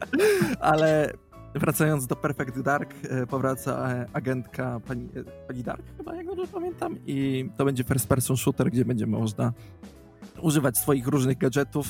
Ale 0.60 1.12
wracając 1.54 2.06
do 2.06 2.16
Perfect 2.16 2.60
Dark, 2.60 2.94
e, 3.10 3.26
powraca 3.26 3.88
e, 3.88 4.06
agentka 4.12 4.80
pani, 4.80 5.08
e, 5.16 5.46
pani 5.46 5.62
Dark, 5.62 5.82
chyba 5.96 6.14
jak 6.14 6.26
dobrze 6.26 6.46
pamiętam, 6.46 6.96
i 7.06 7.48
to 7.56 7.64
będzie 7.64 7.84
first 7.84 8.08
person 8.08 8.36
shooter, 8.36 8.70
gdzie 8.70 8.84
będzie 8.84 9.06
można 9.06 9.52
używać 10.42 10.78
swoich 10.78 11.06
różnych 11.06 11.38
gadżetów. 11.38 11.86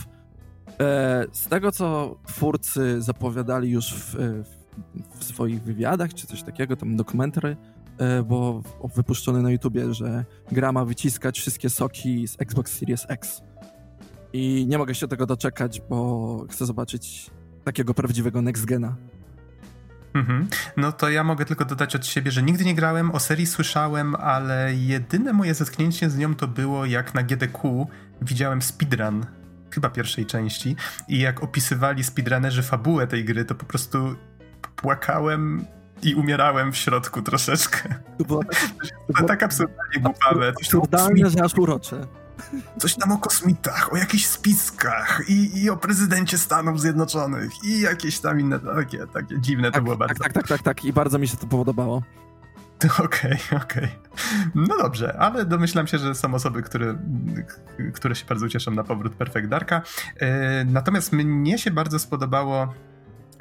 Z 1.32 1.48
tego, 1.48 1.72
co 1.72 2.16
twórcy 2.26 3.02
zapowiadali 3.02 3.70
już 3.70 3.94
w, 3.94 4.16
w 5.18 5.24
swoich 5.24 5.62
wywiadach, 5.62 6.14
czy 6.14 6.26
coś 6.26 6.42
takiego, 6.42 6.76
tam 6.76 6.96
dokumentary, 6.96 7.56
bo 8.24 8.62
wypuszczony 8.94 9.42
na 9.42 9.50
YouTubie, 9.50 9.94
że 9.94 10.24
gra 10.52 10.72
ma 10.72 10.84
wyciskać 10.84 11.38
wszystkie 11.38 11.70
soki 11.70 12.28
z 12.28 12.36
Xbox 12.40 12.78
Series 12.78 13.06
X. 13.08 13.42
I 14.32 14.66
nie 14.68 14.78
mogę 14.78 14.94
się 14.94 15.08
tego 15.08 15.26
doczekać, 15.26 15.82
bo 15.90 16.46
chcę 16.50 16.66
zobaczyć 16.66 17.30
takiego 17.64 17.94
prawdziwego 17.94 18.42
next 18.42 18.64
gena. 18.64 18.96
Mhm. 20.14 20.48
No 20.76 20.92
to 20.92 21.10
ja 21.10 21.24
mogę 21.24 21.44
tylko 21.44 21.64
dodać 21.64 21.96
od 21.96 22.06
siebie, 22.06 22.30
że 22.30 22.42
nigdy 22.42 22.64
nie 22.64 22.74
grałem, 22.74 23.10
o 23.10 23.20
serii 23.20 23.46
słyszałem, 23.46 24.14
ale 24.14 24.74
jedyne 24.74 25.32
moje 25.32 25.54
zetknięcie 25.54 26.10
z 26.10 26.16
nią 26.18 26.34
to 26.34 26.48
było 26.48 26.86
jak 26.86 27.14
na 27.14 27.22
GDQ 27.22 27.86
widziałem 28.22 28.62
speedrun 28.62 29.26
chyba 29.70 29.90
pierwszej 29.90 30.26
części 30.26 30.76
i 31.08 31.18
jak 31.18 31.42
opisywali 31.42 32.04
speedrunnerzy 32.04 32.62
fabułę 32.62 33.06
tej 33.06 33.24
gry, 33.24 33.44
to 33.44 33.54
po 33.54 33.64
prostu 33.66 34.16
płakałem 34.76 35.64
i 36.02 36.14
umierałem 36.14 36.72
w 36.72 36.76
środku 36.76 37.22
troszeczkę. 37.22 37.88
To 38.18 38.24
było, 38.28 38.42
to 39.16 39.24
tak 39.24 39.42
absurdalnie 39.42 40.00
głupawe. 40.02 40.48
Absurdalne, 40.48 41.30
że 41.30 41.44
aż 41.44 41.54
urocze. 41.54 42.06
Coś 42.78 42.94
tam 42.94 43.12
o 43.12 43.18
kosmitach, 43.18 43.92
o 43.92 43.96
jakichś 43.96 44.26
spiskach 44.26 45.22
i, 45.28 45.62
i 45.62 45.70
o 45.70 45.76
prezydencie 45.76 46.38
Stanów 46.38 46.80
Zjednoczonych 46.80 47.50
i 47.64 47.80
jakieś 47.80 48.20
tam 48.20 48.40
inne 48.40 48.60
takie, 48.60 49.06
takie 49.06 49.40
dziwne 49.40 49.70
tak, 49.70 49.74
to 49.74 49.82
było 49.82 49.96
tak, 49.96 50.08
bardzo. 50.08 50.24
Tak, 50.24 50.32
tak, 50.32 50.48
tak, 50.48 50.62
tak 50.62 50.84
i 50.84 50.92
bardzo 50.92 51.18
mi 51.18 51.28
się 51.28 51.36
to 51.36 51.46
podobało. 51.46 52.02
Okej, 53.04 53.38
okay, 53.48 53.62
okej. 53.62 53.84
Okay. 53.84 53.88
No 54.54 54.78
dobrze, 54.78 55.16
ale 55.18 55.44
domyślam 55.44 55.86
się, 55.86 55.98
że 55.98 56.14
są 56.14 56.34
osoby, 56.34 56.62
które, 56.62 56.98
które 57.94 58.14
się 58.14 58.26
bardzo 58.26 58.48
cieszą 58.48 58.70
na 58.70 58.84
powrót 58.84 59.14
Perfect 59.14 59.48
Darka. 59.48 59.82
E, 60.20 60.64
natomiast 60.64 61.12
mnie 61.12 61.58
się 61.58 61.70
bardzo 61.70 61.98
spodobało 61.98 62.74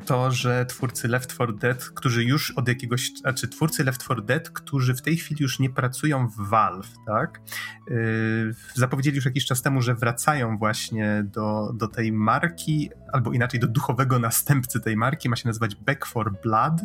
to, 0.06 0.32
że 0.32 0.66
twórcy 0.66 1.08
Left 1.08 1.34
4 1.34 1.54
Dead, 1.54 1.90
którzy 1.90 2.24
już 2.24 2.52
od 2.52 2.68
jakiegoś, 2.68 3.12
znaczy 3.18 3.48
twórcy 3.48 3.84
Left 3.84 4.04
4 4.04 4.22
Dead, 4.22 4.50
którzy 4.50 4.96
w 4.96 5.02
tej 5.02 5.18
chwili 5.18 5.44
już 5.44 5.60
nie 5.60 5.70
pracują 5.70 6.28
w 6.28 6.50
Valve, 6.50 6.94
tak? 7.06 7.42
Yy, 7.88 8.56
zapowiedzieli 8.74 9.16
już 9.16 9.26
jakiś 9.26 9.46
czas 9.46 9.62
temu, 9.62 9.82
że 9.82 9.96
wracają 9.96 10.58
właśnie 10.58 11.24
do, 11.26 11.74
do 11.74 11.88
tej 11.88 12.12
marki, 12.12 12.90
albo 13.14 13.34
inaczej 13.34 13.60
do 13.60 13.68
duchowego 13.68 14.20
następcy 14.20 14.80
tej 14.80 14.98
marki, 14.98 15.30
ma 15.30 15.36
się 15.36 15.48
nazywać 15.48 15.76
Back 15.76 16.08
4 16.08 16.32
Blood 16.44 16.82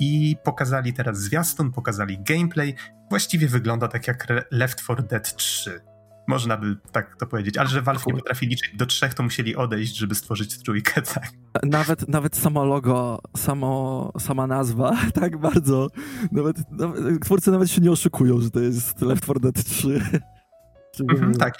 i 0.00 0.36
pokazali 0.44 0.92
teraz 0.92 1.20
zwiastun, 1.20 1.72
pokazali 1.72 2.18
gameplay. 2.22 2.74
Właściwie 3.10 3.48
wygląda 3.48 3.88
tak 3.88 4.08
jak 4.08 4.26
Left 4.50 4.82
4 4.82 5.02
Dead 5.02 5.36
3 5.36 5.93
można 6.26 6.56
by 6.56 6.76
tak 6.92 7.16
to 7.16 7.26
powiedzieć, 7.26 7.58
ale 7.58 7.68
że 7.68 7.82
Valve 7.82 8.06
nie 8.06 8.14
potrafi 8.14 8.46
liczyć 8.46 8.76
do 8.76 8.86
trzech, 8.86 9.14
to 9.14 9.22
musieli 9.22 9.56
odejść, 9.56 9.96
żeby 9.96 10.14
stworzyć 10.14 10.62
trójkę, 10.62 11.02
tak. 11.14 11.28
Nawet, 11.62 12.08
nawet 12.08 12.36
samo 12.36 12.64
logo, 12.64 13.20
samo, 13.36 14.12
sama 14.18 14.46
nazwa, 14.46 14.96
tak 15.20 15.38
bardzo, 15.38 15.88
nawet, 16.32 16.56
nawet, 16.70 17.24
twórcy 17.24 17.50
nawet 17.50 17.70
się 17.70 17.80
nie 17.80 17.90
oszukują, 17.90 18.40
że 18.40 18.50
to 18.50 18.60
jest 18.60 19.02
Left 19.02 19.24
4 19.24 19.40
Dead 19.40 19.64
3. 19.64 20.00
Mhm, 21.10 21.34
tak, 21.34 21.54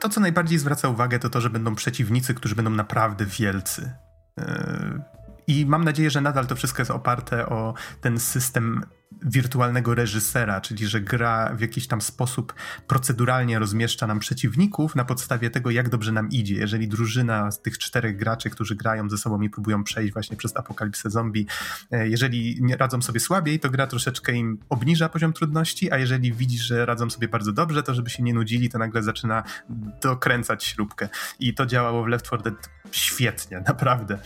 to, 0.00 0.08
co 0.08 0.20
najbardziej 0.20 0.58
zwraca 0.58 0.88
uwagę, 0.88 1.18
to 1.18 1.30
to, 1.30 1.40
że 1.40 1.50
będą 1.50 1.74
przeciwnicy, 1.74 2.34
którzy 2.34 2.54
będą 2.54 2.70
naprawdę 2.70 3.26
wielcy. 3.26 3.92
Yy, 4.38 4.44
I 5.46 5.66
mam 5.66 5.84
nadzieję, 5.84 6.10
że 6.10 6.20
nadal 6.20 6.46
to 6.46 6.56
wszystko 6.56 6.80
jest 6.82 6.90
oparte 6.90 7.46
o 7.48 7.74
ten 8.00 8.20
system 8.20 8.84
wirtualnego 9.24 9.94
reżysera, 9.94 10.60
czyli 10.60 10.86
że 10.86 11.00
gra 11.00 11.54
w 11.54 11.60
jakiś 11.60 11.86
tam 11.86 12.00
sposób 12.00 12.54
proceduralnie 12.86 13.58
rozmieszcza 13.58 14.06
nam 14.06 14.18
przeciwników 14.18 14.96
na 14.96 15.04
podstawie 15.04 15.50
tego, 15.50 15.70
jak 15.70 15.88
dobrze 15.88 16.12
nam 16.12 16.28
idzie. 16.30 16.54
Jeżeli 16.54 16.88
drużyna 16.88 17.50
z 17.50 17.62
tych 17.62 17.78
czterech 17.78 18.16
graczy, 18.16 18.50
którzy 18.50 18.74
grają 18.74 19.10
ze 19.10 19.18
sobą 19.18 19.40
i 19.40 19.50
próbują 19.50 19.84
przejść 19.84 20.12
właśnie 20.12 20.36
przez 20.36 20.56
apokalipsę 20.56 21.10
zombie, 21.10 21.46
e, 21.90 22.08
jeżeli 22.08 22.60
radzą 22.78 23.02
sobie 23.02 23.20
słabiej, 23.20 23.60
to 23.60 23.70
gra 23.70 23.86
troszeczkę 23.86 24.32
im 24.32 24.58
obniża 24.68 25.08
poziom 25.08 25.32
trudności, 25.32 25.92
a 25.92 25.98
jeżeli 25.98 26.32
widzi, 26.32 26.58
że 26.58 26.86
radzą 26.86 27.10
sobie 27.10 27.28
bardzo 27.28 27.52
dobrze, 27.52 27.82
to 27.82 27.94
żeby 27.94 28.10
się 28.10 28.22
nie 28.22 28.34
nudzili, 28.34 28.68
to 28.68 28.78
nagle 28.78 29.02
zaczyna 29.02 29.42
dokręcać 30.02 30.64
śrubkę. 30.64 31.08
I 31.40 31.54
to 31.54 31.66
działało 31.66 32.04
w 32.04 32.06
Left 32.06 32.26
4 32.26 32.42
Dead 32.42 32.70
świetnie, 32.90 33.62
naprawdę. 33.68 34.18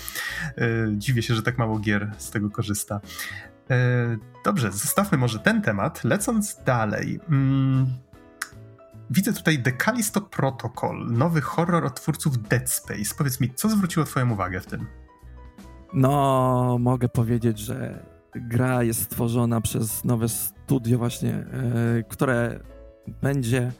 E, 0.59 0.65
dziwię 0.93 1.23
się, 1.23 1.35
że 1.35 1.43
tak 1.43 1.59
mało 1.59 1.79
gier 1.79 2.11
z 2.19 2.31
tego 2.31 2.51
korzysta. 2.51 3.01
E, 3.70 4.16
dobrze, 4.44 4.72
zostawmy 4.72 5.18
może 5.18 5.38
ten 5.38 5.62
temat. 5.62 6.04
Lecąc 6.04 6.62
dalej. 6.64 7.20
Mm, 7.31 7.87
widzę 9.11 9.33
tutaj 9.33 9.62
The 9.62 9.72
Callisto 9.72 10.20
Protocol, 10.20 11.07
nowy 11.11 11.40
horror 11.40 11.85
od 11.85 12.00
twórców 12.00 12.42
Dead 12.42 12.70
Space. 12.70 13.14
Powiedz 13.18 13.40
mi, 13.40 13.54
co 13.54 13.68
zwróciło 13.68 14.07
Twoją 14.07 14.31
uwagę 14.31 14.61
w 14.61 14.66
tym? 14.66 14.87
No, 15.92 16.76
mogę 16.81 17.09
powiedzieć, 17.09 17.59
że 17.59 18.04
gra 18.35 18.83
jest 18.83 19.02
stworzona 19.02 19.61
przez 19.61 20.04
nowe 20.04 20.28
studio, 20.28 20.98
właśnie, 20.98 21.35
e, 21.35 21.46
które 22.09 22.61
będzie 23.22 23.72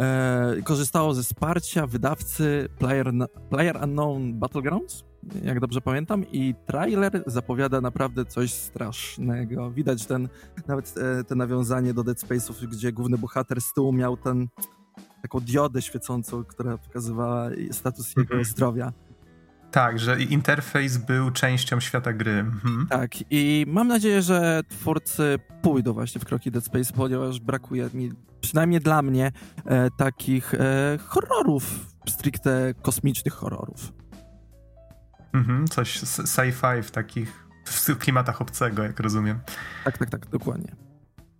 e, 0.00 0.62
korzystało 0.64 1.14
ze 1.14 1.22
wsparcia 1.22 1.86
wydawcy 1.86 2.68
Player, 2.78 3.12
Player 3.50 3.76
Unknown 3.82 4.38
Battlegrounds 4.38 5.07
jak 5.42 5.60
dobrze 5.60 5.80
pamiętam, 5.80 6.24
i 6.32 6.54
trailer 6.66 7.22
zapowiada 7.26 7.80
naprawdę 7.80 8.24
coś 8.24 8.52
strasznego. 8.52 9.70
Widać 9.70 10.06
ten, 10.06 10.28
nawet 10.66 10.94
e, 10.98 11.24
te 11.24 11.34
nawiązanie 11.34 11.94
do 11.94 12.04
Dead 12.04 12.18
Space'ów, 12.18 12.66
gdzie 12.66 12.92
główny 12.92 13.18
bohater 13.18 13.60
z 13.60 13.72
tyłu 13.72 13.92
miał 13.92 14.16
ten, 14.16 14.48
taką 15.22 15.40
diodę 15.40 15.82
świecącą, 15.82 16.44
która 16.44 16.78
pokazywała 16.78 17.50
status 17.70 18.08
jego 18.16 18.22
mhm. 18.22 18.44
zdrowia. 18.44 18.92
Tak, 19.70 19.98
że 19.98 20.22
interfejs 20.22 20.96
był 20.96 21.30
częścią 21.30 21.80
świata 21.80 22.12
gry. 22.12 22.32
Mhm. 22.32 22.86
Tak, 22.90 23.10
i 23.30 23.64
mam 23.68 23.88
nadzieję, 23.88 24.22
że 24.22 24.62
twórcy 24.68 25.38
pójdą 25.62 25.92
właśnie 25.92 26.20
w 26.20 26.24
kroki 26.24 26.50
Dead 26.50 26.64
Space, 26.64 26.92
ponieważ 26.92 27.40
brakuje 27.40 27.90
mi, 27.94 28.12
przynajmniej 28.40 28.80
dla 28.80 29.02
mnie, 29.02 29.32
e, 29.64 29.90
takich 29.90 30.54
e, 30.54 30.98
horrorów, 31.06 31.86
stricte 32.08 32.74
kosmicznych 32.82 33.34
horrorów. 33.34 33.92
Mhm, 35.32 35.68
coś 35.68 36.00
sci-fi 36.00 36.82
w 36.82 36.90
takich 36.90 37.48
w 37.64 37.98
klimatach 37.98 38.40
obcego, 38.40 38.82
jak 38.82 39.00
rozumiem. 39.00 39.38
Tak, 39.84 39.98
tak, 39.98 40.10
tak, 40.10 40.26
dokładnie. 40.26 40.76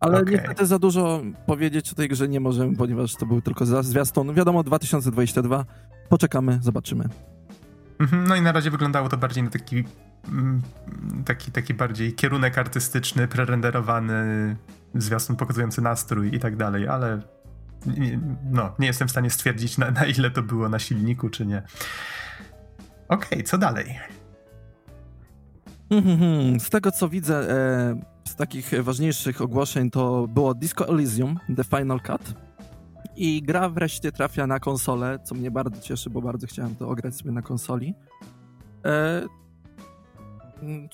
Ale 0.01 0.21
okay. 0.21 0.35
niestety 0.35 0.67
za 0.67 0.79
dużo 0.79 1.23
powiedzieć 1.47 1.93
o 1.93 1.95
tej 1.95 2.09
grze 2.09 2.29
nie 2.29 2.41
możemy, 2.41 2.77
ponieważ 2.77 3.15
to 3.15 3.27
był 3.27 3.41
tylko 3.41 3.67
zwiastun. 3.67 4.35
Wiadomo, 4.35 4.63
2022. 4.63 5.65
Poczekamy, 6.09 6.59
zobaczymy. 6.63 7.09
Mhm, 7.99 8.29
no 8.29 8.37
i 8.37 8.43
na 8.43 8.53
razie 8.53 8.71
wyglądało 8.71 9.09
to 9.09 9.17
bardziej 9.17 9.43
na 9.43 9.51
taki, 9.51 9.85
mm, 10.29 10.63
taki, 11.25 11.53
taki 11.53 11.75
bardziej 11.75 12.13
kierunek 12.13 12.59
artystyczny, 12.59 13.29
prerenderowany, 13.29 14.57
zwiastun 14.95 15.37
pokazujący 15.37 15.83
nastrój 15.83 16.35
i 16.35 16.39
tak 16.39 16.57
dalej, 16.57 16.89
ale 16.89 17.21
no, 18.51 18.75
nie 18.79 18.87
jestem 18.87 19.09
w 19.09 19.11
stanie 19.11 19.31
stwierdzić, 19.31 19.79
na, 19.79 19.91
na 19.91 20.05
ile 20.07 20.31
to 20.31 20.43
było 20.43 20.69
na 20.69 20.79
silniku, 20.79 21.29
czy 21.29 21.47
nie. 21.47 21.63
Okej, 23.09 23.29
okay, 23.29 23.43
co 23.43 23.59
dalej? 23.59 23.99
Mhm, 25.91 26.61
z 26.61 26.71
tego 26.71 26.91
co 26.91 27.09
widzę, 27.09 27.51
e, 27.51 28.01
z 28.29 28.37
takich 28.37 28.83
ważniejszych 28.83 29.41
ogłoszeń 29.41 29.91
to 29.91 30.27
było 30.27 30.55
Disco 30.55 30.89
Elysium, 30.89 31.39
The 31.57 31.65
Final 31.65 32.01
Cut. 32.01 32.35
I 33.17 33.43
gra 33.43 33.69
wreszcie 33.69 34.13
trafia 34.13 34.47
na 34.47 34.61
konsolę, 34.61 35.19
co 35.25 35.35
mnie 35.35 35.51
bardzo 35.51 35.81
cieszy, 35.81 36.11
bo 36.11 36.23
bardzo 36.23 36.47
chciałem 36.47 36.77
to 36.77 36.89
ograć 36.89 37.17
sobie 37.17 37.33
na 37.33 37.43
konsoli. 37.43 37.95
E, 38.85 39.23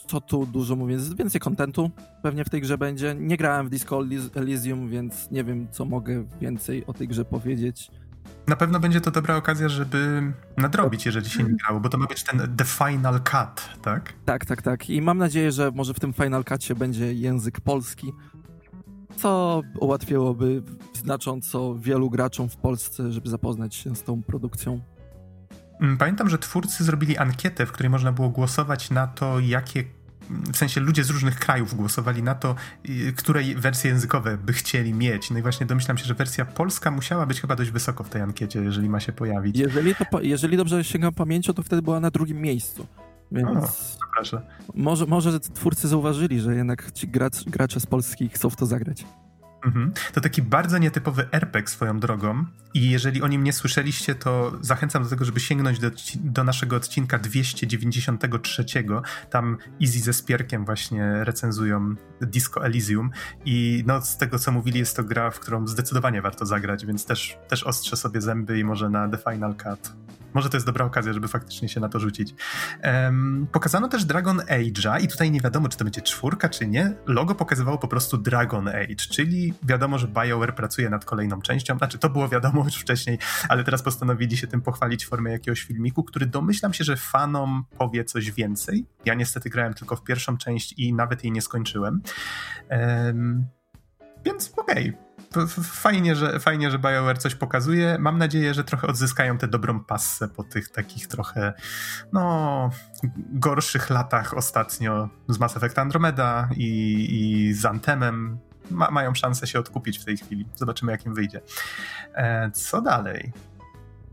co 0.07 0.21
tu 0.21 0.47
dużo 0.47 0.77
mówię, 0.77 0.97
więcej 1.17 1.41
kontentu 1.41 1.91
pewnie 2.23 2.45
w 2.45 2.51
tej 2.51 2.61
grze 2.61 2.79
będzie. 2.79 3.15
Nie 3.15 3.37
grałem 3.37 3.67
w 3.67 3.71
Disco 3.71 4.03
Elysium, 4.35 4.89
więc 4.89 5.31
nie 5.31 5.45
wiem, 5.45 5.69
co 5.71 5.85
mogę 5.85 6.25
więcej 6.41 6.87
o 6.87 6.93
tej 6.93 7.09
grze 7.09 7.25
powiedzieć. 7.25 7.91
Na 8.47 8.57
pewno 8.57 8.81
będzie 8.81 9.01
to 9.01 9.11
dobra 9.11 9.37
okazja, 9.37 9.69
żeby 9.69 10.33
nadrobić, 10.57 11.07
jeżeli 11.07 11.31
się 11.31 11.43
nie 11.43 11.55
grało, 11.55 11.81
bo 11.81 11.89
to 11.89 11.99
ma 11.99 12.07
być 12.07 12.25
ten 12.25 12.57
The 12.57 12.65
Final 12.65 13.21
Cut, 13.21 13.83
tak? 13.83 14.13
Tak, 14.25 14.45
tak, 14.45 14.63
tak. 14.63 14.91
I 14.91 15.03
mam 15.03 15.19
nadzieję, 15.19 15.53
że 15.53 15.71
może 15.75 15.95
w 15.95 16.01
tym 16.01 16.13
Final 16.13 16.45
Cutie 16.45 16.75
będzie 16.75 17.15
język 17.15 17.61
polski, 17.61 18.13
co 19.17 19.63
ułatwiłoby 19.81 20.63
znacząco 20.95 21.75
wielu 21.79 22.11
graczom 22.11 22.49
w 22.49 22.57
Polsce, 22.57 23.13
żeby 23.13 23.31
zapoznać 23.31 23.75
się 23.75 23.97
z 23.97 24.03
tą 24.03 24.23
produkcją. 24.23 24.81
Mm, 25.81 25.97
pamiętam, 25.97 26.29
że 26.29 26.39
twórcy 26.39 26.85
zrobili 26.85 27.17
ankietę, 27.17 27.67
w 27.67 27.73
której 27.73 27.91
można 27.91 28.13
było 28.13 28.29
głosować 28.29 28.91
na 28.91 29.07
to, 29.07 29.41
jakie 29.41 29.85
w 30.31 30.57
sensie 30.57 30.81
ludzie 30.81 31.05
z 31.05 31.11
różnych 31.11 31.39
krajów 31.39 31.75
głosowali 31.75 32.23
na 32.23 32.35
to, 32.35 32.55
które 33.17 33.43
wersje 33.57 33.91
językowe 33.91 34.39
by 34.39 34.53
chcieli 34.53 34.95
mieć. 34.95 35.31
No 35.31 35.39
i 35.39 35.43
właśnie 35.43 35.67
domyślam 35.67 35.99
się, 35.99 36.05
że 36.05 36.15
wersja 36.15 36.45
polska 36.45 36.91
musiała 36.91 37.27
być 37.27 37.41
chyba 37.41 37.57
dość 37.57 37.71
wysoko 37.71 38.05
w 38.05 38.09
tej 38.09 38.23
ankiecie, 38.23 38.63
jeżeli 38.63 38.89
ma 38.89 39.01
się 39.01 39.13
pojawić. 39.13 39.59
Jeżeli, 39.59 39.95
to, 39.95 40.21
jeżeli 40.21 40.57
dobrze 40.57 40.85
sięgam 40.85 41.15
pamięcią, 41.15 41.53
to 41.53 41.63
wtedy 41.63 41.83
była 41.83 42.01
na 42.01 42.11
drugim 42.11 42.41
miejscu. 42.41 42.87
Więc 43.33 43.99
o, 44.33 44.41
może, 44.75 45.07
może 45.07 45.41
twórcy 45.41 45.89
zauważyli, 45.89 46.41
że 46.41 46.55
jednak 46.55 46.93
ci 46.93 47.09
gracz, 47.09 47.45
gracze 47.45 47.81
z 47.81 47.87
Polski 47.87 48.29
chcą 48.29 48.51
w 48.51 48.57
to 48.57 48.67
zagrać. 48.67 49.05
Mhm. 49.65 49.93
To 50.13 50.21
taki 50.21 50.43
bardzo 50.43 50.79
nietypowy 50.79 51.29
RPG 51.33 51.69
swoją 51.69 52.01
drogą 52.01 52.45
i 52.75 52.91
jeżeli 52.91 53.23
o 53.23 53.29
nim 53.29 53.45
nie 53.45 53.53
słyszeliście, 53.53 54.15
to 54.15 54.53
zachęcam 54.61 55.03
do 55.03 55.09
tego, 55.09 55.25
żeby 55.25 55.41
sięgnąć 55.41 55.79
do, 55.79 55.91
do 56.15 56.45
naszego 56.45 56.77
odcinka 56.77 57.19
293. 57.19 58.65
Tam 59.31 59.59
Easy 59.83 60.01
ze 60.01 60.13
Spierkiem 60.13 60.65
właśnie 60.65 61.25
recenzują 61.25 61.95
Disco 62.21 62.65
Elysium 62.65 63.11
i 63.45 63.85
no 63.87 64.03
z 64.03 64.19
tego 64.19 64.39
co 64.39 64.53
mówili 64.53 64.79
jest 64.79 64.97
to 64.97 65.05
gra, 65.05 65.31
w 65.31 65.41
którą 65.41 65.67
zdecydowanie 65.67 66.23
warto 66.23 66.47
zagrać, 66.47 66.87
więc 66.87 67.07
też, 67.07 67.39
też 67.49 67.63
ostrzę 67.63 67.97
sobie 67.97 68.21
zęby 68.21 68.59
i 68.59 68.65
może 68.65 68.91
na 68.91 69.09
The 69.09 69.19
Final 69.19 69.55
Cut 69.55 69.93
może 70.35 70.51
to 70.51 70.57
jest 70.57 70.67
dobra 70.67 70.85
okazja, 70.85 71.13
żeby 71.13 71.29
faktycznie 71.29 71.69
się 71.69 71.81
na 71.81 71.89
to 71.89 72.01
rzucić. 72.01 72.35
Um, 72.85 73.47
pokazano 73.53 73.89
też 73.89 74.05
Dragon 74.05 74.39
Age'a 74.39 75.03
i 75.03 75.09
tutaj 75.09 75.31
nie 75.31 75.41
wiadomo, 75.41 75.69
czy 75.69 75.79
to 75.79 75.85
będzie 75.85 76.03
czwórka, 76.03 76.49
czy 76.49 76.67
nie. 76.67 76.95
Logo 77.07 77.35
pokazywało 77.35 77.79
po 77.79 77.89
prostu 77.89 78.19
Dragon 78.19 78.69
Age, 78.69 78.97
czyli 79.11 79.55
wiadomo, 79.63 79.99
że 79.99 80.09
BioWare 80.09 80.55
pracuje 80.55 80.91
nad 80.91 81.05
kolejną 81.05 81.43
częścią. 81.43 81.79
Znaczy, 81.79 81.99
to 81.99 82.11
było 82.11 82.29
wiadomo 82.29 82.65
już 82.65 82.75
wcześniej, 82.75 83.19
ale 83.49 83.65
teraz 83.65 83.83
postanowili 83.83 84.37
się 84.37 84.47
tym 84.47 84.63
pochwalić 84.63 85.05
w 85.05 85.09
formie 85.09 85.33
jakiegoś 85.33 85.63
filmiku, 85.63 86.05
który 86.05 86.27
domyślam 86.27 86.75
się, 86.75 86.85
że 86.85 86.97
fanom 86.97 87.65
powie 87.79 88.05
coś 88.05 88.31
więcej. 88.31 88.87
Ja 89.05 89.15
niestety 89.15 89.51
grałem 89.51 89.75
tylko 89.75 89.97
w 89.97 90.05
pierwszą 90.05 90.37
część 90.37 90.73
i 90.73 90.95
nawet 90.95 91.25
jej 91.25 91.33
nie 91.33 91.43
skończyłem. 91.43 92.03
Um, 92.71 93.47
więc 94.25 94.53
okej, 94.57 94.91
okay 94.91 95.04
fajnie, 95.63 96.17
że, 96.17 96.41
fajnie, 96.41 96.71
że 96.71 96.79
BioWare 96.79 97.19
coś 97.19 97.35
pokazuje. 97.35 97.97
Mam 98.01 98.19
nadzieję, 98.19 98.55
że 98.55 98.65
trochę 98.65 98.87
odzyskają 98.87 99.39
tę 99.39 99.49
dobrą 99.49 99.81
passę 99.81 100.29
po 100.29 100.45
tych 100.45 100.69
takich 100.69 101.07
trochę, 101.07 101.53
no, 102.13 102.71
gorszych 103.33 103.91
latach 103.91 104.37
ostatnio 104.37 105.09
z 105.29 105.39
Mass 105.39 105.57
Effect 105.57 105.79
Andromeda 105.79 106.49
i, 106.57 107.09
i 107.11 107.55
z 107.55 107.65
Anthemem. 107.65 108.39
Ma, 108.71 108.91
mają 108.91 109.15
szansę 109.15 109.47
się 109.47 109.59
odkupić 109.59 109.99
w 109.99 110.05
tej 110.05 110.17
chwili. 110.17 110.47
Zobaczymy, 110.55 110.93
jak 110.93 111.07
im 111.07 111.15
wyjdzie. 111.15 111.41
E, 112.15 112.51
co 112.51 112.83
dalej? 112.83 113.33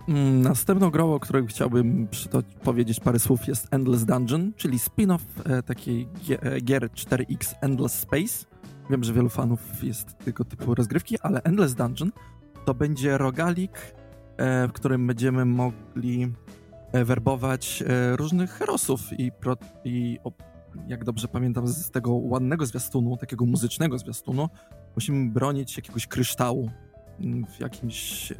Mm, 0.07 0.41
następną 0.41 0.89
grą, 0.89 1.13
o 1.13 1.19
której 1.19 1.47
chciałbym 1.47 2.07
powiedzieć 2.63 2.99
parę 2.99 3.19
słów, 3.19 3.47
jest 3.47 3.67
Endless 3.71 4.05
Dungeon, 4.05 4.53
czyli 4.57 4.77
spin-off 4.77 5.19
e, 5.45 5.63
takiej 5.63 6.07
gier 6.61 6.89
4X 6.89 7.55
Endless 7.61 7.99
Space. 7.99 8.50
Wiem, 8.89 9.03
że 9.03 9.13
wielu 9.13 9.29
fanów 9.29 9.83
jest 9.83 10.17
tego 10.17 10.45
typu 10.45 10.75
rozgrywki, 10.75 11.19
ale 11.21 11.43
Endless 11.43 11.75
Dungeon 11.75 12.11
to 12.65 12.73
będzie 12.73 13.17
rogalik, 13.17 13.95
e, 14.37 14.67
w 14.67 14.71
którym 14.71 15.07
będziemy 15.07 15.45
mogli 15.45 16.33
e, 16.91 17.05
werbować 17.05 17.83
e, 17.87 18.15
różnych 18.15 18.51
herosów 18.51 19.19
i, 19.19 19.31
pro, 19.31 19.57
i 19.85 20.19
jak 20.87 21.03
dobrze 21.03 21.27
pamiętam 21.27 21.67
z 21.67 21.91
tego 21.91 22.13
ładnego 22.13 22.65
zwiastunu, 22.65 23.17
takiego 23.17 23.45
muzycznego 23.45 23.97
zwiastunu, 23.97 24.49
musimy 24.95 25.31
bronić 25.31 25.77
jakiegoś 25.77 26.07
kryształu 26.07 26.69
mm, 27.19 27.45
w 27.45 27.59
jakimś 27.59 28.31
e, 28.31 28.35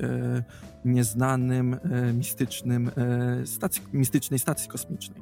nieznanym, 0.86 1.74
e, 1.74 2.14
mistycznym 2.14 2.92
e, 2.98 3.48
stacji, 3.48 3.82
mistycznej 3.94 4.40
stacji 4.40 4.70
kosmicznej. 4.70 5.22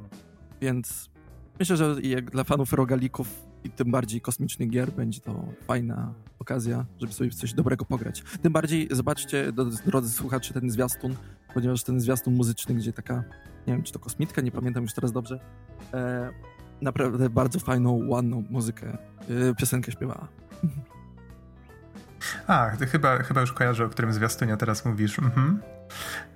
Więc 0.60 1.10
myślę, 1.58 1.76
że 1.76 1.96
jak 2.02 2.30
dla 2.30 2.44
fanów 2.44 2.72
rogalików 2.72 3.49
i 3.64 3.70
tym 3.70 3.90
bardziej 3.90 4.20
kosmicznych 4.20 4.70
gier 4.70 4.92
będzie 4.92 5.20
to 5.20 5.44
fajna 5.66 6.14
okazja, 6.38 6.86
żeby 7.00 7.12
sobie 7.12 7.30
w 7.30 7.34
coś 7.34 7.52
dobrego 7.54 7.84
pograć. 7.84 8.22
Tym 8.42 8.52
bardziej 8.52 8.88
zobaczcie, 8.90 9.52
drodzy 9.86 10.12
słuchacze, 10.12 10.54
ten 10.54 10.70
zwiastun, 10.70 11.14
ponieważ 11.54 11.82
ten 11.82 12.00
zwiastun 12.00 12.34
muzyczny, 12.34 12.74
gdzie 12.74 12.92
taka, 12.92 13.24
nie 13.66 13.72
wiem, 13.72 13.82
czy 13.82 13.92
to 13.92 13.98
kosmitka, 13.98 14.40
nie 14.40 14.52
pamiętam 14.52 14.82
już 14.82 14.92
teraz 14.94 15.12
dobrze, 15.12 15.40
e, 15.94 16.30
naprawdę 16.82 17.30
bardzo 17.30 17.60
fajną, 17.60 18.08
ładną 18.08 18.44
muzykę, 18.50 18.98
e, 19.50 19.54
piosenkę 19.54 19.92
śpiewała. 19.92 20.28
A, 22.46 22.70
chyba, 22.70 23.22
chyba 23.22 23.40
już 23.40 23.52
kojarzę, 23.52 23.84
o 23.84 23.88
którym 23.88 24.12
zwiastunie 24.12 24.56
teraz 24.56 24.84
mówisz. 24.84 25.18
Mhm. 25.18 25.60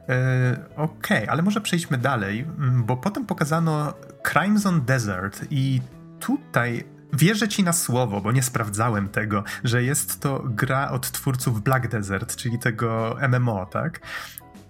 E, 0.08 0.56
Okej, 0.76 1.18
okay, 1.18 1.30
ale 1.30 1.42
może 1.42 1.60
przejdźmy 1.60 1.98
dalej, 1.98 2.46
bo 2.84 2.96
potem 2.96 3.26
pokazano 3.26 3.94
Crimes 4.22 4.66
on 4.66 4.84
Desert 4.84 5.46
i 5.50 5.80
tutaj 6.20 6.84
Wierzę 7.14 7.48
ci 7.48 7.64
na 7.64 7.72
słowo, 7.72 8.20
bo 8.20 8.32
nie 8.32 8.42
sprawdzałem 8.42 9.08
tego, 9.08 9.44
że 9.64 9.82
jest 9.82 10.20
to 10.20 10.42
gra 10.44 10.90
od 10.90 11.10
twórców 11.10 11.62
Black 11.62 11.88
Desert, 11.88 12.36
czyli 12.36 12.58
tego 12.58 13.16
MMO, 13.28 13.66
tak? 13.66 14.00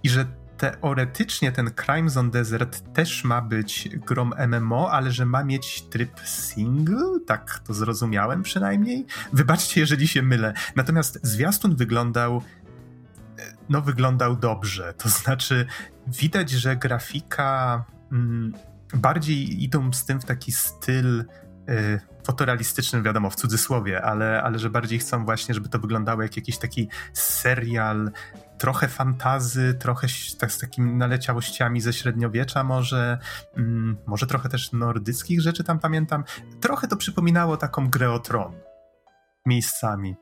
I 0.02 0.08
że 0.08 0.26
teoretycznie 0.56 1.52
ten 1.52 1.70
Crimes 1.70 2.16
on 2.16 2.30
Desert 2.30 2.92
też 2.92 3.24
ma 3.24 3.40
być 3.40 3.88
grą 3.88 4.30
MMO, 4.48 4.92
ale 4.92 5.10
że 5.10 5.26
ma 5.26 5.44
mieć 5.44 5.82
tryb 5.82 6.20
single, 6.24 7.20
tak 7.26 7.58
to 7.58 7.74
zrozumiałem 7.74 8.42
przynajmniej. 8.42 9.06
Wybaczcie, 9.32 9.80
jeżeli 9.80 10.08
się 10.08 10.22
mylę. 10.22 10.54
Natomiast 10.76 11.18
zwiastun 11.22 11.76
wyglądał 11.76 12.42
no 13.68 13.80
wyglądał 13.80 14.36
dobrze, 14.36 14.94
to 14.98 15.08
znaczy 15.08 15.66
widać, 16.06 16.50
że 16.50 16.76
grafika 16.76 17.84
mm, 18.12 18.52
bardziej 18.94 19.64
idą 19.64 19.92
z 19.92 20.04
tym 20.04 20.20
w 20.20 20.24
taki 20.24 20.52
styl 20.52 21.24
y, 21.68 22.00
fotorealistycznym, 22.24 23.02
wiadomo, 23.02 23.30
w 23.30 23.36
cudzysłowie, 23.36 24.02
ale, 24.02 24.42
ale 24.42 24.58
że 24.58 24.70
bardziej 24.70 24.98
chcą 24.98 25.24
właśnie, 25.24 25.54
żeby 25.54 25.68
to 25.68 25.78
wyglądało 25.78 26.22
jak 26.22 26.36
jakiś 26.36 26.58
taki 26.58 26.88
serial, 27.12 28.10
trochę 28.58 28.88
fantazy, 28.88 29.74
trochę 29.74 30.06
tak, 30.38 30.52
z 30.52 30.58
takimi 30.58 30.94
naleciałościami 30.94 31.80
ze 31.80 31.92
średniowiecza 31.92 32.64
może, 32.64 33.18
mm, 33.56 33.96
może 34.06 34.26
trochę 34.26 34.48
też 34.48 34.72
nordyckich 34.72 35.40
rzeczy 35.40 35.64
tam 35.64 35.78
pamiętam. 35.78 36.24
Trochę 36.60 36.88
to 36.88 36.96
przypominało 36.96 37.56
taką 37.56 37.88
grę 37.88 38.10
o 38.10 38.18
tron 38.18 38.52
miejscami. 39.46 40.16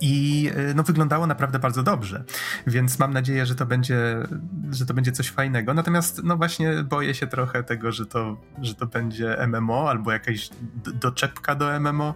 I 0.00 0.50
e, 0.54 0.74
no, 0.74 0.82
wyglądało 0.82 1.26
naprawdę 1.26 1.58
bardzo 1.58 1.82
dobrze, 1.82 2.24
więc 2.66 2.98
mam 2.98 3.12
nadzieję, 3.12 3.46
że 3.46 3.54
to 3.54 3.66
będzie, 3.66 4.26
że 4.70 4.86
to 4.86 4.94
będzie 4.94 5.12
coś 5.12 5.30
fajnego. 5.30 5.74
Natomiast 5.74 6.24
no 6.24 6.36
właśnie 6.36 6.82
boję 6.82 7.14
się 7.14 7.26
trochę 7.26 7.62
tego, 7.62 7.92
że 7.92 8.06
to, 8.06 8.36
że 8.62 8.74
to 8.74 8.86
będzie 8.86 9.46
MMO 9.46 9.90
albo 9.90 10.12
jakaś 10.12 10.50
doczepka 10.94 11.54
do 11.54 11.80
MMO. 11.80 12.14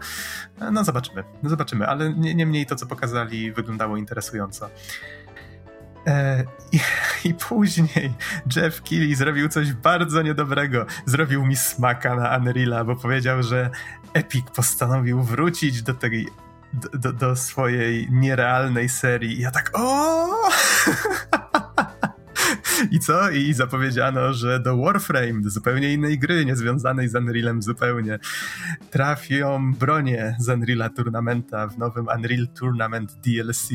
No 0.73 0.85
zobaczymy, 0.85 1.25
no, 1.43 1.51
zobaczymy, 1.51 1.87
ale 1.87 2.15
niemniej 2.15 2.67
to, 2.67 2.77
co 2.77 2.87
pokazali, 2.87 3.53
wyglądało 3.53 3.97
interesująco. 3.97 4.71
E, 6.07 6.45
i, 6.73 6.81
I, 7.29 7.35
później 7.35 8.15
Jeff 8.57 8.83
Keighley 8.83 9.15
zrobił 9.15 9.49
coś 9.49 9.73
bardzo 9.73 10.23
niedobrego. 10.23 10.87
Zrobił 11.07 11.47
mi 11.47 11.57
smaka 11.57 12.17
na 12.17 12.39
Unreal'a, 12.39 12.87
bo 12.87 12.97
powiedział, 12.97 13.43
że 13.43 13.71
Epic 14.15 14.47
postanowił 14.57 15.23
wrócić 15.23 15.83
do 15.83 15.95
tej 15.95 16.29
do, 16.73 17.13
do, 17.13 17.37
swojej 17.37 18.09
nierealnej 18.11 18.89
serii. 18.89 19.39
I 19.39 19.41
ja 19.41 19.51
tak 19.51 19.71
o! 19.75 20.29
I 22.91 22.99
co? 23.01 23.31
I 23.31 23.55
zapowiedziano, 23.55 24.33
że 24.33 24.61
do 24.61 24.77
Warframe, 24.77 25.43
do 25.43 25.51
zupełnie 25.51 25.93
innej 25.93 26.19
gry, 26.19 26.45
niezwiązanej 26.45 27.09
z 27.09 27.15
Unrealem 27.15 27.63
zupełnie, 27.63 28.19
trafią 28.91 29.75
bronie 29.75 30.37
z 30.39 30.49
Unreala 30.49 30.89
Tournamenta 30.89 31.67
w 31.67 31.79
nowym 31.79 32.07
Unreal 32.17 32.49
Tournament 32.61 33.13
DLC. 33.13 33.69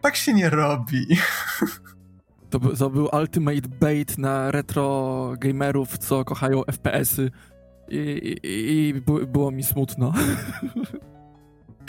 Tak 0.00 0.16
się 0.16 0.34
nie 0.34 0.50
robi. 0.50 1.06
To, 2.50 2.58
to 2.58 2.90
był 2.90 3.08
ultimate 3.12 3.68
bait 3.80 4.18
na 4.18 4.50
retro 4.50 5.34
gamerów, 5.38 5.98
co 5.98 6.24
kochają 6.24 6.62
FPS-y. 6.72 7.30
I, 7.88 7.98
i, 8.42 8.88
i 8.88 8.94
było 9.26 9.50
mi 9.50 9.62
smutno. 9.62 10.12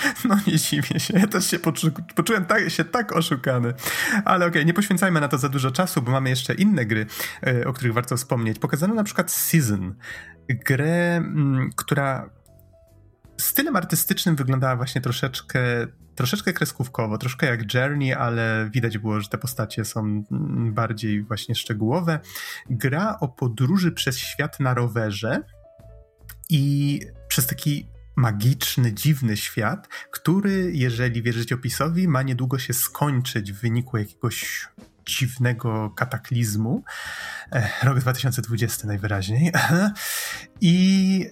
No 0.29 0.37
nie 0.47 0.57
dziwię 0.57 0.99
się, 0.99 1.19
ja 1.19 1.27
też 1.27 1.45
się 1.45 1.59
poczu 1.59 1.91
poczułem 2.15 2.45
tak, 2.45 2.69
się 2.69 2.83
tak 2.83 3.11
oszukany. 3.11 3.73
Ale 4.25 4.45
okej, 4.45 4.61
okay, 4.61 4.65
nie 4.65 4.73
poświęcajmy 4.73 5.21
na 5.21 5.27
to 5.27 5.37
za 5.37 5.49
dużo 5.49 5.71
czasu, 5.71 6.01
bo 6.01 6.11
mamy 6.11 6.29
jeszcze 6.29 6.53
inne 6.53 6.85
gry, 6.85 7.05
y, 7.47 7.67
o 7.67 7.73
których 7.73 7.93
warto 7.93 8.17
wspomnieć. 8.17 8.59
Pokazano 8.59 8.93
na 8.93 9.03
przykład 9.03 9.31
Season, 9.31 9.95
grę, 10.49 11.15
mm, 11.17 11.69
która 11.75 12.29
stylem 13.37 13.75
artystycznym 13.75 14.35
wyglądała 14.35 14.75
właśnie 14.75 15.01
troszeczkę, 15.01 15.61
troszeczkę 16.15 16.53
kreskówkowo, 16.53 17.17
troszkę 17.17 17.47
jak 17.47 17.73
Journey, 17.73 18.13
ale 18.13 18.69
widać 18.73 18.97
było, 18.97 19.21
że 19.21 19.29
te 19.29 19.37
postacie 19.37 19.85
są 19.85 19.99
mm, 19.99 20.73
bardziej 20.73 21.23
właśnie 21.23 21.55
szczegółowe. 21.55 22.19
Gra 22.69 23.17
o 23.19 23.27
podróży 23.27 23.91
przez 23.91 24.17
świat 24.17 24.59
na 24.59 24.73
rowerze 24.73 25.43
i 26.49 26.99
przez 27.27 27.47
taki 27.47 27.87
magiczny, 28.21 28.93
dziwny 28.93 29.37
świat, 29.37 29.87
który, 30.11 30.71
jeżeli 30.73 31.21
wierzyć 31.21 31.53
opisowi, 31.53 32.07
ma 32.07 32.21
niedługo 32.23 32.59
się 32.59 32.73
skończyć 32.73 33.51
w 33.51 33.61
wyniku 33.61 33.97
jakiegoś 33.97 34.67
dziwnego 35.05 35.89
kataklizmu. 35.89 36.83
E, 37.51 37.69
rok 37.83 37.99
2020 37.99 38.87
najwyraźniej. 38.87 39.51
I 40.61 41.25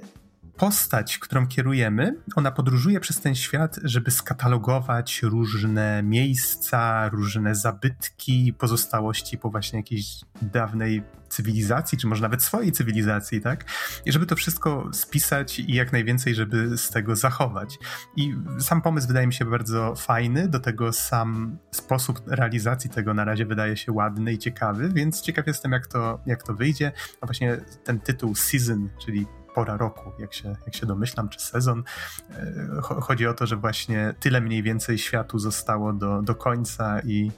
postać, 0.60 1.20
którą 1.20 1.48
kierujemy, 1.48 2.16
ona 2.36 2.52
podróżuje 2.52 3.00
przez 3.00 3.22
ten 3.22 3.36
świat, 3.36 3.80
żeby 3.84 4.12
skatalogować 4.12 5.22
różne 5.24 6.04
miejsca, 6.04 7.10
różne 7.10 7.56
zabytki, 7.56 8.54
pozostałości 8.54 9.38
po 9.38 9.50
właśnie 9.50 9.80
jakiejś 9.80 10.06
dawnej 10.42 11.04
cywilizacji, 11.30 11.98
czy 11.98 12.08
może 12.08 12.22
nawet 12.22 12.44
swojej 12.44 12.72
cywilizacji, 12.72 13.42
tak? 13.42 13.66
I 14.06 14.12
żeby 14.12 14.26
to 14.26 14.36
wszystko 14.36 14.90
spisać 14.94 15.60
i 15.60 15.74
jak 15.74 15.92
najwięcej, 15.92 16.36
żeby 16.36 16.78
z 16.78 16.90
tego 16.90 17.16
zachować. 17.16 17.78
I 18.16 18.36
sam 18.60 18.82
pomysł 18.82 19.08
wydaje 19.08 19.28
mi 19.28 19.34
się 19.34 19.46
bardzo 19.46 19.96
fajny, 19.96 20.48
do 20.48 20.60
tego 20.60 20.94
sam 20.94 21.58
sposób 21.72 22.22
realizacji 22.28 22.90
tego 22.90 23.14
na 23.14 23.26
razie 23.26 23.46
wydaje 23.46 23.78
się 23.78 23.92
ładny 23.92 24.34
i 24.34 24.38
ciekawy, 24.38 24.90
więc 24.94 25.22
ciekaw 25.22 25.48
jestem, 25.48 25.72
jak 25.72 25.88
to, 25.88 26.20
jak 26.26 26.44
to 26.44 26.54
wyjdzie. 26.54 26.92
A 27.22 27.26
właśnie 27.26 27.58
ten 27.84 28.00
tytuł 28.00 28.36
Season, 28.36 28.90
czyli 29.06 29.28
pora 29.56 29.78
roku, 29.78 30.12
jak 30.20 30.34
się, 30.34 30.56
jak 30.66 30.76
się 30.76 30.86
domyślam, 30.86 31.30
czy 31.30 31.40
sezon. 31.40 31.84
E, 32.32 32.82
chodzi 32.82 33.28
o 33.28 33.34
to, 33.34 33.46
że 33.46 33.56
właśnie 33.56 34.14
tyle 34.20 34.42
mniej 34.42 34.64
więcej 34.64 34.98
światu 34.98 35.40
zostało 35.40 35.94
do, 35.94 36.22
do 36.22 36.36
końca 36.36 37.00
i 37.00 37.32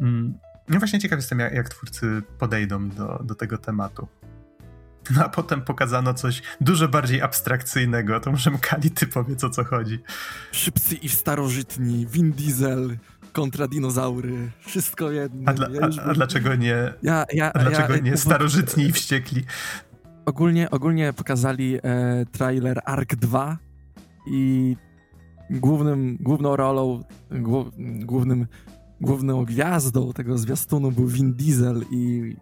mm, 0.00 0.38
No 0.68 0.78
właśnie 0.78 0.98
ciekaw 0.98 1.18
jestem, 1.18 1.38
jak, 1.38 1.54
jak 1.54 1.68
twórcy 1.68 2.22
podejdą 2.38 2.88
do, 2.88 3.20
do 3.24 3.34
tego 3.34 3.58
tematu. 3.58 4.08
No 5.10 5.24
a 5.24 5.28
potem 5.28 5.62
pokazano 5.62 6.14
coś 6.14 6.42
dużo 6.60 6.88
bardziej 6.88 7.22
abstrakcyjnego. 7.22 8.20
To 8.20 8.30
może 8.30 8.50
Kali, 8.60 8.90
ty 8.90 9.06
powiedz 9.06 9.44
o 9.44 9.50
co 9.50 9.64
chodzi. 9.64 10.02
Szybcy 10.52 10.94
i 10.94 11.08
starożytni, 11.08 12.06
Vin 12.06 12.32
Diesel 12.32 12.96
kontra 13.32 13.68
dinozaury, 13.68 14.50
wszystko 14.66 15.10
jedno. 15.10 15.50
A, 15.50 15.54
dla, 15.54 15.68
ja 15.68 15.88
a, 16.04 16.10
a 16.10 16.14
dlaczego 16.14 16.54
nie, 16.54 16.92
ja, 17.02 17.24
ja, 17.32 17.52
a 17.52 17.58
dlaczego 17.58 17.96
nie 17.96 18.16
starożytni 18.16 18.84
i 18.84 18.92
wściekli? 18.92 19.44
Ogólnie, 20.28 20.70
ogólnie 20.70 21.12
pokazali 21.12 21.76
e, 21.76 21.80
trailer 22.32 22.80
Ark 22.84 23.14
2 23.14 23.58
i 24.26 24.76
głównym, 25.50 26.16
główną 26.20 26.56
rolą, 26.56 27.02
głównym, 28.04 28.46
główną 29.00 29.44
gwiazdą 29.44 30.12
tego 30.12 30.38
zwiastunu 30.38 30.92
był 30.92 31.06
Vin 31.06 31.34
Diesel 31.34 31.84
i 31.90 32.36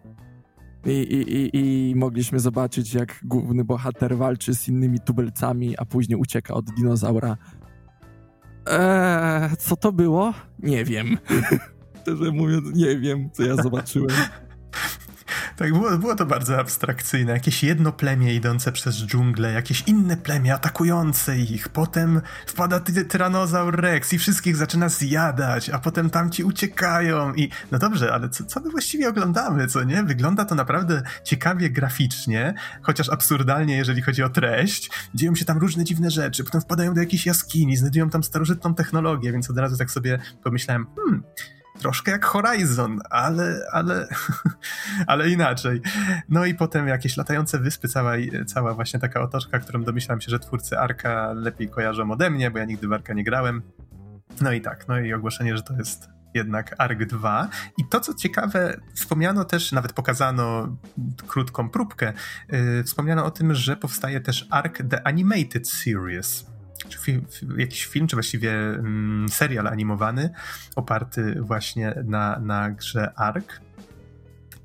i, 0.85 0.91
i, 0.91 1.35
i, 1.35 1.89
I 1.91 1.95
mogliśmy 1.95 2.39
zobaczyć, 2.39 2.93
jak 2.93 3.19
główny 3.23 3.63
bohater 3.63 4.17
walczy 4.17 4.53
z 4.53 4.67
innymi 4.67 4.99
tubelcami, 4.99 5.77
a 5.77 5.85
później 5.85 6.19
ucieka 6.19 6.53
od 6.53 6.65
dinozaura. 6.65 7.37
Eee, 8.65 9.57
co 9.57 9.75
to 9.75 9.91
było? 9.91 10.33
Nie 10.59 10.85
wiem. 10.85 11.17
Szczerze 12.01 12.31
mówiąc, 12.31 12.75
nie 12.75 12.99
wiem, 12.99 13.29
co 13.33 13.43
ja 13.43 13.55
zobaczyłem. 13.55 14.15
Tak, 15.57 15.73
było, 15.73 15.97
było 15.97 16.15
to 16.15 16.25
bardzo 16.25 16.59
abstrakcyjne. 16.59 17.31
Jakieś 17.33 17.63
jedno 17.63 17.91
plemię 17.91 18.35
idące 18.35 18.71
przez 18.71 18.95
dżunglę, 18.95 19.53
jakieś 19.53 19.83
inne 19.87 20.17
plemię 20.17 20.53
atakujące 20.53 21.37
ich. 21.37 21.69
Potem 21.69 22.21
wpada 22.45 22.79
ty 22.79 23.05
tyranozaur 23.05 23.81
Rex 23.81 24.13
i 24.13 24.17
wszystkich 24.19 24.55
zaczyna 24.55 24.89
zjadać, 24.89 25.69
a 25.69 25.79
potem 25.79 26.09
tamci 26.09 26.43
uciekają 26.43 27.33
i... 27.33 27.49
No 27.71 27.79
dobrze, 27.79 28.13
ale 28.13 28.29
co, 28.29 28.43
co 28.43 28.59
my 28.59 28.69
właściwie 28.69 29.09
oglądamy, 29.09 29.67
co 29.67 29.83
nie? 29.83 30.03
Wygląda 30.03 30.45
to 30.45 30.55
naprawdę 30.55 31.01
ciekawie 31.23 31.69
graficznie, 31.69 32.53
chociaż 32.81 33.09
absurdalnie, 33.09 33.77
jeżeli 33.77 34.01
chodzi 34.01 34.23
o 34.23 34.29
treść. 34.29 34.89
Dzieją 35.13 35.35
się 35.35 35.45
tam 35.45 35.57
różne 35.57 35.83
dziwne 35.83 36.11
rzeczy, 36.11 36.43
potem 36.43 36.61
wpadają 36.61 36.93
do 36.93 36.99
jakiejś 36.99 37.25
jaskini, 37.25 37.77
znajdują 37.77 38.09
tam 38.09 38.23
starożytną 38.23 38.75
technologię, 38.75 39.31
więc 39.31 39.49
od 39.49 39.57
razu 39.57 39.77
tak 39.77 39.91
sobie 39.91 40.19
pomyślałem, 40.43 40.85
hmm 40.95 41.23
troszkę 41.77 42.11
jak 42.11 42.25
Horizon, 42.25 42.99
ale, 43.09 43.61
ale, 43.71 44.07
ale 45.07 45.29
inaczej. 45.29 45.81
No 46.29 46.45
i 46.45 46.55
potem 46.55 46.87
jakieś 46.87 47.17
latające 47.17 47.59
wyspy, 47.59 47.87
cała, 47.87 48.13
cała 48.47 48.73
właśnie 48.73 48.99
taka 48.99 49.21
otoczka, 49.21 49.59
którą 49.59 49.83
domyślam 49.83 50.21
się, 50.21 50.31
że 50.31 50.39
twórcy 50.39 50.79
Arka 50.79 51.33
lepiej 51.33 51.69
kojarzą 51.69 52.11
ode 52.11 52.29
mnie, 52.29 52.51
bo 52.51 52.59
ja 52.59 52.65
nigdy 52.65 52.87
w 52.87 52.93
Arka 52.93 53.13
nie 53.13 53.23
grałem. 53.23 53.61
No 54.41 54.51
i 54.51 54.61
tak, 54.61 54.87
no 54.87 54.99
i 54.99 55.13
ogłoszenie, 55.13 55.57
że 55.57 55.63
to 55.63 55.73
jest 55.73 56.09
jednak 56.33 56.75
ARK 56.77 57.05
2. 57.05 57.49
I 57.77 57.85
to, 57.85 57.99
co 57.99 58.13
ciekawe, 58.13 58.79
wspomniano 58.93 59.45
też, 59.45 59.71
nawet 59.71 59.93
pokazano 59.93 60.77
krótką 61.27 61.69
próbkę, 61.69 62.13
yy, 62.49 62.83
wspomniano 62.83 63.25
o 63.25 63.31
tym, 63.31 63.55
że 63.55 63.75
powstaje 63.75 64.21
też 64.21 64.47
ARK 64.49 64.77
The 64.89 65.07
Animated 65.07 65.69
Series 65.69 66.56
jakiś 67.57 67.85
film, 67.85 68.07
czy 68.07 68.15
właściwie 68.15 68.51
mm, 68.51 69.29
serial 69.29 69.67
animowany 69.67 70.29
oparty 70.75 71.41
właśnie 71.41 72.03
na, 72.05 72.39
na 72.39 72.71
grze 72.71 73.13
Ark. 73.15 73.61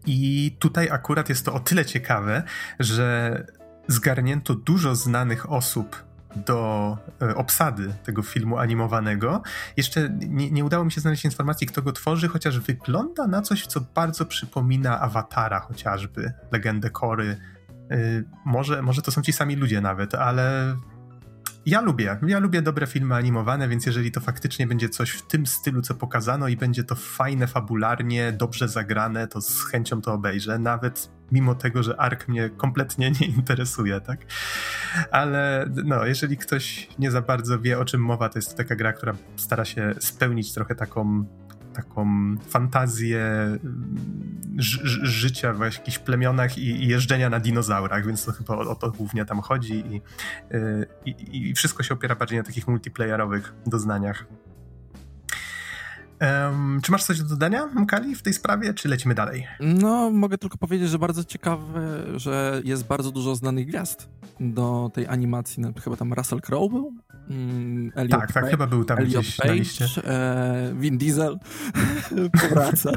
I 0.06 0.56
tutaj 0.58 0.90
akurat 0.90 1.28
jest 1.28 1.44
to 1.44 1.54
o 1.54 1.60
tyle 1.60 1.84
ciekawe, 1.84 2.42
że 2.80 3.46
zgarnięto 3.88 4.54
dużo 4.54 4.94
znanych 4.94 5.52
osób 5.52 6.04
do 6.36 6.98
e, 7.22 7.34
obsady 7.34 7.94
tego 8.04 8.22
filmu 8.22 8.58
animowanego. 8.58 9.42
Jeszcze 9.76 10.10
nie, 10.10 10.50
nie, 10.50 10.64
udało 10.64 10.84
mi 10.84 10.92
się 10.92 11.00
znaleźć 11.00 11.24
informacji, 11.24 11.66
kto 11.66 11.82
go 11.82 11.92
tworzy, 11.92 12.28
chociaż 12.28 12.58
wygląda 12.58 13.26
na 13.26 13.42
coś, 13.42 13.66
co 13.66 13.80
bardzo 13.80 14.26
przypomina 14.26 15.00
Awatara 15.00 15.60
chociażby, 15.60 16.32
legendę 16.52 16.90
Kory. 16.90 17.36
Yy, 17.90 18.24
może, 18.44 18.82
może 18.82 19.02
to 19.02 19.10
są 19.10 19.22
ci 19.22 19.32
sami 19.32 19.56
ludzie 19.56 19.80
nawet, 19.80 20.14
ale 20.14 20.76
ja 21.66 21.80
lubię. 21.80 22.18
Ja 22.26 22.38
lubię 22.38 22.62
dobre 22.62 22.86
filmy 22.86 23.14
animowane, 23.14 23.68
więc 23.68 23.86
jeżeli 23.86 24.12
to 24.12 24.20
faktycznie 24.20 24.66
będzie 24.66 24.88
coś 24.88 25.10
w 25.10 25.26
tym 25.26 25.46
stylu, 25.46 25.82
co 25.82 25.94
pokazano 25.94 26.48
i 26.48 26.56
będzie 26.56 26.84
to 26.84 26.94
fajne 26.94 27.46
fabularnie, 27.46 28.32
dobrze 28.32 28.68
zagrane, 28.68 29.28
to 29.28 29.40
z 29.40 29.64
chęcią 29.64 30.00
to 30.00 30.12
obejrzę, 30.12 30.58
nawet 30.58 31.10
mimo 31.32 31.54
tego, 31.54 31.82
że 31.82 32.00
Ark 32.00 32.28
mnie 32.28 32.50
kompletnie 32.50 33.10
nie 33.20 33.26
interesuje, 33.26 34.00
tak? 34.00 34.20
Ale 35.10 35.66
no, 35.84 36.06
jeżeli 36.06 36.36
ktoś 36.36 36.88
nie 36.98 37.10
za 37.10 37.22
bardzo 37.22 37.60
wie, 37.60 37.78
o 37.78 37.84
czym 37.84 38.00
mowa, 38.00 38.28
to 38.28 38.38
jest 38.38 38.50
to 38.50 38.56
taka 38.56 38.76
gra, 38.76 38.92
która 38.92 39.14
stara 39.36 39.64
się 39.64 39.94
spełnić 39.98 40.54
trochę 40.54 40.74
taką 40.74 41.24
taką 41.72 42.06
fantazję 42.48 43.20
mm, 43.20 43.60
życia 45.02 45.52
w 45.52 45.60
jakichś 45.60 45.98
plemionach 45.98 46.58
i, 46.58 46.84
i, 46.84 46.88
jeżdżenia 46.88 47.30
na 47.30 47.40
dinozaurach, 47.40 48.06
więc 48.06 48.24
to 48.24 48.32
chyba 48.32 48.54
o, 48.54 48.60
o 48.70 48.74
to 48.74 48.90
głównie 48.90 49.24
tam 49.24 49.40
chodzi 49.40 49.74
i, 49.74 50.02
y, 50.54 50.86
i, 51.06 51.48
i, 51.50 51.54
wszystko 51.54 51.82
się 51.82 51.94
opiera 51.94 52.14
bardziej 52.14 52.38
na 52.38 52.44
takich 52.44 52.68
multiplayerowych 52.68 53.54
doznaniach. 53.66 54.26
Um, 56.22 56.80
czy 56.82 56.92
masz 56.92 57.04
coś 57.04 57.18
do 57.18 57.28
dodania, 57.28 57.66
Mkali, 57.66 58.14
w 58.14 58.22
tej 58.22 58.32
sprawie, 58.32 58.74
czy 58.74 58.88
lecimy 58.88 59.14
dalej? 59.14 59.46
No, 59.60 60.10
mogę 60.10 60.38
tylko 60.38 60.58
powiedzieć, 60.58 60.88
że 60.88 60.98
bardzo 60.98 61.24
ciekawe, 61.24 62.02
że 62.16 62.62
jest 62.64 62.86
bardzo 62.86 63.12
dużo 63.12 63.34
znanych 63.34 63.66
gwiazd 63.66 64.08
do 64.40 64.90
tej 64.94 65.06
animacji. 65.06 65.62
Chyba 65.84 65.96
tam 65.96 66.12
Russell 66.12 66.40
Crowe 66.40 66.68
był? 66.68 66.92
Mm, 67.30 67.92
Elliot 67.94 68.20
tak, 68.20 68.32
tak, 68.32 68.50
chyba 68.50 68.66
był 68.66 68.84
tam 68.84 68.98
Elliot 68.98 69.22
gdzieś 69.22 69.36
Page, 69.36 69.48
na 69.48 69.54
liście. 69.54 69.86
E, 70.04 70.74
Vin 70.78 70.98
Diesel 70.98 71.38
powraca. 72.40 72.92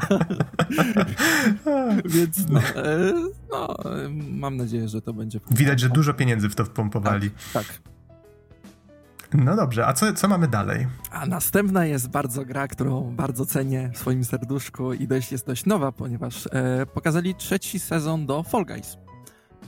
Więc 2.16 2.50
no, 2.50 2.60
e, 2.60 3.14
no, 3.52 3.78
mam 4.30 4.58
nadzieję, 4.58 4.88
że 4.88 5.02
to 5.02 5.14
będzie... 5.14 5.40
Widać, 5.52 5.80
że 5.80 5.90
dużo 5.90 6.14
pieniędzy 6.14 6.50
w 6.50 6.56
to 6.56 6.66
wpompowali. 6.66 7.30
Tak, 7.54 7.66
tak. 7.66 7.95
No 9.38 9.56
dobrze, 9.56 9.88
a 9.88 9.94
co, 9.94 10.14
co 10.14 10.28
mamy 10.28 10.48
dalej? 10.48 10.88
A 11.12 11.26
następna 11.26 11.86
jest 11.86 12.10
bardzo 12.10 12.46
gra, 12.46 12.68
którą 12.68 13.16
bardzo 13.16 13.46
cenię 13.46 13.90
w 13.94 13.98
swoim 13.98 14.24
serduszku 14.24 14.94
i 14.94 15.08
dość, 15.08 15.32
jest 15.32 15.48
dość 15.48 15.66
nowa, 15.66 15.92
ponieważ 15.92 16.48
e, 16.52 16.86
pokazali 16.86 17.36
trzeci 17.36 17.80
sezon 17.80 18.26
do 18.26 18.44
Fall 18.44 18.66
Guys. 18.66 18.98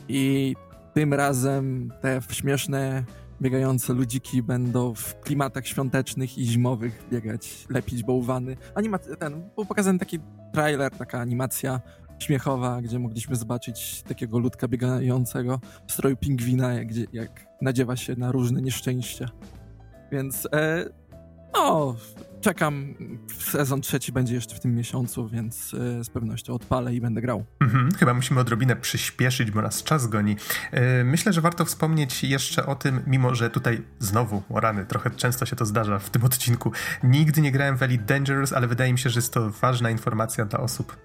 I 0.07 0.55
tym 0.93 1.13
razem 1.13 1.93
te 2.01 2.19
śmieszne, 2.31 3.03
biegające 3.41 3.93
ludziki 3.93 4.43
będą 4.43 4.93
w 4.93 5.19
klimatach 5.19 5.67
świątecznych 5.67 6.37
i 6.37 6.45
zimowych 6.45 7.03
biegać, 7.11 7.65
lepić 7.69 8.03
bałwany. 8.03 8.57
Animacja, 8.75 9.15
ten, 9.15 9.49
był 9.55 9.65
pokazany 9.65 9.99
taki 9.99 10.19
trailer, 10.53 10.91
taka 10.91 11.19
animacja 11.19 11.81
śmiechowa, 12.19 12.81
gdzie 12.81 12.99
mogliśmy 12.99 13.35
zobaczyć 13.35 14.03
takiego 14.03 14.39
ludka 14.39 14.67
biegającego 14.67 15.59
w 15.87 15.91
stroju 15.91 16.17
pingwina, 16.17 16.83
gdzie, 16.85 17.05
jak 17.13 17.47
nadziewa 17.61 17.95
się 17.95 18.15
na 18.15 18.31
różne 18.31 18.61
nieszczęścia. 18.61 19.29
Więc 20.11 20.47
e, 20.53 20.85
no, 21.53 21.95
czekam. 22.41 22.93
Sezon 23.39 23.81
trzeci 23.81 24.11
będzie 24.11 24.35
jeszcze 24.35 24.55
w 24.55 24.59
tym 24.59 24.75
miesiącu, 24.75 25.27
więc 25.27 25.73
e, 25.73 26.03
z 26.03 26.09
pewnością 26.09 26.53
odpalę 26.53 26.95
i 26.95 27.01
będę 27.01 27.21
grał. 27.21 27.45
Mhm, 27.59 27.91
chyba 27.91 28.13
musimy 28.13 28.39
odrobinę 28.39 28.75
przyspieszyć, 28.75 29.51
bo 29.51 29.61
nas 29.61 29.83
czas 29.83 30.07
goni. 30.07 30.35
E, 30.71 31.03
myślę, 31.03 31.33
że 31.33 31.41
warto 31.41 31.65
wspomnieć 31.65 32.23
jeszcze 32.23 32.65
o 32.65 32.75
tym, 32.75 33.03
mimo 33.07 33.35
że 33.35 33.49
tutaj 33.49 33.81
znowu, 33.99 34.43
o 34.49 34.59
rany, 34.59 34.85
trochę 34.85 35.09
często 35.09 35.45
się 35.45 35.55
to 35.55 35.65
zdarza 35.65 35.99
w 35.99 36.09
tym 36.09 36.23
odcinku. 36.23 36.71
Nigdy 37.03 37.41
nie 37.41 37.51
grałem 37.51 37.77
w 37.77 37.83
Elite 37.83 38.03
Dangerous, 38.03 38.53
ale 38.53 38.67
wydaje 38.67 38.93
mi 38.93 38.99
się, 38.99 39.09
że 39.09 39.17
jest 39.17 39.33
to 39.33 39.49
ważna 39.49 39.89
informacja 39.89 40.45
dla 40.45 40.59
osób, 40.59 40.97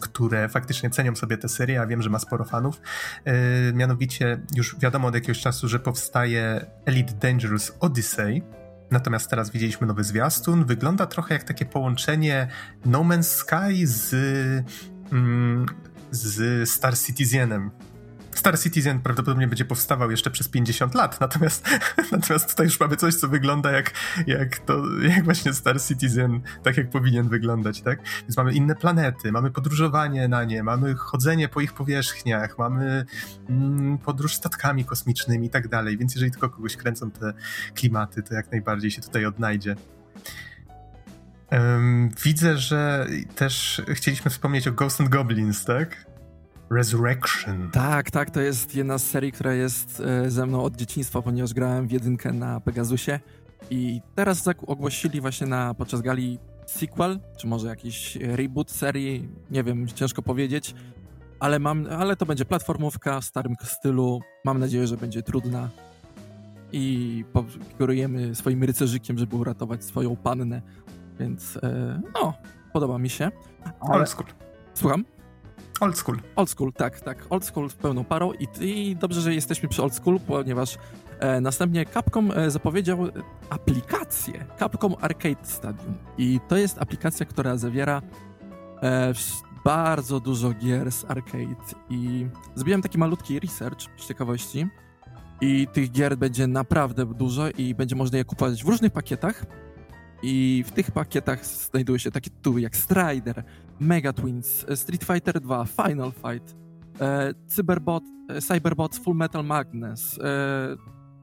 które 0.00 0.48
faktycznie 0.48 0.90
cenią 0.90 1.16
sobie 1.16 1.38
tę 1.38 1.48
serię, 1.48 1.80
a 1.80 1.86
wiem, 1.86 2.02
że 2.02 2.10
ma 2.10 2.18
sporo 2.18 2.44
fanów. 2.44 2.80
Yy, 3.26 3.32
mianowicie 3.74 4.40
już 4.54 4.76
wiadomo 4.78 5.08
od 5.08 5.14
jakiegoś 5.14 5.40
czasu, 5.40 5.68
że 5.68 5.78
powstaje 5.78 6.66
Elite 6.84 7.12
Dangerous 7.12 7.72
Odyssey, 7.80 8.42
Natomiast 8.90 9.30
teraz 9.30 9.50
widzieliśmy 9.50 9.86
nowy 9.86 10.04
zwiastun. 10.04 10.64
Wygląda 10.64 11.06
trochę 11.06 11.34
jak 11.34 11.44
takie 11.44 11.64
połączenie 11.64 12.48
No 12.84 13.00
Man's 13.00 13.22
Sky 13.22 13.86
z, 13.86 14.14
mm, 15.12 15.66
z 16.10 16.68
Star 16.70 16.98
Citizenem. 16.98 17.70
Star 18.38 18.60
Citizen 18.60 19.00
prawdopodobnie 19.00 19.46
będzie 19.46 19.64
powstawał 19.64 20.10
jeszcze 20.10 20.30
przez 20.30 20.48
50 20.48 20.94
lat, 20.94 21.20
natomiast, 21.20 21.68
natomiast 22.12 22.50
tutaj 22.50 22.66
już 22.66 22.80
mamy 22.80 22.96
coś, 22.96 23.14
co 23.14 23.28
wygląda 23.28 23.72
jak, 23.72 23.92
jak, 24.26 24.58
to, 24.58 24.82
jak 25.00 25.24
właśnie 25.24 25.52
Star 25.52 25.82
Citizen, 25.82 26.40
tak 26.62 26.76
jak 26.76 26.90
powinien 26.90 27.28
wyglądać, 27.28 27.80
tak? 27.80 27.98
Więc 28.22 28.36
mamy 28.36 28.52
inne 28.52 28.74
planety, 28.74 29.32
mamy 29.32 29.50
podróżowanie 29.50 30.28
na 30.28 30.44
nie, 30.44 30.62
mamy 30.62 30.94
chodzenie 30.94 31.48
po 31.48 31.60
ich 31.60 31.72
powierzchniach, 31.72 32.58
mamy 32.58 33.04
mm, 33.48 33.98
podróż 33.98 34.34
statkami 34.34 34.84
kosmicznymi 34.84 35.46
i 35.46 35.50
tak 35.50 35.68
dalej, 35.68 35.98
więc 35.98 36.14
jeżeli 36.14 36.32
tylko 36.32 36.50
kogoś 36.50 36.76
kręcą 36.76 37.10
te 37.10 37.32
klimaty, 37.74 38.22
to 38.22 38.34
jak 38.34 38.50
najbardziej 38.50 38.90
się 38.90 39.02
tutaj 39.02 39.26
odnajdzie. 39.26 39.76
Um, 41.52 42.10
widzę, 42.24 42.58
że 42.58 43.06
też 43.34 43.82
chcieliśmy 43.88 44.30
wspomnieć 44.30 44.68
o 44.68 44.72
Ghost 44.72 45.00
and 45.00 45.10
Goblins, 45.10 45.64
tak? 45.64 46.06
Resurrection. 46.70 47.70
Tak, 47.70 48.10
tak, 48.10 48.30
to 48.30 48.40
jest 48.40 48.74
jedna 48.74 48.98
z 48.98 49.04
serii, 49.04 49.32
która 49.32 49.52
jest 49.52 50.00
e, 50.00 50.30
ze 50.30 50.46
mną 50.46 50.62
od 50.62 50.76
dzieciństwa, 50.76 51.22
ponieważ 51.22 51.54
grałem 51.54 51.86
w 51.86 51.90
jedynkę 51.90 52.32
na 52.32 52.60
Pegasusie 52.60 53.20
i 53.70 54.00
teraz 54.14 54.48
ogłosili 54.66 55.20
właśnie 55.20 55.46
na, 55.46 55.74
podczas 55.74 56.02
gali 56.02 56.38
sequel, 56.66 57.20
czy 57.36 57.46
może 57.46 57.68
jakiś 57.68 58.16
reboot 58.16 58.70
serii, 58.70 59.28
nie 59.50 59.64
wiem, 59.64 59.86
ciężko 59.86 60.22
powiedzieć, 60.22 60.74
ale, 61.40 61.58
mam, 61.58 61.86
ale 61.98 62.16
to 62.16 62.26
będzie 62.26 62.44
platformówka 62.44 63.20
w 63.20 63.24
starym 63.24 63.56
stylu. 63.64 64.20
Mam 64.44 64.58
nadzieję, 64.58 64.86
że 64.86 64.96
będzie 64.96 65.22
trudna 65.22 65.68
i 66.72 67.24
kierujemy 67.78 68.34
swoim 68.34 68.64
rycerzykiem, 68.64 69.18
żeby 69.18 69.36
uratować 69.36 69.84
swoją 69.84 70.16
pannę, 70.16 70.62
więc 71.18 71.56
e, 71.56 72.00
no, 72.14 72.34
podoba 72.72 72.98
mi 72.98 73.10
się. 73.10 73.30
Ale... 73.80 74.06
School. 74.06 74.26
Słucham? 74.74 75.04
Old 75.80 75.98
school. 75.98 76.18
Old 76.36 76.50
school, 76.50 76.72
tak, 76.72 77.00
tak. 77.00 77.26
Old 77.30 77.44
school 77.44 77.70
z 77.70 77.74
pełną 77.74 78.04
parą 78.04 78.32
i, 78.32 78.48
i 78.60 78.96
dobrze, 78.96 79.20
że 79.20 79.34
jesteśmy 79.34 79.68
przy 79.68 79.82
old 79.82 79.94
school, 79.94 80.20
ponieważ 80.20 80.78
e, 81.18 81.40
następnie 81.40 81.86
Capcom 81.86 82.32
e, 82.36 82.50
zapowiedział 82.50 82.98
aplikację 83.50 84.44
Capcom 84.58 84.94
Arcade 85.00 85.46
Stadium 85.46 85.94
i 86.18 86.40
to 86.48 86.56
jest 86.56 86.82
aplikacja, 86.82 87.26
która 87.26 87.56
zawiera 87.56 88.02
e, 88.82 89.12
bardzo 89.64 90.20
dużo 90.20 90.52
gier 90.52 90.92
z 90.92 91.04
arcade 91.04 91.74
i 91.90 92.26
zrobiłem 92.54 92.82
taki 92.82 92.98
malutki 92.98 93.40
research 93.40 93.80
z 93.96 94.08
ciekawości 94.08 94.66
i 95.40 95.66
tych 95.72 95.92
gier 95.92 96.18
będzie 96.18 96.46
naprawdę 96.46 97.06
dużo 97.06 97.48
i 97.50 97.74
będzie 97.74 97.96
można 97.96 98.18
je 98.18 98.24
kupować 98.24 98.64
w 98.64 98.68
różnych 98.68 98.92
pakietach 98.92 99.44
i 100.22 100.64
w 100.66 100.72
tych 100.72 100.90
pakietach 100.90 101.46
znajdują 101.46 101.98
się 101.98 102.10
takie 102.10 102.30
tytuły 102.30 102.60
jak 102.60 102.76
Strider, 102.76 103.44
Mega 103.80 104.12
Twins, 104.12 104.66
Street 104.74 105.04
Fighter 105.04 105.40
2, 105.40 105.64
Final 105.64 106.12
Fight, 106.12 106.56
e, 107.00 107.34
Cyberbot, 107.46 108.04
e, 108.28 108.40
Cyberbots, 108.40 108.98
Full 108.98 109.16
Metal 109.16 109.44
Magnus, 109.44 110.18
e, 110.18 110.76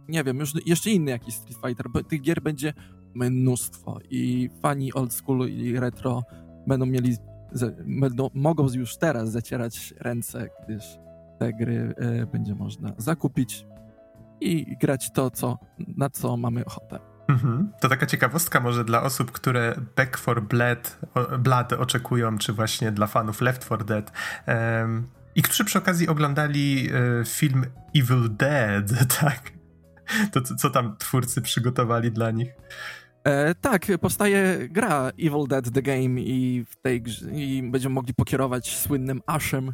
nie 0.07 0.23
wiem, 0.23 0.37
już 0.37 0.65
jeszcze 0.65 0.89
inny 0.89 1.11
jakiś 1.11 1.35
Street 1.35 1.57
Fighter, 1.65 1.85
bo 1.89 2.03
tych 2.03 2.21
gier 2.21 2.41
będzie 2.41 2.73
mnóstwo 3.15 3.99
i 4.09 4.49
fani 4.61 4.93
old 4.93 5.13
school 5.13 5.49
i 5.49 5.79
retro 5.79 6.23
będą 6.67 6.85
mieli, 6.85 7.15
będą, 7.85 8.29
mogą 8.33 8.67
już 8.73 8.97
teraz 8.97 9.31
zacierać 9.31 9.93
ręce, 9.99 10.49
gdyż 10.65 10.97
te 11.39 11.53
gry 11.53 11.93
e, 11.97 12.25
będzie 12.25 12.55
można 12.55 12.93
zakupić 12.97 13.65
i 14.41 14.77
grać 14.81 15.11
to, 15.11 15.31
co, 15.31 15.57
na 15.97 16.09
co 16.09 16.37
mamy 16.37 16.65
ochotę. 16.65 17.12
Mhm. 17.27 17.71
To 17.79 17.89
taka 17.89 18.05
ciekawostka 18.05 18.59
może 18.59 18.85
dla 18.85 19.03
osób, 19.03 19.31
które 19.31 19.75
Back 19.95 20.17
for 20.17 20.43
Blood, 20.43 20.99
Blood 21.39 21.73
oczekują, 21.73 22.37
czy 22.37 22.53
właśnie 22.53 22.91
dla 22.91 23.07
fanów 23.07 23.41
Left 23.41 23.65
4 23.65 23.83
Dead. 23.83 24.11
Um, 24.47 25.07
I 25.35 25.41
którzy 25.41 25.63
przy 25.63 25.77
okazji 25.77 26.07
oglądali 26.07 26.89
e, 27.21 27.25
film 27.25 27.65
Evil 27.95 28.35
Dead, 28.35 29.07
tak? 29.21 29.51
To 30.31 30.41
co, 30.41 30.69
tam 30.69 30.97
twórcy 30.97 31.41
przygotowali 31.41 32.11
dla 32.11 32.31
nich? 32.31 32.49
E, 33.23 33.55
tak, 33.55 33.85
powstaje 34.01 34.69
gra 34.69 35.11
Evil 35.19 35.47
Dead 35.47 35.71
The 35.71 35.81
Game 35.81 36.21
i 36.21 36.65
w 36.69 36.75
tej 36.75 37.01
grze, 37.01 37.31
i 37.31 37.69
będziemy 37.71 37.95
mogli 37.95 38.13
pokierować 38.13 38.77
słynnym 38.77 39.21
Ashem, 39.25 39.73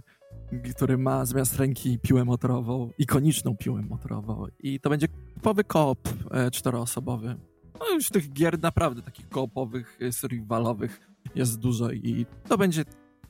który 0.75 0.97
ma 0.97 1.25
zamiast 1.25 1.57
ręki 1.57 1.99
piłę 1.99 2.25
motorową, 2.25 2.89
ikoniczną 2.97 3.57
piłę 3.57 3.81
motorową. 3.81 4.47
I 4.59 4.79
to 4.79 4.89
będzie 4.89 5.07
typowy 5.33 5.63
koop 5.63 6.09
e, 6.31 6.51
czteroosobowy. 6.51 7.35
No 7.79 7.89
już 7.93 8.09
tych 8.09 8.33
gier 8.33 8.59
naprawdę 8.59 9.01
takich 9.01 9.29
koopowych, 9.29 9.97
e, 10.01 10.11
survivalowych 10.11 10.99
jest 11.35 11.59
dużo 11.59 11.91
i 11.91 12.25
to 12.47 12.57
będzie 12.57 12.83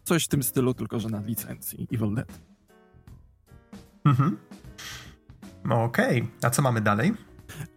coś 0.04 0.26
w 0.26 0.28
tym 0.28 0.44
stylu, 0.44 0.74
tylko 0.74 1.00
że 1.00 1.10
na 1.10 1.22
licencji 1.22 1.88
Evil 1.94 2.16
Dead. 2.16 2.40
Mhm. 4.06 4.38
No 5.66 5.84
okej, 5.84 6.22
okay. 6.22 6.32
a 6.42 6.50
co 6.50 6.62
mamy 6.62 6.82
dalej? 6.82 7.14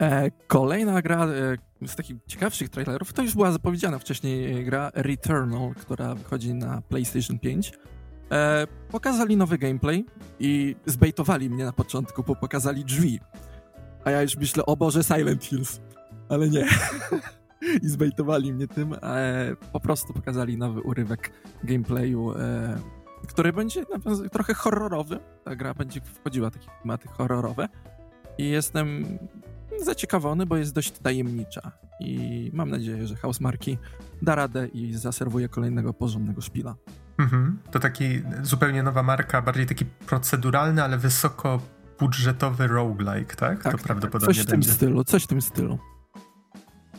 E, 0.01 0.31
kolejna 0.47 1.03
gra 1.03 1.27
e, 1.27 1.87
z 1.87 1.97
takich 1.97 2.17
ciekawszych 2.27 2.69
trailerów, 2.69 3.13
to 3.13 3.23
już 3.23 3.35
była 3.35 3.53
zapowiedziana 3.53 3.99
wcześniej 3.99 4.61
e, 4.61 4.65
gra 4.65 4.91
Returnal, 4.95 5.75
która 5.75 6.15
wychodzi 6.15 6.55
na 6.55 6.83
PlayStation 6.83 7.39
5. 7.39 7.73
E, 8.33 8.67
pokazali 8.91 9.37
nowy 9.37 9.59
gameplay 9.59 10.05
i 10.41 10.77
zbejtowali 10.87 11.51
mnie 11.51 11.65
na 11.65 11.73
początku, 11.73 12.23
bo 12.23 12.37
pokazali 12.37 12.85
drzwi. 12.85 13.21
A 14.05 14.11
ja 14.11 14.23
już 14.23 14.37
myślę, 14.37 14.67
o 14.67 14.77
Boże, 14.77 15.05
Silent 15.05 15.45
Hills. 15.45 15.81
Ale 16.29 16.49
nie. 16.49 16.67
I 17.83 17.89
zbejtowali 17.89 18.53
mnie 18.53 18.69
tym. 18.69 18.95
E, 19.03 19.57
po 19.73 19.81
prostu 19.81 20.13
pokazali 20.13 20.57
nowy 20.59 20.81
urywek 20.81 21.33
gameplayu, 21.65 22.33
e, 22.33 22.79
który 23.29 23.53
będzie 23.53 23.85
trochę 24.33 24.55
horrorowy. 24.55 25.19
Ta 25.45 25.57
gra 25.57 25.75
będzie 25.75 26.01
wchodziła 26.01 26.51
takie 26.51 26.67
tematy 26.83 27.09
horrorowe. 27.09 27.69
I 28.39 28.49
jestem 28.49 29.19
zaciekawiony, 29.85 30.47
bo 30.47 30.57
jest 30.57 30.75
dość 30.75 30.93
tajemnicza. 30.93 31.73
I 32.01 32.51
mam 32.53 32.71
nadzieję, 32.71 33.07
że 33.07 33.17
House 33.17 33.41
Marki 33.41 33.79
da 34.23 34.35
radę 34.35 34.69
i 34.69 34.95
zaserwuje 34.95 35.49
kolejnego 35.49 35.95
porządnego 35.95 36.41
szpila. 36.41 36.75
Mhm. 37.19 37.59
To 37.71 37.79
taki 37.79 38.23
zupełnie 38.43 38.83
nowa 38.83 39.03
marka, 39.03 39.43
bardziej 39.43 39.67
taki 39.67 39.85
proceduralny, 39.85 40.83
ale 40.83 40.99
wysoko 40.99 41.61
budżetowy 41.99 42.67
roguelike, 42.67 43.37
tak? 43.37 43.63
tak 43.63 43.73
to 43.73 43.79
tak, 43.79 43.83
prawdopodobnie 43.83 44.35
Coś 44.35 44.47
w 44.47 44.51
będzie. 44.51 44.69
tym 44.69 44.77
stylu, 44.77 45.05
coś 45.05 45.25
w 45.25 45.27
tym 45.27 45.43
stylu. 45.43 45.79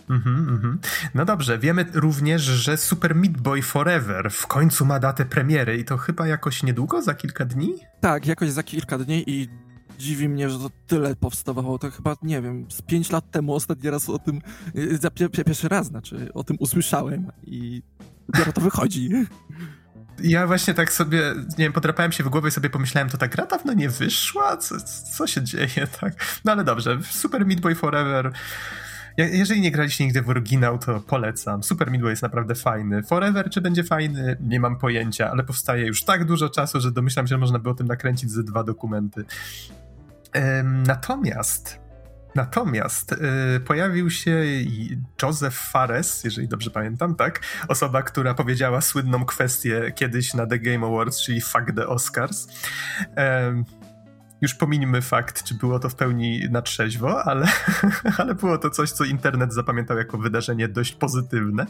Mhm, 0.09 0.49
mhm. 0.49 0.79
No 1.13 1.25
dobrze, 1.25 1.59
wiemy 1.59 1.85
również, 1.93 2.41
że 2.41 2.77
Super 2.77 3.15
Meat 3.15 3.37
Boy 3.37 3.61
Forever 3.61 4.31
w 4.31 4.47
końcu 4.47 4.85
ma 4.85 4.99
datę 4.99 5.25
premiery 5.25 5.77
i 5.77 5.85
to 5.85 5.97
chyba 5.97 6.27
jakoś 6.27 6.63
niedługo, 6.63 7.01
za 7.01 7.13
kilka 7.13 7.45
dni? 7.45 7.75
Tak, 8.01 8.25
jakoś 8.25 8.51
za 8.51 8.63
kilka 8.63 8.97
dni 8.97 9.23
i 9.27 9.47
dziwi 9.99 10.29
mnie, 10.29 10.49
że 10.49 10.59
to 10.59 10.69
tyle 10.87 11.15
powstawało. 11.15 11.79
To 11.79 11.91
chyba, 11.91 12.15
nie 12.23 12.41
wiem, 12.41 12.65
z 12.71 12.81
pięć 12.81 13.11
lat 13.11 13.31
temu 13.31 13.53
ostatni 13.53 13.89
raz 13.89 14.09
o 14.09 14.19
tym, 14.19 14.41
y, 14.75 14.97
za 14.97 15.11
pierwszy 15.11 15.69
raz, 15.69 15.87
znaczy, 15.87 16.33
o 16.33 16.43
tym 16.43 16.57
usłyszałem 16.59 17.31
i 17.43 17.83
dopiero 18.29 18.53
to 18.53 18.61
wychodzi. 18.61 19.09
Ja 20.19 20.47
właśnie 20.47 20.73
tak 20.73 20.93
sobie, 20.93 21.21
nie 21.35 21.65
wiem, 21.65 21.73
podrapałem 21.73 22.11
się 22.11 22.23
w 22.23 22.29
głowie 22.29 22.47
i 22.47 22.51
sobie 22.51 22.69
pomyślałem, 22.69 23.09
to 23.09 23.17
ta 23.17 23.27
gra 23.27 23.45
dawno 23.45 23.73
nie 23.73 23.89
wyszła? 23.89 24.57
Co, 24.57 24.75
co 25.17 25.27
się 25.27 25.41
dzieje, 25.41 25.87
tak? 26.01 26.13
No 26.45 26.51
ale 26.51 26.63
dobrze, 26.63 26.97
Super 27.11 27.45
Meat 27.45 27.59
Boy 27.59 27.75
Forever... 27.75 28.31
Jeżeli 29.17 29.61
nie 29.61 29.71
graliście 29.71 30.05
nigdy 30.05 30.21
w 30.21 30.29
oryginał, 30.29 30.79
to 30.79 30.99
polecam. 30.99 31.63
Super 31.63 31.91
Meat 31.91 32.01
Boy 32.01 32.09
jest 32.09 32.21
naprawdę 32.21 32.55
fajny. 32.55 33.03
Forever, 33.03 33.49
czy 33.49 33.61
będzie 33.61 33.83
fajny? 33.83 34.37
Nie 34.39 34.59
mam 34.59 34.77
pojęcia, 34.77 35.31
ale 35.31 35.43
powstaje 35.43 35.85
już 35.85 36.03
tak 36.03 36.25
dużo 36.25 36.49
czasu, 36.49 36.81
że 36.81 36.91
domyślam 36.91 37.27
się, 37.27 37.29
że 37.29 37.37
można 37.37 37.59
by 37.59 37.69
o 37.69 37.73
tym 37.73 37.87
nakręcić 37.87 38.31
ze 38.31 38.43
dwa 38.43 38.63
dokumenty. 38.63 39.25
Natomiast 40.63 41.82
Natomiast 42.35 43.11
y, 43.11 43.59
pojawił 43.59 44.09
się 44.09 44.43
Joseph 45.21 45.55
Fares, 45.55 46.23
jeżeli 46.23 46.47
dobrze 46.47 46.69
pamiętam, 46.69 47.15
tak? 47.15 47.41
Osoba, 47.67 48.01
która 48.01 48.33
powiedziała 48.33 48.81
słynną 48.81 49.25
kwestię 49.25 49.91
kiedyś 49.95 50.33
na 50.33 50.47
The 50.47 50.59
Game 50.59 50.87
Awards, 50.87 51.21
czyli 51.21 51.41
fuck 51.41 51.65
the 51.75 51.87
Oscars. 51.87 52.47
Już 54.43 54.55
pominimy 54.55 55.01
fakt, 55.01 55.43
czy 55.43 55.55
było 55.55 55.79
to 55.79 55.89
w 55.89 55.95
pełni 55.95 56.41
na 56.51 56.61
trzeźwo, 56.61 57.23
ale, 57.23 57.47
ale 58.17 58.35
było 58.35 58.57
to 58.57 58.69
coś, 58.69 58.91
co 58.91 59.03
internet 59.03 59.53
zapamiętał 59.53 59.97
jako 59.97 60.17
wydarzenie 60.17 60.67
dość 60.67 60.95
pozytywne. 60.95 61.65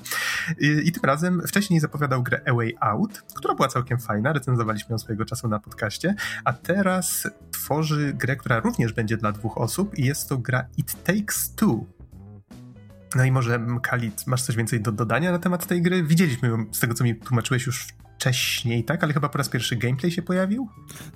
I, 0.60 0.82
I, 0.86 0.92
tym 0.92 1.04
razem 1.04 1.42
wcześniej 1.48 1.80
zapowiadał 1.80 2.24
grę 2.24 2.42
A 2.46 2.54
Way 2.54 2.76
Out, 2.80 3.24
która 3.36 3.56
była 3.56 3.68
całkiem 3.68 4.00
fajna, 4.00 4.34
recenzowaliśmy 4.34 4.94
ją 4.94 4.98
swojego 4.98 5.26
czasu 5.26 5.48
na 5.48 5.60
podcaście, 5.60 6.16
a 6.44 6.54
teraz 6.54 7.28
tworzy 7.52 8.14
grę, 8.14 8.36
która 8.36 8.60
również 8.60 8.94
będzie 8.94 9.18
dla 9.18 9.32
dwóch 9.32 9.58
osób 9.58 9.98
i 9.98 10.06
jest 10.06 10.30
to 10.30 10.38
gra 10.38 10.66
It 10.78 11.04
Takes 11.04 11.56
Two. 11.56 11.86
No 13.16 13.24
i 13.24 13.32
może 13.32 13.60
Kalit, 13.84 14.28
masz 14.28 14.42
coś 14.42 14.56
więcej 14.56 14.82
do 14.82 14.92
dodania 14.92 15.32
na 15.32 15.40
temat 15.40 15.68
tej 15.68 15.82
gry? 15.82 16.04
Widzieliśmy 16.04 16.50
ją 16.50 16.66
z 16.72 16.80
tego, 16.80 16.94
co 16.94 17.04
mi 17.04 17.16
tłumaczyłeś 17.16 17.66
już 17.66 17.88
wcześniej, 18.24 18.84
tak? 18.84 19.04
Ale 19.04 19.14
chyba 19.14 19.30
po 19.30 19.38
raz 19.38 19.50
pierwszy 19.50 19.76
gameplay 19.76 20.12
się 20.12 20.22
pojawił? 20.22 20.68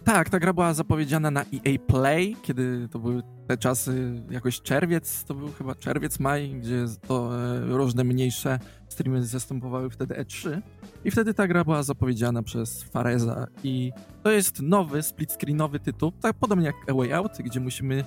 Tak, 0.04 0.30
ta 0.30 0.40
gra 0.40 0.54
była 0.54 0.74
zapowiedziana 0.74 1.32
na 1.32 1.42
EA 1.42 1.80
Play, 1.88 2.36
kiedy 2.42 2.88
to 2.92 3.00
były 3.00 3.22
te 3.48 3.58
czasy, 3.58 4.24
jakoś 4.30 4.62
czerwiec, 4.62 5.24
to 5.24 5.34
był 5.34 5.52
chyba 5.52 5.76
czerwiec, 5.76 6.20
maj, 6.20 6.50
gdzie 6.50 6.86
to 7.08 7.46
e, 7.48 7.60
różne 7.60 8.04
mniejsze 8.04 8.60
streamy 8.90 9.26
zastępowały 9.26 9.90
wtedy 9.90 10.16
E3 10.16 10.62
i 11.06 11.12
wtedy 11.12 11.34
ta 11.34 11.48
gra 11.48 11.64
była 11.64 11.84
zapowiedziana 11.84 12.44
przez 12.44 12.84
Fareza 12.84 13.48
i 13.64 13.92
to 14.24 14.32
jest 14.32 14.62
nowy, 14.62 15.00
split-screenowy 15.00 15.80
tytuł, 15.80 16.12
tak 16.12 16.34
podobnie 16.34 16.66
jak 16.66 16.76
A 16.90 16.94
Way 16.94 17.14
Out, 17.14 17.32
gdzie 17.40 17.60
musimy 17.60 18.04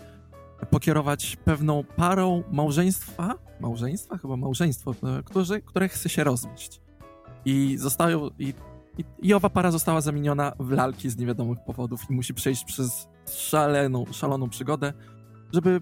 pokierować 0.70 1.36
pewną 1.44 1.84
parą 1.84 2.42
małżeństwa, 2.52 3.34
małżeństwa? 3.60 4.18
Chyba 4.18 4.36
małżeństwo, 4.36 4.94
e, 5.18 5.22
które, 5.22 5.60
które 5.60 5.88
chce 5.88 6.08
się 6.08 6.24
rozwieść. 6.24 6.80
I 7.44 7.76
zostają, 7.78 8.28
i 8.38 8.54
i, 8.98 9.04
I 9.18 9.34
owa 9.34 9.50
para 9.50 9.70
została 9.70 10.00
zamieniona 10.00 10.52
w 10.58 10.70
lalki 10.70 11.10
z 11.10 11.16
niewiadomych 11.16 11.58
powodów 11.66 12.10
i 12.10 12.12
musi 12.12 12.34
przejść 12.34 12.64
przez 12.64 13.08
szaleną, 13.28 14.04
szaloną 14.12 14.48
przygodę, 14.48 14.92
żeby 15.52 15.80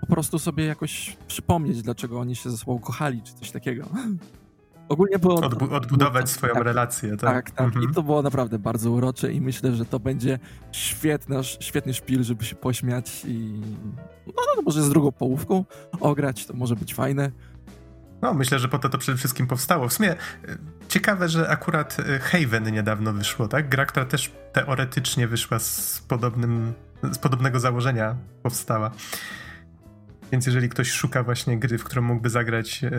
po 0.00 0.06
prostu 0.06 0.38
sobie 0.38 0.64
jakoś 0.64 1.16
przypomnieć, 1.26 1.82
dlaczego 1.82 2.20
oni 2.20 2.36
się 2.36 2.50
ze 2.50 2.56
sobą 2.56 2.78
kochali, 2.78 3.22
czy 3.22 3.34
coś 3.34 3.50
takiego. 3.50 3.88
Ogólnie 4.88 5.18
było... 5.18 5.34
Odbu 5.34 5.74
odbudować 5.74 6.30
swoją 6.30 6.54
tak, 6.54 6.64
relację, 6.64 7.10
tak? 7.10 7.20
Tak, 7.20 7.50
tak. 7.50 7.66
Mhm. 7.66 7.90
I 7.90 7.94
to 7.94 8.02
było 8.02 8.22
naprawdę 8.22 8.58
bardzo 8.58 8.90
urocze 8.90 9.32
i 9.32 9.40
myślę, 9.40 9.72
że 9.72 9.84
to 9.84 10.00
będzie 10.00 10.38
świetny, 10.72 11.36
świetny 11.44 11.94
szpil, 11.94 12.22
żeby 12.22 12.44
się 12.44 12.56
pośmiać 12.56 13.24
i 13.24 13.60
no, 14.26 14.42
no 14.56 14.62
może 14.62 14.82
z 14.82 14.88
drugą 14.88 15.12
połówką 15.12 15.64
ograć, 16.00 16.46
to 16.46 16.54
może 16.54 16.76
być 16.76 16.94
fajne. 16.94 17.30
No, 18.22 18.34
myślę, 18.34 18.58
że 18.58 18.68
po 18.68 18.78
to 18.78 18.88
to 18.88 18.98
przede 18.98 19.18
wszystkim 19.18 19.46
powstało. 19.46 19.88
W 19.88 19.92
sumie 19.92 20.16
ciekawe, 20.88 21.28
że 21.28 21.48
akurat 21.48 21.96
Haven 22.20 22.72
niedawno 22.72 23.12
wyszło, 23.12 23.48
tak? 23.48 23.68
Gra, 23.68 23.86
która 23.86 24.06
też 24.06 24.32
teoretycznie 24.52 25.28
wyszła 25.28 25.58
z 25.58 26.02
podobnym, 26.08 26.72
z 27.12 27.18
podobnego 27.18 27.60
założenia 27.60 28.16
powstała. 28.42 28.90
Więc 30.32 30.46
jeżeli 30.46 30.68
ktoś 30.68 30.90
szuka 30.90 31.22
właśnie 31.22 31.58
gry, 31.58 31.78
w 31.78 31.84
którą 31.84 32.02
mógłby 32.02 32.30
zagrać 32.30 32.84
e, 32.84 32.90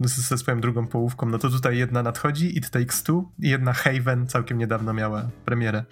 ze 0.00 0.38
swoją 0.38 0.60
drugą 0.60 0.86
połówką, 0.86 1.26
no 1.26 1.38
to 1.38 1.50
tutaj 1.50 1.78
jedna 1.78 2.02
nadchodzi, 2.02 2.58
It 2.58 2.70
Takes 2.70 3.02
Two 3.02 3.32
i 3.38 3.48
jedna 3.48 3.72
Haven 3.72 4.26
całkiem 4.26 4.58
niedawno 4.58 4.92
miała 4.92 5.28
premierę. 5.44 5.84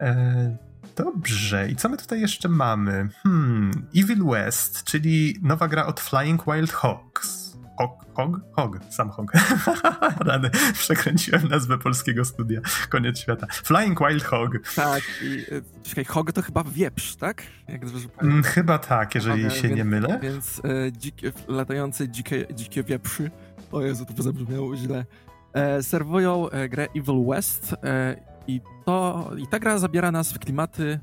E, 0.00 0.56
dobrze, 0.96 1.68
i 1.70 1.76
co 1.76 1.88
my 1.88 1.96
tutaj 1.96 2.20
jeszcze 2.20 2.48
mamy? 2.48 3.08
Hmm, 3.22 3.70
Evil 3.96 4.24
West, 4.24 4.84
czyli 4.84 5.38
nowa 5.42 5.68
gra 5.68 5.86
od 5.86 6.00
Flying 6.00 6.44
Wild 6.46 6.72
Hawks. 6.72 7.47
Hog? 7.78 8.04
Hog? 8.14 8.40
Hog, 8.52 8.78
sam 8.90 9.10
Hog. 9.10 9.32
Rany, 10.26 10.50
przekręciłem 10.72 11.48
nazwę 11.48 11.78
polskiego 11.78 12.24
studia. 12.24 12.60
Koniec 12.88 13.18
świata. 13.18 13.46
Flying 13.50 13.98
Wild 13.98 14.24
Hog. 14.24 14.50
Tak, 14.76 15.02
i 15.22 15.54
e, 15.54 15.82
czekaj, 15.82 16.04
Hog 16.04 16.32
to 16.32 16.42
chyba 16.42 16.64
wieprz, 16.64 17.16
tak? 17.16 17.42
Jak 17.68 17.82
mm, 18.22 18.42
chyba 18.42 18.78
tak, 18.78 19.14
jeżeli 19.14 19.42
Hog, 19.42 19.52
się 19.52 19.62
więc, 19.62 19.76
nie 19.76 19.84
mylę. 19.84 20.18
Więc 20.22 20.60
e, 20.64 20.92
dzikie, 20.92 21.32
latające 21.48 22.08
dzikie, 22.08 22.46
dzikie 22.54 22.82
wieprzy, 22.82 23.30
o 23.72 23.82
Jezu, 23.82 24.04
to 24.16 24.22
zabrzmiało 24.22 24.76
źle, 24.76 25.04
e, 25.52 25.82
serwują 25.82 26.50
e, 26.50 26.68
grę 26.68 26.88
Evil 26.96 27.26
West 27.26 27.74
e, 27.82 28.16
i, 28.46 28.60
to, 28.84 29.30
i 29.38 29.46
ta 29.46 29.58
gra 29.58 29.78
zabiera 29.78 30.12
nas 30.12 30.32
w 30.32 30.38
klimaty 30.38 31.00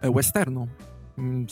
e, 0.00 0.12
westernu. 0.12 0.68
Mm, 1.18 1.46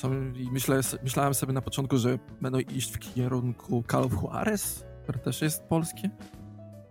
myślę, 0.52 0.80
myślałem 1.02 1.34
sobie 1.34 1.52
na 1.52 1.62
początku, 1.62 1.98
że 1.98 2.18
będą 2.40 2.58
iść 2.58 2.92
w 2.94 2.98
kierunku 2.98 3.84
Call 3.90 4.04
of 4.04 4.12
Juarez, 4.12 4.84
które 5.02 5.18
też 5.18 5.42
jest 5.42 5.62
polskie. 5.62 6.10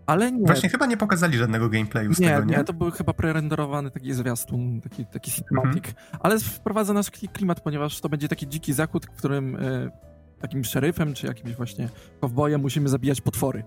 Ale 0.05 0.31
nie. 0.31 0.45
Właśnie 0.45 0.69
chyba 0.69 0.85
nie 0.85 0.97
pokazali 0.97 1.37
żadnego 1.37 1.69
gameplayu 1.69 2.13
z 2.13 2.19
nie, 2.19 2.29
tego, 2.29 2.45
nie? 2.45 2.57
Nie, 2.57 2.63
to 2.63 2.73
był 2.73 2.91
chyba 2.91 3.13
prerenderowany 3.13 3.91
taki 3.91 4.13
zwiastun, 4.13 4.81
taki, 4.81 5.05
taki 5.05 5.31
cinematic. 5.31 5.87
Mhm. 5.87 6.19
Ale 6.19 6.39
wprowadza 6.39 6.93
nasz 6.93 7.11
klimat, 7.11 7.61
ponieważ 7.61 8.01
to 8.01 8.09
będzie 8.09 8.27
taki 8.27 8.47
dziki 8.47 8.73
zachód, 8.73 9.05
w 9.05 9.09
którym 9.09 9.55
e, 9.55 9.91
takim 10.39 10.63
szeryfem, 10.63 11.13
czy 11.13 11.27
jakimś 11.27 11.55
właśnie 11.55 11.89
kowbojem 12.21 12.61
musimy 12.61 12.89
zabijać 12.89 13.21
potwory. 13.21 13.63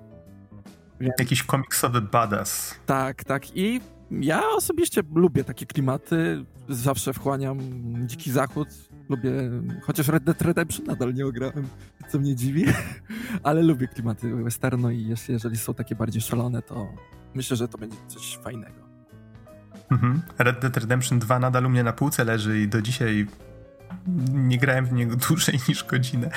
Więc... 1.00 1.14
Jakiś 1.18 1.42
komiksowy 1.42 2.00
badass. 2.00 2.74
Tak, 2.86 3.24
tak. 3.24 3.56
I 3.56 3.80
ja 4.10 4.42
osobiście 4.56 5.02
lubię 5.14 5.44
takie 5.44 5.66
klimaty. 5.66 6.44
Zawsze 6.68 7.12
wchłaniam 7.12 7.58
Dziki 8.06 8.32
Zachód. 8.32 8.68
Lubię, 9.08 9.32
chociaż 9.82 10.08
Red 10.08 10.24
Dead 10.24 10.42
Redemption 10.42 10.86
nadal 10.86 11.14
nie 11.14 11.26
ograłem, 11.26 11.68
co 12.08 12.18
mnie 12.18 12.36
dziwi, 12.36 12.64
ale 13.42 13.62
lubię 13.62 13.88
klimaty 13.88 14.34
westernu 14.34 14.90
i 14.90 15.14
jeżeli 15.28 15.56
są 15.56 15.74
takie 15.74 15.94
bardziej 15.94 16.22
szalone, 16.22 16.62
to 16.62 16.88
myślę, 17.34 17.56
że 17.56 17.68
to 17.68 17.78
będzie 17.78 17.96
coś 18.08 18.38
fajnego. 18.42 18.84
Mhm. 19.90 20.22
Red 20.38 20.60
Dead 20.60 20.76
Redemption 20.76 21.18
2 21.18 21.38
nadal 21.38 21.66
u 21.66 21.68
mnie 21.68 21.82
na 21.82 21.92
półce 21.92 22.24
leży 22.24 22.60
i 22.60 22.68
do 22.68 22.82
dzisiaj 22.82 23.26
nie 24.32 24.58
grałem 24.58 24.86
w 24.86 24.92
niego 24.92 25.16
dłużej 25.28 25.58
niż 25.68 25.84
godzinę. 25.84 26.30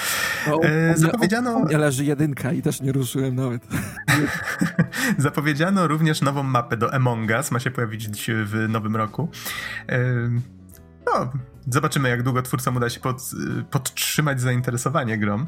No, 0.48 0.60
e, 0.64 0.98
zapowiedziano... 0.98 1.66
Nie 1.66 1.78
leży 1.78 2.06
jedynka 2.06 2.52
i 2.52 2.62
też 2.62 2.82
nie 2.82 2.92
ruszyłem 2.92 3.36
nawet. 3.36 3.68
zapowiedziano 5.18 5.88
również 5.88 6.22
nową 6.22 6.44
mapę 6.44 6.78
do 6.78 6.94
Among 6.94 7.30
Us, 7.32 7.52
ma 7.52 7.60
się 7.60 7.72
pojawić 7.72 8.10
w 8.28 8.66
nowym 8.70 8.96
roku. 8.96 9.30
E, 9.90 10.00
no, 11.14 11.32
zobaczymy 11.70 12.10
jak 12.10 12.24
długo 12.24 12.42
twórcom 12.42 12.76
uda 12.76 12.90
się 12.90 13.00
pod, 13.00 13.32
podtrzymać 13.72 14.42
zainteresowanie 14.42 15.18
grą. 15.18 15.46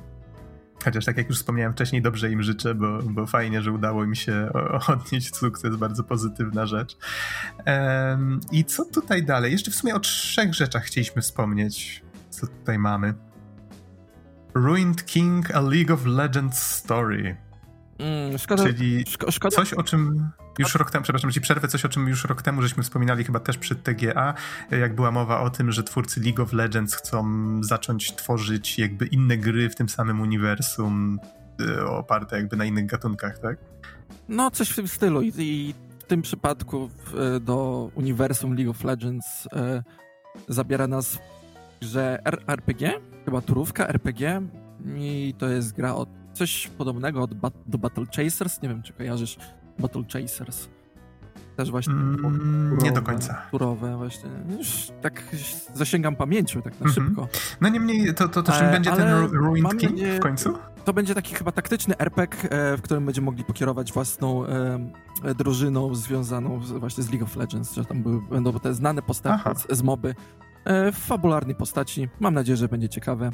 Chociaż 0.84 1.06
tak 1.06 1.18
jak 1.18 1.30
już 1.30 1.38
wspomniałem 1.38 1.74
wcześniej, 1.74 2.02
dobrze 2.02 2.32
im 2.32 2.44
życzę, 2.44 2.76
bo, 2.76 3.00
bo 3.04 3.26
fajnie, 3.26 3.62
że 3.62 3.72
udało 3.72 4.08
mi 4.08 4.18
się 4.18 4.52
odnieść 4.94 5.36
sukces, 5.36 5.76
bardzo 5.76 6.04
pozytywna 6.04 6.66
rzecz. 6.66 6.98
Um, 7.68 8.40
I 8.52 8.66
co 8.66 8.86
tutaj 8.86 9.24
dalej? 9.24 9.52
Jeszcze 9.52 9.72
w 9.72 9.76
sumie 9.76 9.96
o 9.96 10.00
trzech 10.00 10.54
rzeczach 10.54 10.84
chcieliśmy 10.84 11.22
wspomnieć. 11.22 12.04
Co 12.30 12.48
tutaj 12.48 12.80
mamy? 12.80 13.14
Ruined 14.54 15.06
King, 15.06 15.56
A 15.56 15.62
League 15.62 15.94
of 15.94 16.06
Legends 16.06 16.60
Story. 16.60 17.38
Mm, 18.00 18.38
szkoda, 18.38 18.64
Czyli 18.64 19.04
szko 19.08 19.32
szkoda. 19.32 19.56
coś, 19.56 19.74
o 19.74 19.84
czym 19.84 20.30
już 20.60 20.76
rok 20.76 20.92
temu, 20.92 21.04
przepraszam, 21.04 21.32
ci 21.32 21.42
przerwę, 21.42 21.68
coś 21.68 21.86
o 21.86 21.90
czym 21.90 22.08
już 22.08 22.26
rok 22.26 22.42
temu 22.42 22.62
żeśmy 22.62 22.84
wspominali 22.84 23.24
chyba 23.24 23.40
też 23.40 23.58
przy 23.58 23.76
TGA, 23.76 24.34
jak 24.72 24.96
była 24.96 25.12
mowa 25.12 25.42
o 25.42 25.50
tym, 25.50 25.72
że 25.72 25.84
twórcy 25.84 26.22
League 26.22 26.44
of 26.44 26.54
Legends 26.54 26.96
chcą 26.96 27.24
zacząć 27.64 28.16
tworzyć 28.16 28.80
jakby 28.80 29.06
inne 29.06 29.38
gry 29.38 29.70
w 29.70 29.76
tym 29.76 29.90
samym 29.90 30.22
uniwersum, 30.22 31.20
y, 31.62 31.86
oparte 31.86 32.36
jakby 32.36 32.58
na 32.58 32.66
innych 32.66 32.86
gatunkach, 32.86 33.40
tak? 33.40 33.58
No, 34.30 34.52
coś 34.52 34.70
w 34.70 34.76
tym 34.76 34.88
stylu. 34.88 35.22
I, 35.22 35.34
i 35.38 35.74
w 36.00 36.04
tym 36.04 36.22
przypadku 36.22 36.90
w, 37.06 37.40
do 37.42 37.90
uniwersum 37.96 38.56
League 38.56 38.72
of 38.72 38.84
Legends 38.84 39.48
e, 39.54 39.84
zabiera 40.48 40.88
nas 40.88 41.20
że 41.82 42.20
RPG, 42.48 43.00
chyba 43.26 43.42
turówka 43.42 43.88
RPG 43.88 44.42
i 44.96 45.34
to 45.38 45.50
jest 45.50 45.76
gra 45.76 45.96
od 45.96 46.10
coś 46.34 46.68
podobnego 46.68 47.22
od 47.22 47.34
ba 47.34 47.52
do 47.66 47.78
Battle 47.78 48.06
Chasers, 48.16 48.62
nie 48.62 48.70
wiem 48.70 48.84
czy 48.84 48.94
kojarzysz 48.94 49.38
Battle 49.80 50.04
Chasers. 50.14 50.70
Też 51.60 51.72
właśnie. 51.72 51.94
Mm, 51.94 52.18
turowe, 52.18 52.84
nie 52.84 52.92
do 52.92 53.02
końca. 53.02 53.42
Turowe, 53.52 53.98
właśnie. 53.98 54.30
Już 54.58 54.92
tak 55.02 55.24
zasięgam 55.74 56.16
pamięcią, 56.16 56.62
tak 56.62 56.74
na 56.80 56.86
mm 56.86 56.92
-hmm. 56.92 57.08
szybko. 57.08 57.28
No 57.62 57.70
niemniej, 57.70 58.14
to, 58.14 58.30
to, 58.30 58.44
to 58.44 58.52
czym 58.52 58.68
e, 58.68 58.72
będzie 58.72 58.92
ten 58.92 59.26
Ruined 59.32 59.78
King 59.78 59.92
nadzieję, 59.92 60.18
w 60.18 60.20
końcu? 60.20 60.54
To 60.86 60.94
będzie 60.94 61.16
taki 61.16 61.36
chyba 61.36 61.52
taktyczny 61.52 61.98
RPG, 61.98 62.50
e, 62.50 62.78
w 62.78 62.82
którym 62.82 63.06
będziemy 63.06 63.26
mogli 63.26 63.44
pokierować 63.44 63.94
własną 63.94 64.46
e, 64.46 64.80
drużyną 65.38 65.96
związaną 65.96 66.60
właśnie 66.60 67.04
z 67.04 67.10
League 67.12 67.26
of 67.26 67.36
Legends, 67.36 67.74
że 67.74 67.86
tam 67.86 68.04
były, 68.04 68.22
będą 68.22 68.54
te 68.60 68.74
znane 68.74 69.02
postacie 69.02 69.56
z, 69.56 69.78
z 69.78 69.82
moby 69.82 70.16
w 70.66 70.98
fabularnej 70.98 71.56
postaci. 71.56 72.10
Mam 72.20 72.34
nadzieję, 72.34 72.58
że 72.58 72.68
będzie 72.68 72.90
ciekawe. 72.90 73.30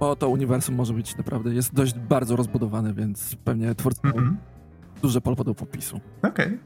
Bo 0.00 0.16
to 0.16 0.28
uniwersum 0.28 0.74
może 0.74 0.94
być 0.94 1.16
naprawdę, 1.16 1.54
jest 1.54 1.74
dość 1.74 1.94
bardzo 1.94 2.36
rozbudowane, 2.36 2.94
więc 2.94 3.36
pewnie 3.44 3.74
twórcy 3.74 4.00
mm 4.04 4.16
-hmm 4.16 4.55
duże 5.02 5.20
pole 5.20 5.36
do 5.36 5.54
popisu. 5.54 6.00
Okej. 6.22 6.46
Okay. 6.46 6.58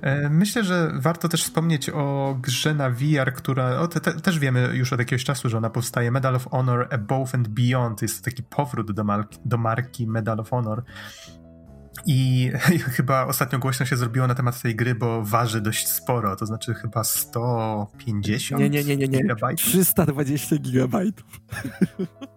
E, 0.00 0.30
myślę, 0.30 0.64
że 0.64 0.92
warto 0.94 1.28
też 1.28 1.44
wspomnieć 1.44 1.90
o 1.90 2.36
grze 2.42 2.74
na 2.74 2.90
VR, 2.90 3.32
która 3.34 3.78
o, 3.78 3.88
te, 3.88 4.00
te, 4.00 4.12
też 4.12 4.38
wiemy 4.38 4.70
już 4.72 4.92
od 4.92 4.98
jakiegoś 4.98 5.24
czasu, 5.24 5.48
że 5.48 5.58
ona 5.58 5.70
powstaje. 5.70 6.10
Medal 6.10 6.36
of 6.36 6.48
Honor 6.50 6.88
Above 6.90 7.34
and 7.34 7.48
Beyond 7.48 8.02
jest 8.02 8.24
taki 8.24 8.42
powrót 8.42 8.92
do, 8.92 9.04
marki, 9.04 9.38
do 9.44 9.58
marki 9.58 10.06
Medal 10.06 10.40
of 10.40 10.50
Honor. 10.50 10.82
I 12.06 12.50
chyba 12.68 13.26
ostatnio 13.26 13.58
głośno 13.58 13.86
się 13.86 13.96
zrobiło 13.96 14.26
na 14.26 14.34
temat 14.34 14.62
tej 14.62 14.76
gry, 14.76 14.94
bo 14.94 15.22
waży 15.22 15.60
dość 15.60 15.88
sporo, 15.88 16.36
to 16.36 16.46
znaczy 16.46 16.74
chyba 16.74 17.04
150 17.04 18.60
nie, 18.60 18.70
nie, 18.70 18.84
nie, 18.84 18.96
nie, 18.96 19.08
nie. 19.08 19.18
gigabajtów. 19.18 19.66
320 19.66 20.56
gigabajtów. 20.56 21.26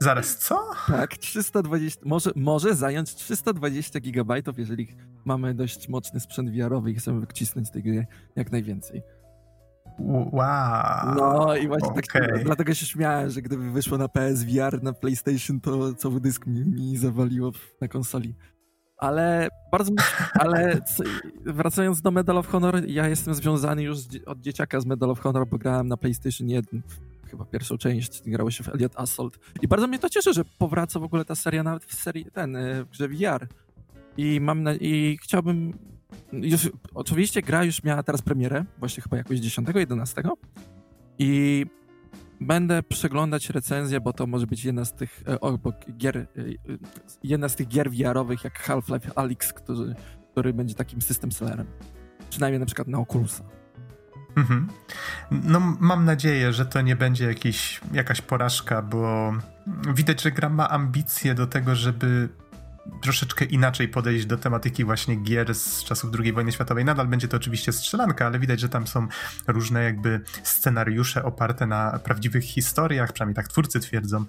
Zaraz, 0.00 0.38
co? 0.38 0.70
Tak, 0.86 1.16
320, 1.16 2.00
może, 2.04 2.30
może 2.36 2.74
zająć 2.74 3.14
320 3.14 4.00
gigabajtów, 4.00 4.58
jeżeli 4.58 4.96
mamy 5.24 5.54
dość 5.54 5.88
mocny 5.88 6.20
sprzęt 6.20 6.50
VR-owy 6.50 6.90
i 6.90 6.94
chcemy 6.94 7.20
wycisnąć 7.20 7.68
z 7.68 7.70
tej 7.70 7.82
gry 7.82 8.06
jak 8.36 8.52
najwięcej. 8.52 9.02
Wow. 10.32 11.14
No 11.16 11.56
i 11.56 11.68
właśnie 11.68 11.88
okay. 11.88 12.02
tak, 12.28 12.44
dlatego 12.44 12.74
się 12.74 12.86
śmiałem, 12.86 13.30
że 13.30 13.42
gdyby 13.42 13.70
wyszło 13.70 13.98
na 13.98 14.08
PSVR, 14.08 14.82
na 14.82 14.92
PlayStation, 14.92 15.60
to 15.60 15.94
cały 15.94 16.20
dysk 16.20 16.46
mi, 16.46 16.64
mi 16.64 16.96
zawaliło 16.96 17.52
na 17.80 17.88
konsoli. 17.88 18.34
Ale 18.96 19.48
bardzo, 19.72 19.92
ale 20.40 20.80
wracając 21.46 22.00
do 22.00 22.10
Medal 22.10 22.38
of 22.38 22.46
Honor, 22.46 22.84
ja 22.86 23.08
jestem 23.08 23.34
związany 23.34 23.82
już 23.82 23.98
od 24.26 24.40
dzieciaka 24.40 24.80
z 24.80 24.86
Medal 24.86 25.10
of 25.10 25.20
Honor, 25.20 25.46
bo 25.48 25.58
grałem 25.58 25.88
na 25.88 25.96
PlayStation 25.96 26.48
1 26.48 26.82
chyba 27.28 27.44
pierwszą 27.44 27.78
część, 27.78 28.22
grało 28.26 28.50
się 28.50 28.64
w 28.64 28.68
Elliot 28.68 28.92
Assault. 28.96 29.38
I 29.62 29.68
bardzo 29.68 29.86
mnie 29.86 29.98
to 29.98 30.08
cieszy, 30.08 30.32
że 30.32 30.44
powraca 30.44 31.00
w 31.00 31.02
ogóle 31.02 31.24
ta 31.24 31.34
seria 31.34 31.62
nawet 31.62 31.84
w 31.84 31.94
serii 31.94 32.24
ten, 32.32 32.56
y, 32.56 32.84
w 32.84 32.90
grze 32.90 33.08
VR. 33.08 33.48
I 34.16 34.40
mam 34.40 34.62
na, 34.62 34.74
i 34.74 35.18
chciałbym 35.22 35.72
już, 36.32 36.70
oczywiście 36.94 37.42
gra 37.42 37.64
już 37.64 37.82
miała 37.82 38.02
teraz 38.02 38.22
premierę, 38.22 38.64
właśnie 38.78 39.02
chyba 39.02 39.16
jakoś 39.16 39.40
10-11 39.40 40.30
i 41.18 41.66
będę 42.40 42.82
przeglądać 42.82 43.50
recenzję, 43.50 44.00
bo 44.00 44.12
to 44.12 44.26
może 44.26 44.46
być 44.46 44.64
jedna 44.64 44.84
z 44.84 44.92
tych 44.92 45.22
e, 45.28 45.40
obok 45.40 45.76
gier, 45.96 46.16
e, 46.18 46.26
jedna 47.22 47.48
z 47.48 47.56
tych 47.56 47.68
gier 47.68 47.90
VR-owych 47.90 48.44
jak 48.44 48.58
Half-Life 48.58 49.10
Alyx, 49.14 49.52
który, 49.52 49.94
który 50.32 50.52
będzie 50.52 50.74
takim 50.74 51.02
system 51.02 51.32
sellerem. 51.32 51.66
Przynajmniej 52.30 52.60
na 52.60 52.66
przykład 52.66 52.88
na 52.88 52.98
Oculusa. 52.98 53.44
Mhm. 54.38 54.68
No, 55.30 55.76
mam 55.80 56.04
nadzieję, 56.04 56.52
że 56.52 56.66
to 56.66 56.80
nie 56.80 56.96
będzie 56.96 57.24
jakiś, 57.24 57.80
jakaś 57.92 58.20
porażka, 58.20 58.82
bo 58.82 59.32
widać, 59.94 60.22
że 60.22 60.30
gra 60.30 60.48
ma 60.48 60.70
ambicje 60.70 61.34
do 61.34 61.46
tego, 61.46 61.76
żeby 61.76 62.28
troszeczkę 63.02 63.44
inaczej 63.44 63.88
podejść 63.88 64.26
do 64.26 64.38
tematyki 64.38 64.84
właśnie 64.84 65.16
gier 65.16 65.54
z 65.54 65.84
czasów 65.84 66.10
II 66.18 66.32
wojny 66.32 66.52
światowej. 66.52 66.84
Nadal 66.84 67.06
będzie 67.06 67.28
to 67.28 67.36
oczywiście 67.36 67.72
strzelanka, 67.72 68.26
ale 68.26 68.38
widać, 68.38 68.60
że 68.60 68.68
tam 68.68 68.86
są 68.86 69.08
różne 69.46 69.82
jakby 69.82 70.20
scenariusze 70.42 71.24
oparte 71.24 71.66
na 71.66 71.98
prawdziwych 71.98 72.44
historiach, 72.44 73.12
przynajmniej 73.12 73.36
tak 73.36 73.48
twórcy 73.48 73.80
twierdzą. 73.80 74.24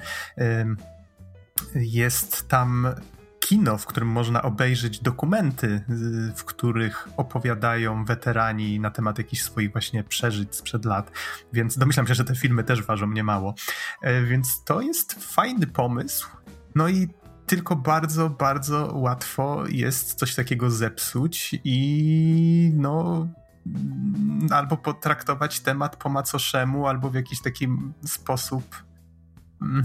Jest 1.75 2.47
tam 2.47 2.87
kino, 3.49 3.77
w 3.77 3.85
którym 3.85 4.09
można 4.09 4.41
obejrzeć 4.41 4.99
dokumenty, 4.99 5.81
w 6.35 6.43
których 6.43 7.07
opowiadają 7.17 8.05
weterani 8.05 8.79
na 8.79 8.91
temat 8.91 9.17
jakichś 9.17 9.41
swoich 9.41 9.71
właśnie 9.71 10.03
przeżyć 10.03 10.55
sprzed 10.55 10.85
lat, 10.85 11.11
więc 11.53 11.77
domyślam 11.77 12.07
się, 12.07 12.15
że 12.15 12.25
te 12.25 12.35
filmy 12.35 12.63
też 12.63 12.83
ważą 12.83 13.11
niemało. 13.11 13.55
E, 14.01 14.23
więc 14.23 14.63
to 14.63 14.81
jest 14.81 15.13
fajny 15.33 15.67
pomysł. 15.67 16.29
No 16.75 16.89
i 16.89 17.07
tylko 17.45 17.75
bardzo, 17.75 18.29
bardzo 18.29 18.95
łatwo 18.95 19.63
jest 19.67 20.13
coś 20.13 20.35
takiego 20.35 20.71
zepsuć 20.71 21.55
i 21.63 22.71
no 22.75 23.27
albo 24.51 24.77
potraktować 24.77 25.59
temat 25.59 25.95
po 25.95 26.09
macoszemu, 26.09 26.87
albo 26.87 27.09
w 27.09 27.15
jakiś 27.15 27.41
taki 27.41 27.67
sposób 28.05 28.83
mm, 29.61 29.83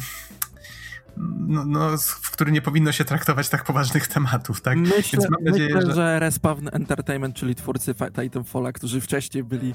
no, 1.46 1.64
no, 1.64 1.98
w 1.98 2.30
który 2.30 2.52
nie 2.52 2.62
powinno 2.62 2.92
się 2.92 3.04
traktować 3.04 3.48
tak 3.48 3.64
poważnych 3.64 4.08
tematów, 4.08 4.60
tak? 4.60 4.78
Myślę, 4.78 5.18
nadzieję, 5.40 5.74
myślę, 5.74 5.86
że... 5.86 5.94
że 5.94 6.18
Respawn 6.18 6.68
Entertainment, 6.72 7.36
czyli 7.36 7.54
twórcy 7.54 7.94
Titanfalla, 7.94 8.72
którzy 8.72 9.00
wcześniej 9.00 9.44
byli 9.44 9.74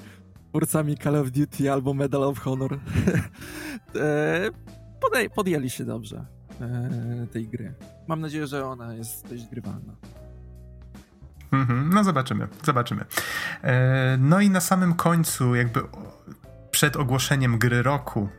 twórcami 0.50 0.98
Call 0.98 1.16
of 1.16 1.32
Duty 1.32 1.72
albo 1.72 1.94
Medal 1.94 2.24
of 2.24 2.40
Honor, 2.40 2.74
e, 3.96 5.30
podjęli 5.36 5.70
się 5.70 5.86
dobrze 5.86 6.26
e, 6.62 7.28
tej 7.32 7.48
gry. 7.48 7.74
Mam 8.08 8.22
nadzieję, 8.22 8.48
że 8.48 8.66
ona 8.66 8.94
jest 8.94 9.30
dość 9.30 9.48
grywalna. 9.48 9.96
Mhm, 11.52 11.90
no 11.94 12.04
zobaczymy, 12.04 12.48
zobaczymy. 12.64 13.06
E, 13.64 14.18
no 14.18 14.40
i 14.40 14.50
na 14.50 14.62
samym 14.62 14.94
końcu, 14.94 15.56
jakby 15.56 15.80
przed 16.72 16.96
ogłoszeniem 16.96 17.58
gry 17.58 17.84
roku, 17.84 18.30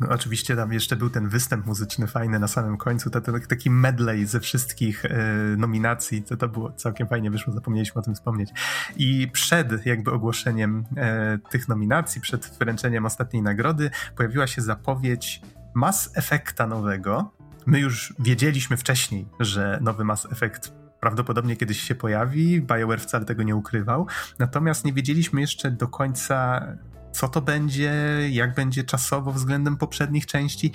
no, 0.00 0.08
oczywiście 0.08 0.56
tam 0.56 0.72
jeszcze 0.72 0.96
był 0.96 1.10
ten 1.10 1.28
występ 1.28 1.66
muzyczny 1.66 2.06
fajny 2.06 2.38
na 2.38 2.48
samym 2.48 2.76
końcu, 2.76 3.10
to, 3.10 3.20
to 3.20 3.32
taki 3.48 3.70
medley 3.70 4.26
ze 4.26 4.40
wszystkich 4.40 5.04
e, 5.04 5.08
nominacji, 5.56 6.22
to, 6.22 6.36
to 6.36 6.48
było 6.48 6.72
całkiem 6.72 7.08
fajnie 7.08 7.30
wyszło, 7.30 7.52
zapomnieliśmy 7.52 7.98
o 8.00 8.04
tym 8.04 8.14
wspomnieć. 8.14 8.50
I 8.96 9.28
przed 9.32 9.86
jakby 9.86 10.10
ogłoszeniem 10.10 10.84
e, 10.96 11.38
tych 11.50 11.68
nominacji, 11.68 12.20
przed 12.20 12.56
wręczeniem 12.60 13.06
ostatniej 13.06 13.42
nagrody, 13.42 13.90
pojawiła 14.16 14.46
się 14.46 14.62
zapowiedź 14.62 15.42
Mass 15.74 16.10
Effecta 16.14 16.66
nowego. 16.66 17.32
My 17.66 17.80
już 17.80 18.14
wiedzieliśmy 18.18 18.76
wcześniej, 18.76 19.28
że 19.40 19.78
nowy 19.82 20.04
Mass 20.04 20.26
Effect 20.32 20.72
prawdopodobnie 21.00 21.56
kiedyś 21.56 21.80
się 21.80 21.94
pojawi. 21.94 22.62
BioWare 22.62 23.00
wcale 23.00 23.24
tego 23.24 23.42
nie 23.42 23.56
ukrywał. 23.56 24.06
Natomiast 24.38 24.84
nie 24.84 24.92
wiedzieliśmy 24.92 25.40
jeszcze 25.40 25.70
do 25.70 25.88
końca, 25.88 26.66
co 27.12 27.28
to 27.28 27.40
będzie, 27.40 27.92
jak 28.30 28.54
będzie 28.54 28.84
czasowo 28.84 29.32
względem 29.32 29.76
poprzednich 29.76 30.26
części. 30.26 30.72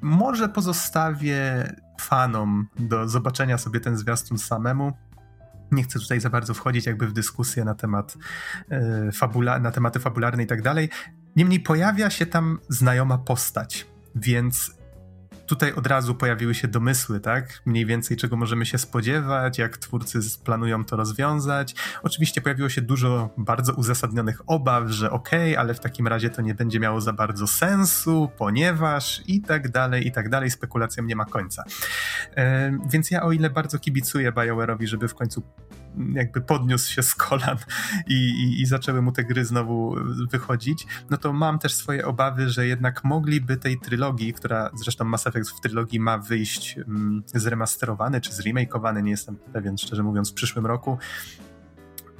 Może 0.00 0.48
pozostawię 0.48 1.72
fanom 2.00 2.68
do 2.78 3.08
zobaczenia 3.08 3.58
sobie 3.58 3.80
ten 3.80 3.96
zwiastun 3.96 4.38
samemu. 4.38 4.92
Nie 5.70 5.82
chcę 5.82 5.98
tutaj 5.98 6.20
za 6.20 6.30
bardzo 6.30 6.54
wchodzić 6.54 6.86
jakby 6.86 7.06
w 7.06 7.12
dyskusję 7.12 7.64
na 7.64 7.74
temat 7.74 8.16
e, 8.70 9.12
fabula, 9.12 9.58
na 9.58 9.70
tematy 9.70 10.00
fabularne 10.00 10.42
i 10.42 10.46
tak 10.46 10.62
dalej. 10.62 10.88
Niemniej 11.36 11.60
pojawia 11.60 12.10
się 12.10 12.26
tam 12.26 12.58
znajoma 12.68 13.18
postać, 13.18 13.86
więc 14.14 14.76
tutaj 15.46 15.72
od 15.72 15.86
razu 15.86 16.14
pojawiły 16.14 16.54
się 16.54 16.68
domysły, 16.68 17.20
tak? 17.20 17.62
Mniej 17.64 17.86
więcej 17.86 18.16
czego 18.16 18.36
możemy 18.36 18.66
się 18.66 18.78
spodziewać, 18.78 19.58
jak 19.58 19.76
twórcy 19.76 20.18
planują 20.44 20.84
to 20.84 20.96
rozwiązać. 20.96 21.74
Oczywiście 22.02 22.40
pojawiło 22.40 22.68
się 22.68 22.82
dużo 22.82 23.30
bardzo 23.38 23.72
uzasadnionych 23.72 24.42
obaw, 24.46 24.88
że 24.88 25.10
okej, 25.10 25.52
okay, 25.52 25.60
ale 25.60 25.74
w 25.74 25.80
takim 25.80 26.08
razie 26.08 26.30
to 26.30 26.42
nie 26.42 26.54
będzie 26.54 26.80
miało 26.80 27.00
za 27.00 27.12
bardzo 27.12 27.46
sensu, 27.46 28.30
ponieważ 28.38 29.22
i 29.26 29.40
tak 29.40 29.68
dalej, 29.68 30.06
i 30.06 30.12
tak 30.12 30.28
dalej. 30.28 30.50
Spekulacjom 30.50 31.06
nie 31.06 31.16
ma 31.16 31.24
końca. 31.24 31.64
Yy, 32.36 32.44
więc 32.90 33.10
ja 33.10 33.22
o 33.22 33.32
ile 33.32 33.50
bardzo 33.50 33.78
kibicuję 33.78 34.32
BioWare'owi, 34.32 34.86
żeby 34.86 35.08
w 35.08 35.14
końcu 35.14 35.42
jakby 36.12 36.40
podniósł 36.40 36.92
się 36.92 37.02
z 37.02 37.14
kolan 37.14 37.56
i, 38.06 38.14
i, 38.14 38.62
i, 38.62 38.66
zaczęły 38.66 39.02
mu 39.02 39.12
te 39.12 39.24
gry 39.24 39.44
znowu 39.44 39.96
wychodzić, 40.30 40.86
no 41.10 41.16
to 41.16 41.32
mam 41.32 41.58
też 41.58 41.74
swoje 41.74 42.06
obawy, 42.06 42.50
że 42.50 42.66
jednak 42.66 43.04
mogliby 43.04 43.56
tej 43.56 43.78
trylogii, 43.78 44.32
która 44.32 44.70
zresztą 44.74 45.04
Mass 45.04 45.26
Effect 45.26 45.50
w 45.50 45.60
trylogii 45.60 46.00
ma 46.00 46.18
wyjść 46.18 46.78
mm, 46.78 47.22
zremasterowany 47.34 48.20
czy 48.20 48.32
zremakeowany, 48.32 49.02
nie 49.02 49.10
jestem 49.10 49.36
pewien, 49.52 49.78
szczerze 49.78 50.02
mówiąc, 50.02 50.30
w 50.30 50.34
przyszłym 50.34 50.66
roku, 50.66 50.98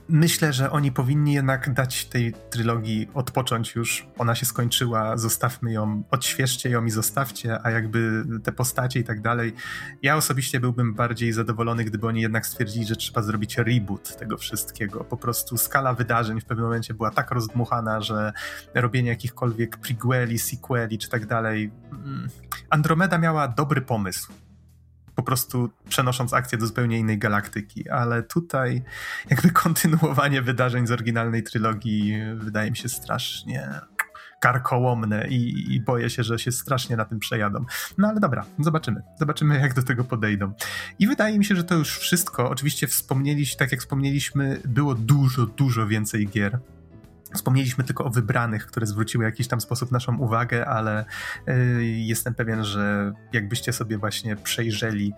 myślę, 0.08 0.52
że 0.52 0.70
oni 0.70 0.92
powinni 0.92 1.32
jednak 1.32 1.72
dać 1.72 2.04
tej 2.04 2.34
trylogii 2.50 3.08
odpocząć 3.14 3.74
już. 3.74 4.08
Ona 4.18 4.34
się 4.34 4.46
skończyła, 4.46 5.16
zostawmy 5.16 5.72
ją, 5.72 6.02
odświeżcie 6.10 6.70
ją 6.70 6.84
i 6.84 6.90
zostawcie, 6.90 7.58
a 7.62 7.70
jakby 7.70 8.24
te 8.44 8.52
postacie 8.52 9.00
i 9.00 9.04
tak 9.04 9.20
dalej. 9.20 9.52
Ja 10.02 10.16
osobiście 10.16 10.60
byłbym 10.60 10.94
bardziej 10.94 11.32
zadowolony, 11.32 11.84
gdyby 11.84 12.06
oni 12.06 12.20
jednak 12.20 12.46
stwierdzili, 12.46 12.86
że 12.86 12.96
trzeba 12.96 13.22
zrobić 13.22 13.58
reboot 13.58 14.16
tego 14.16 14.36
wszystkiego. 14.36 15.04
Po 15.04 15.16
prostu 15.16 15.56
skala 15.56 15.94
wydarzeń 15.94 16.40
w 16.40 16.44
pewnym 16.44 16.66
momencie 16.66 16.94
była 16.94 17.10
tak 17.10 17.30
rozdmuchana, 17.30 18.00
że 18.00 18.32
robienie 18.74 19.08
jakichkolwiek 19.08 19.76
prequeli, 19.76 20.38
sequeli 20.38 20.98
czy 20.98 21.08
tak 21.08 21.26
dalej. 21.26 21.70
Mm, 21.92 22.28
Andromeda 22.70 23.18
miała 23.18 23.48
dobry 23.48 23.80
pomysł 23.80 24.32
po 25.16 25.22
prostu 25.22 25.70
przenosząc 25.88 26.32
akcję 26.32 26.58
do 26.58 26.66
zupełnie 26.66 26.98
innej 26.98 27.18
galaktyki, 27.18 27.88
ale 27.88 28.22
tutaj 28.22 28.82
jakby 29.30 29.50
kontynuowanie 29.62 30.42
wydarzeń 30.42 30.86
z 30.86 30.90
oryginalnej 30.90 31.42
trylogii 31.42 32.14
wydaje 32.36 32.70
mi 32.70 32.76
się 32.76 32.88
strasznie 32.88 33.80
karkołomne 34.40 35.28
i, 35.28 35.74
i, 35.74 35.80
boję 35.80 36.10
się, 36.10 36.22
że 36.22 36.38
się 36.38 36.52
strasznie 36.52 36.96
na 36.96 37.04
tym 37.04 37.18
przejadą. 37.18 37.64
No 37.98 38.08
ale 38.08 38.20
dobra, 38.20 38.44
zobaczymy. 38.58 39.02
Zobaczymy, 39.18 39.60
jak 39.60 39.74
do 39.74 39.82
tego 39.82 40.04
podejdą. 40.04 40.52
I 40.98 41.06
wydaje 41.06 41.38
mi 41.38 41.44
się, 41.44 41.56
że 41.56 41.64
to 41.64 41.74
już 41.74 41.98
wszystko. 41.98 42.50
Oczywiście 42.50 42.86
wspomnieliśmy, 42.86 43.58
tak 43.58 43.72
jak 43.72 43.80
wspomnieliśmy, 43.80 44.60
było 44.64 44.94
dużo, 44.94 45.46
dużo 45.46 45.86
więcej 45.86 46.28
gier. 46.28 46.58
Wspomnieliśmy 47.36 47.84
tylko 47.84 48.04
o 48.04 48.10
wybranych, 48.10 48.66
które 48.66 48.86
zwróciły 48.86 49.24
w 49.24 49.28
jakiś 49.28 49.48
tam 49.48 49.60
sposób 49.60 49.92
naszą 49.92 50.18
uwagę, 50.18 50.66
ale 50.66 51.04
y, 51.48 51.84
jestem 51.84 52.34
pewien, 52.34 52.64
że 52.64 53.12
jakbyście 53.32 53.72
sobie 53.72 53.98
właśnie 53.98 54.36
przejrzeli 54.36 55.12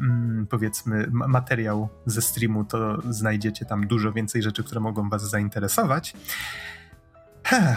mm, 0.00 0.46
powiedzmy 0.50 1.06
materiał 1.10 1.88
ze 2.06 2.22
streamu, 2.22 2.64
to 2.64 3.02
znajdziecie 3.10 3.64
tam 3.64 3.86
dużo 3.86 4.12
więcej 4.12 4.42
rzeczy, 4.42 4.64
które 4.64 4.80
mogą 4.80 5.08
was 5.08 5.30
zainteresować. 5.30 6.14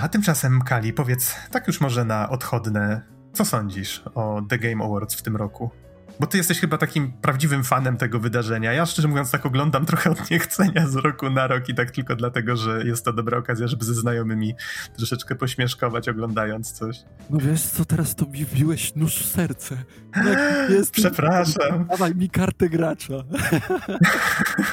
A 0.02 0.10
tymczasem, 0.10 0.62
Kali, 0.62 0.94
powiedz 0.94 1.36
tak 1.52 1.68
już 1.68 1.82
może 1.82 2.06
na 2.06 2.30
odchodne, 2.30 3.02
co 3.34 3.46
sądzisz 3.46 4.04
o 4.16 4.42
The 4.50 4.60
Game 4.60 4.86
Awards 4.86 5.16
w 5.16 5.22
tym 5.22 5.36
roku? 5.36 5.72
Bo 6.20 6.28
ty 6.28 6.38
jesteś 6.38 6.60
chyba 6.60 6.78
takim 6.78 7.12
prawdziwym 7.12 7.64
fanem 7.64 7.98
tego 7.98 8.20
wydarzenia. 8.20 8.74
Ja 8.74 8.86
szczerze 8.86 9.08
mówiąc 9.08 9.32
tak 9.32 9.46
oglądam 9.46 9.86
trochę 9.86 10.10
od 10.10 10.30
niechcenia 10.32 10.88
z 10.88 10.96
roku 10.96 11.30
na 11.30 11.48
rok 11.48 11.70
i 11.70 11.76
tak 11.76 11.92
tylko 11.92 12.16
dlatego, 12.16 12.58
że 12.58 12.84
jest 12.86 13.06
to 13.06 13.14
dobra 13.14 13.38
okazja, 13.38 13.68
żeby 13.68 13.86
ze 13.86 13.94
znajomymi 13.94 14.56
troszeczkę 14.98 15.36
pośmieszkować 15.36 16.10
oglądając 16.10 16.72
coś. 16.72 16.98
No 17.30 17.40
wiesz 17.40 17.62
co, 17.62 17.86
teraz 17.86 18.16
to 18.16 18.26
mi 18.26 18.46
wbiłeś 18.46 18.96
nóż 18.96 19.16
w 19.16 19.26
serce. 19.26 19.78
Jest... 20.70 20.92
Przepraszam. 20.92 21.86
Dawaj 21.90 22.16
mi 22.16 22.30
kartę 22.30 22.70
gracza. 22.70 23.14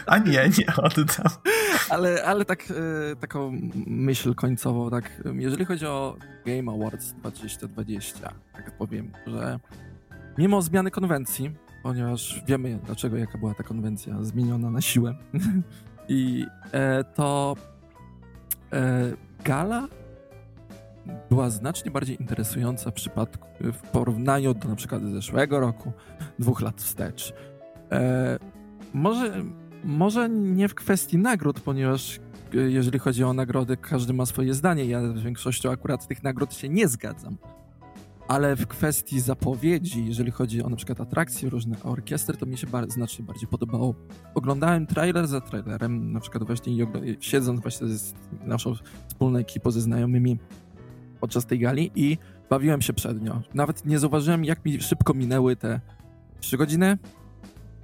A 0.07 0.18
nie, 0.18 0.51
nie 0.59 0.76
oddam. 0.76 1.32
Ale, 1.88 2.24
ale 2.24 2.44
tak, 2.44 2.64
e, 3.12 3.16
taką 3.16 3.61
myśl 3.86 4.34
końcową, 4.34 4.90
tak, 4.90 5.22
jeżeli 5.34 5.64
chodzi 5.64 5.86
o 5.86 6.16
Game 6.47 6.72
Awards 6.72 7.12
2020, 7.12 8.32
tak 8.53 8.76
powiem, 8.78 9.12
że 9.26 9.59
Mimo 10.39 10.62
zmiany 10.62 10.91
konwencji, 10.91 11.51
ponieważ 11.82 12.43
wiemy 12.47 12.78
dlaczego, 12.84 13.16
jaka 13.16 13.39
była 13.39 13.55
ta 13.55 13.62
konwencja 13.62 14.24
zmieniona 14.24 14.70
na 14.70 14.80
siłę, 14.80 15.14
i 16.09 16.47
e, 16.72 17.05
to 17.05 17.57
e, 18.72 19.12
gala 19.45 19.89
była 21.30 21.51
znacznie 21.51 21.91
bardziej 21.91 22.20
interesująca 22.20 22.91
w 22.91 22.95
przypadku, 22.95 23.49
w 23.61 23.89
porównaniu 23.91 24.55
do 24.55 24.68
na 24.68 24.76
przykład 24.76 25.03
zeszłego 25.03 25.61
roku, 25.61 25.93
dwóch 26.39 26.61
lat 26.61 26.82
wstecz. 26.82 27.34
E, 27.93 28.39
może, 28.95 29.45
może 29.84 30.28
nie 30.28 30.68
w 30.68 30.74
kwestii 30.74 31.18
nagród, 31.18 31.61
ponieważ 31.61 32.20
e, 32.55 32.57
jeżeli 32.57 32.99
chodzi 32.99 33.24
o 33.24 33.32
nagrody, 33.32 33.76
każdy 33.76 34.12
ma 34.12 34.26
swoje 34.26 34.55
zdanie. 34.55 34.84
Ja 34.84 35.09
z 35.09 35.22
większością 35.22 35.70
akurat 35.70 36.07
tych 36.07 36.22
nagród 36.22 36.55
się 36.55 36.68
nie 36.68 36.89
zgadzam 36.89 37.37
ale 38.29 38.57
w 38.57 38.66
kwestii 38.66 39.20
zapowiedzi, 39.20 40.07
jeżeli 40.07 40.31
chodzi 40.31 40.62
o 40.62 40.68
na 40.68 40.77
przykład 40.77 41.01
atrakcje, 41.01 41.51
różne 41.51 41.83
orkiestry, 41.83 42.37
to 42.37 42.47
mi 42.47 42.59
się 42.59 42.66
bar 42.66 42.91
znacznie 42.91 43.24
bardziej 43.24 43.49
podobało. 43.49 43.95
Oglądałem 44.35 44.87
trailer 44.87 45.27
za 45.27 45.41
trailerem, 45.41 46.12
na 46.12 46.20
przykład 46.20 46.45
właśnie 46.45 46.87
siedząc 47.20 47.61
właśnie 47.61 47.89
z 47.89 48.14
naszą 48.45 48.74
wspólną 49.09 49.39
ekipą, 49.39 49.70
ze 49.70 49.81
znajomymi 49.81 50.39
podczas 51.20 51.47
tej 51.47 51.59
gali 51.59 51.91
i 51.95 52.18
bawiłem 52.51 52.83
się 52.83 52.93
przed 52.93 53.22
nią. 53.22 53.41
Nawet 53.55 53.87
nie 53.87 53.99
zauważyłem, 53.99 54.45
jak 54.45 54.64
mi 54.64 54.81
szybko 54.81 55.14
minęły 55.14 55.57
te 55.57 55.81
3 56.41 56.57
godziny, 56.57 56.99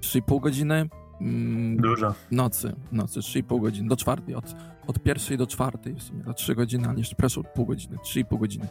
3,5 0.00 0.40
godziny. 0.40 0.88
Mm, 1.20 1.76
Dużo. 1.76 2.14
Nocy, 2.30 2.76
nocy, 2.92 3.20
3,5 3.20 3.60
godziny, 3.60 3.88
do 3.88 3.96
czwartej, 3.96 4.34
od, 4.34 4.54
od 4.86 5.02
pierwszej 5.02 5.38
do 5.38 5.46
czwartej 5.46 5.94
w 5.94 6.02
sumie, 6.02 6.24
na 6.24 6.32
3 6.32 6.54
godziny, 6.54 6.88
ale 6.88 6.98
jeszcze 6.98 7.16
proszę, 7.16 7.40
pół 7.54 7.66
godziny, 7.66 7.96
3,5 7.96 8.38
godziny 8.38 8.68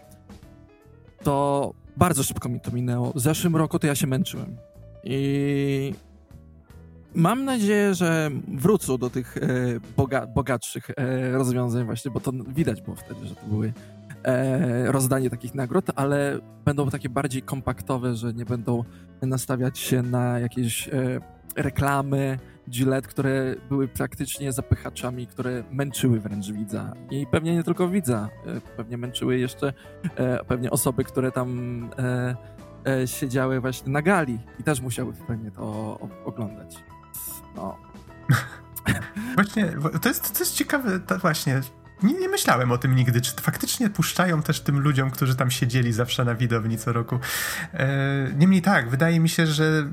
to 1.24 1.74
bardzo 1.98 2.24
szybko 2.24 2.50
mi 2.50 2.60
to 2.60 2.72
minęło. 2.72 3.12
W 3.16 3.20
zeszłym 3.20 3.56
roku 3.56 3.80
to 3.80 3.88
ja 3.88 3.96
się 3.96 4.08
męczyłem. 4.08 4.58
I 5.04 5.94
Mam 7.16 7.46
nadzieję, 7.46 7.94
że 7.94 8.30
wrócą 8.48 8.98
do 8.98 9.10
tych 9.10 9.38
e, 9.38 9.42
boga, 9.98 10.28
bogatszych 10.28 10.90
e, 10.90 11.32
rozwiązań 11.32 11.86
właśnie, 11.86 12.12
bo 12.12 12.20
to 12.20 12.32
widać 12.48 12.82
było 12.82 12.96
wtedy, 12.96 13.28
że 13.28 13.36
to 13.36 13.46
były 13.48 13.74
e, 14.24 14.92
rozdanie 14.92 15.30
takich 15.30 15.56
nagród, 15.56 15.86
ale 15.96 16.40
będą 16.66 16.90
takie 16.90 17.10
bardziej 17.10 17.42
kompaktowe, 17.42 18.16
że 18.16 18.34
nie 18.34 18.46
będą 18.46 18.84
nastawiać 19.22 19.80
się 19.80 20.02
na 20.02 20.40
jakieś 20.40 20.88
e, 20.88 20.92
reklamy 21.56 22.40
Gillette, 22.70 23.08
które 23.08 23.56
były 23.70 23.88
praktycznie 23.88 24.52
zapychaczami, 24.52 25.28
które 25.28 25.64
męczyły 25.72 26.20
wręcz 26.20 26.52
widza. 26.52 26.94
I 27.12 27.28
pewnie 27.28 27.56
nie 27.56 27.64
tylko 27.64 27.88
widza, 27.88 28.30
e, 28.46 28.62
pewnie 28.78 28.98
męczyły 28.98 29.38
jeszcze 29.38 29.74
e, 30.16 30.44
pewnie 30.46 30.72
osoby, 30.72 31.04
które 31.04 31.32
tam 31.32 31.90
e, 31.98 33.08
siedziały 33.08 33.60
właśnie 33.60 33.92
na 33.92 34.02
gali 34.02 34.40
i 34.60 34.64
też 34.64 34.82
musiały 34.82 35.14
pewnie 35.28 35.52
to 35.52 36.00
oglądać. 36.26 36.84
No. 37.56 37.78
Właśnie, 39.36 39.74
to 40.02 40.10
jest, 40.10 40.34
to 40.34 40.40
jest 40.40 40.56
ciekawe, 40.56 41.00
to 41.00 41.18
właśnie, 41.18 41.62
nie, 42.04 42.14
nie, 42.14 42.30
myślałem 42.30 42.72
o 42.72 42.78
tym 42.78 42.96
nigdy, 42.96 43.22
czy 43.22 43.32
faktycznie 43.42 43.90
puszczają 43.90 44.42
też 44.42 44.62
tym 44.62 44.80
ludziom, 44.80 45.12
którzy 45.12 45.36
tam 45.36 45.52
siedzieli 45.52 45.94
zawsze 45.94 46.26
na 46.26 46.36
widowni 46.36 46.78
co 46.78 46.94
roku. 46.94 47.20
E, 47.74 47.88
niemniej 48.38 48.62
tak, 48.62 48.90
wydaje 48.90 49.20
mi 49.20 49.30
się, 49.30 49.48
że 49.48 49.88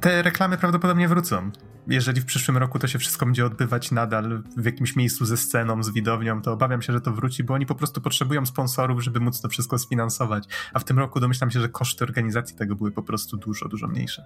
te 0.00 0.22
reklamy 0.22 0.58
prawdopodobnie 0.58 1.08
wrócą. 1.08 1.50
Jeżeli 1.86 2.20
w 2.20 2.24
przyszłym 2.24 2.56
roku 2.56 2.78
to 2.78 2.86
się 2.86 2.98
wszystko 2.98 3.26
będzie 3.26 3.46
odbywać 3.46 3.90
nadal 3.90 4.42
w 4.56 4.64
jakimś 4.64 4.96
miejscu 4.96 5.24
ze 5.24 5.36
sceną, 5.36 5.82
z 5.82 5.90
widownią, 5.90 6.42
to 6.42 6.52
obawiam 6.52 6.82
się, 6.82 6.92
że 6.92 7.00
to 7.00 7.12
wróci, 7.12 7.44
bo 7.44 7.54
oni 7.54 7.66
po 7.66 7.74
prostu 7.74 8.00
potrzebują 8.00 8.46
sponsorów, 8.46 9.02
żeby 9.02 9.20
móc 9.20 9.40
to 9.40 9.48
wszystko 9.48 9.78
sfinansować. 9.78 10.44
A 10.72 10.78
w 10.78 10.84
tym 10.84 10.98
roku 10.98 11.20
domyślam 11.20 11.50
się, 11.50 11.60
że 11.60 11.68
koszty 11.68 12.04
organizacji 12.04 12.56
tego 12.56 12.76
były 12.76 12.90
po 12.90 13.02
prostu 13.02 13.36
dużo, 13.36 13.68
dużo 13.68 13.88
mniejsze. 13.88 14.24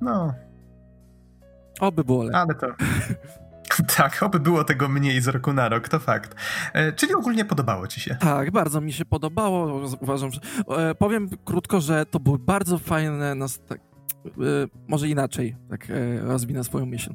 No. 0.00 0.34
Oby 1.80 2.04
było 2.04 2.22
lepiej. 2.24 2.40
Ale 2.40 2.54
to. 2.54 2.66
Tak, 3.96 4.22
oby 4.22 4.40
było 4.40 4.64
tego 4.64 4.88
mniej 4.88 5.20
z 5.20 5.28
roku 5.28 5.52
na 5.52 5.68
rok, 5.68 5.88
to 5.88 5.98
fakt. 5.98 6.34
E, 6.72 6.92
czyli 6.92 7.14
ogólnie 7.14 7.44
podobało 7.44 7.86
ci 7.86 8.00
się? 8.00 8.14
Tak, 8.14 8.50
bardzo 8.50 8.80
mi 8.80 8.92
się 8.92 9.04
podobało. 9.04 9.80
Uważam, 10.00 10.30
że. 10.30 10.40
E, 10.76 10.94
powiem 10.94 11.28
krótko, 11.44 11.80
że 11.80 12.06
to 12.06 12.20
były 12.20 12.38
bardzo 12.38 12.78
fajne. 12.78 13.34
Nas, 13.34 13.60
tak, 13.68 13.80
może 14.88 15.08
inaczej, 15.08 15.56
tak 15.70 15.90
e, 15.90 16.20
rozwinę 16.20 16.64
swoją 16.64 16.86
myśl. 16.86 17.14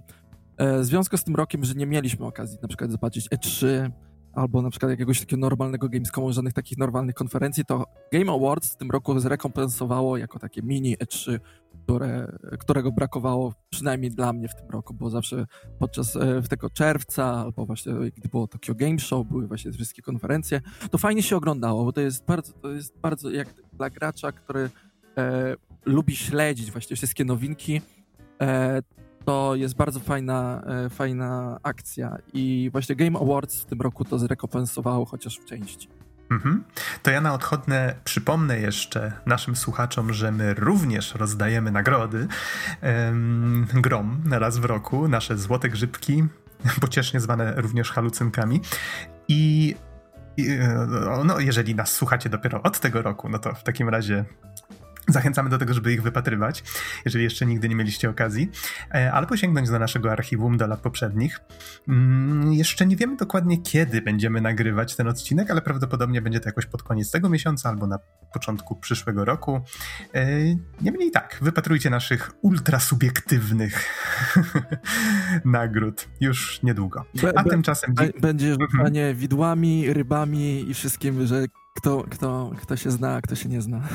E, 0.58 0.80
w 0.80 0.86
związku 0.86 1.18
z 1.18 1.24
tym 1.24 1.36
rokiem, 1.36 1.66
że 1.66 1.74
nie 1.74 1.86
mieliśmy 1.86 2.26
okazji 2.26 2.58
na 2.62 2.68
przykład 2.68 2.92
zobaczyć 2.92 3.30
E3 3.30 3.68
albo 4.34 4.62
na 4.62 4.70
przykład 4.70 4.92
jakiegoś 4.92 5.20
takiego 5.20 5.40
normalnego 5.40 5.90
Gamescomu, 5.90 6.34
żadnych 6.34 6.54
takich 6.54 6.78
normalnych 6.78 7.16
konferencji, 7.16 7.66
to 7.66 7.86
Game 8.14 8.32
Awards 8.32 8.74
w 8.74 8.78
tym 8.78 8.92
roku 8.92 9.20
zrekompensowało 9.20 10.18
jako 10.18 10.40
takie 10.40 10.62
mini 10.62 10.98
E3 10.98 11.40
które, 11.88 12.38
którego 12.60 12.92
brakowało 12.92 13.54
przynajmniej 13.70 14.12
dla 14.12 14.34
mnie 14.34 14.48
w 14.48 14.56
tym 14.56 14.70
roku, 14.70 14.94
bo 14.94 15.10
zawsze 15.10 15.46
podczas 15.80 16.16
e, 16.16 16.42
tego 16.50 16.70
czerwca 16.70 17.26
albo 17.26 17.66
właśnie 17.66 17.94
gdy 18.16 18.30
było 18.30 18.48
Tokyo 18.48 18.76
Game 18.76 19.00
Show, 19.00 19.28
były 19.28 19.48
właśnie 19.48 19.72
wszystkie 19.72 20.02
konferencje, 20.02 20.62
to 20.92 20.98
fajnie 20.98 21.24
się 21.24 21.36
oglądało, 21.36 21.86
bo 21.86 21.92
to 21.92 22.02
jest 22.02 22.26
bardzo, 22.26 22.54
to 22.54 22.72
jest 22.72 22.98
bardzo 23.00 23.30
jak 23.30 23.48
dla 23.74 23.90
gracza, 23.90 24.32
który 24.32 24.70
e, 25.18 25.56
lubi 25.88 26.16
śledzić 26.16 26.72
właśnie 26.72 26.96
wszystkie 26.96 27.26
nowinki, 27.26 27.82
e, 28.42 28.82
to 29.26 29.56
jest 29.56 29.76
bardzo 29.76 30.00
fajna, 30.00 30.64
e, 30.86 30.90
fajna 30.90 31.60
akcja 31.64 32.18
i 32.34 32.70
właśnie 32.72 32.96
Game 32.96 33.20
Awards 33.20 33.62
w 33.62 33.66
tym 33.66 33.82
roku 33.82 34.06
to 34.06 34.20
zrekompensowało 34.20 35.06
chociaż 35.06 35.38
w 35.38 35.46
części. 35.46 35.90
Mhm. 36.32 36.64
To 37.04 37.12
ja 37.12 37.22
na 37.22 37.34
odchodne 37.34 37.96
przypomnę 38.04 38.60
jeszcze 38.60 39.12
naszym 39.26 39.56
słuchaczom, 39.56 40.14
że 40.14 40.32
my 40.32 40.54
również 40.54 41.16
rozdajemy 41.16 41.72
nagrody 41.72 42.28
grom 43.74 44.24
raz 44.32 44.58
w 44.58 44.66
roku, 44.66 45.08
nasze 45.08 45.38
złote 45.38 45.70
grzybki, 45.70 46.26
pociesznie 46.82 47.20
zwane 47.20 47.54
również 47.56 47.92
halucynkami. 47.92 48.62
I, 49.28 49.76
i 50.38 50.48
no, 51.26 51.40
jeżeli 51.40 51.76
nas 51.76 51.92
słuchacie 51.92 52.30
dopiero 52.30 52.64
od 52.64 52.80
tego 52.80 53.02
roku, 53.02 53.30
no 53.30 53.40
to 53.40 53.54
w 53.54 53.64
takim 53.64 53.90
razie 53.90 54.26
Zachęcamy 55.08 55.50
do 55.50 55.58
tego, 55.58 55.74
żeby 55.74 55.94
ich 55.94 56.02
wypatrywać, 56.02 56.64
jeżeli 57.06 57.24
jeszcze 57.24 57.46
nigdy 57.46 57.70
nie 57.70 57.76
mieliście 57.76 58.10
okazji, 58.10 58.52
e, 58.96 59.12
albo 59.12 59.38
sięgnąć 59.38 59.70
do 59.70 59.80
naszego 59.80 60.12
archiwum 60.12 60.58
do 60.58 60.68
lat 60.68 60.80
poprzednich. 60.80 61.40
Mm, 61.88 62.54
jeszcze 62.54 62.86
nie 62.86 62.96
wiemy 62.96 63.16
dokładnie, 63.16 63.62
kiedy 63.62 64.02
będziemy 64.02 64.42
nagrywać 64.42 64.96
ten 64.96 65.08
odcinek, 65.08 65.52
ale 65.52 65.62
prawdopodobnie 65.62 66.22
będzie 66.22 66.40
to 66.40 66.50
jakoś 66.50 66.66
pod 66.66 66.84
koniec 66.84 67.12
tego 67.12 67.30
miesiąca 67.30 67.70
albo 67.70 67.88
na 67.88 68.00
początku 68.34 68.76
przyszłego 68.76 69.26
roku. 69.26 69.62
E, 70.14 70.28
niemniej 70.82 71.12
tak, 71.12 71.38
wypatrujcie 71.42 71.90
naszych 71.90 72.32
ultrasubiektywnych 72.42 73.84
nagród 75.46 76.08
już 76.22 76.64
niedługo. 76.64 77.06
A 77.36 77.44
tymczasem... 77.44 77.94
Będzie 78.22 78.52
rzucanie 78.52 79.02
mhm. 79.02 79.18
widłami, 79.18 79.94
rybami 79.94 80.70
i 80.70 80.74
wszystkim, 80.74 81.28
że 81.28 81.46
kto, 81.78 82.04
kto, 82.10 82.52
kto 82.62 82.76
się 82.76 82.92
zna, 82.92 83.16
a 83.16 83.22
kto 83.22 83.36
się 83.36 83.50
nie 83.50 83.62
zna. 83.62 83.82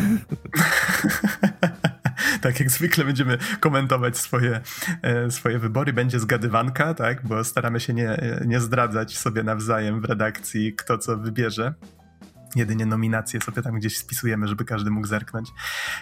tak 2.42 2.60
jak 2.60 2.70
zwykle 2.70 3.04
będziemy 3.04 3.38
komentować 3.60 4.18
swoje, 4.18 4.60
e, 5.02 5.30
swoje 5.30 5.58
wybory. 5.58 5.92
Będzie 5.92 6.20
zgadywanka, 6.20 6.94
tak? 6.94 7.26
Bo 7.26 7.44
staramy 7.44 7.80
się 7.80 7.94
nie, 7.94 8.18
nie 8.46 8.60
zdradzać 8.60 9.18
sobie 9.18 9.42
nawzajem 9.42 10.00
w 10.00 10.04
redakcji, 10.04 10.74
kto 10.74 10.98
co 10.98 11.16
wybierze. 11.16 11.74
Jedynie 12.56 12.86
nominacje 12.86 13.40
sobie 13.40 13.62
tam 13.62 13.74
gdzieś 13.74 13.98
spisujemy, 13.98 14.48
żeby 14.48 14.64
każdy 14.64 14.90
mógł 14.90 15.06
zerknąć. 15.06 15.48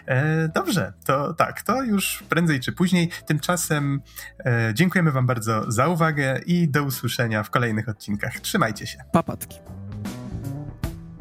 E, 0.06 0.48
dobrze, 0.48 0.92
to 1.04 1.34
tak, 1.34 1.62
to 1.62 1.82
już 1.82 2.24
prędzej 2.28 2.60
czy 2.60 2.72
później. 2.72 3.10
Tymczasem 3.26 4.00
e, 4.44 4.72
dziękujemy 4.74 5.12
Wam 5.12 5.26
bardzo 5.26 5.72
za 5.72 5.88
uwagę 5.88 6.40
i 6.46 6.68
do 6.68 6.82
usłyszenia 6.82 7.42
w 7.42 7.50
kolejnych 7.50 7.88
odcinkach. 7.88 8.40
Trzymajcie 8.40 8.86
się. 8.86 8.98
Papatki. 9.12 9.79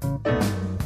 Música 0.01 0.78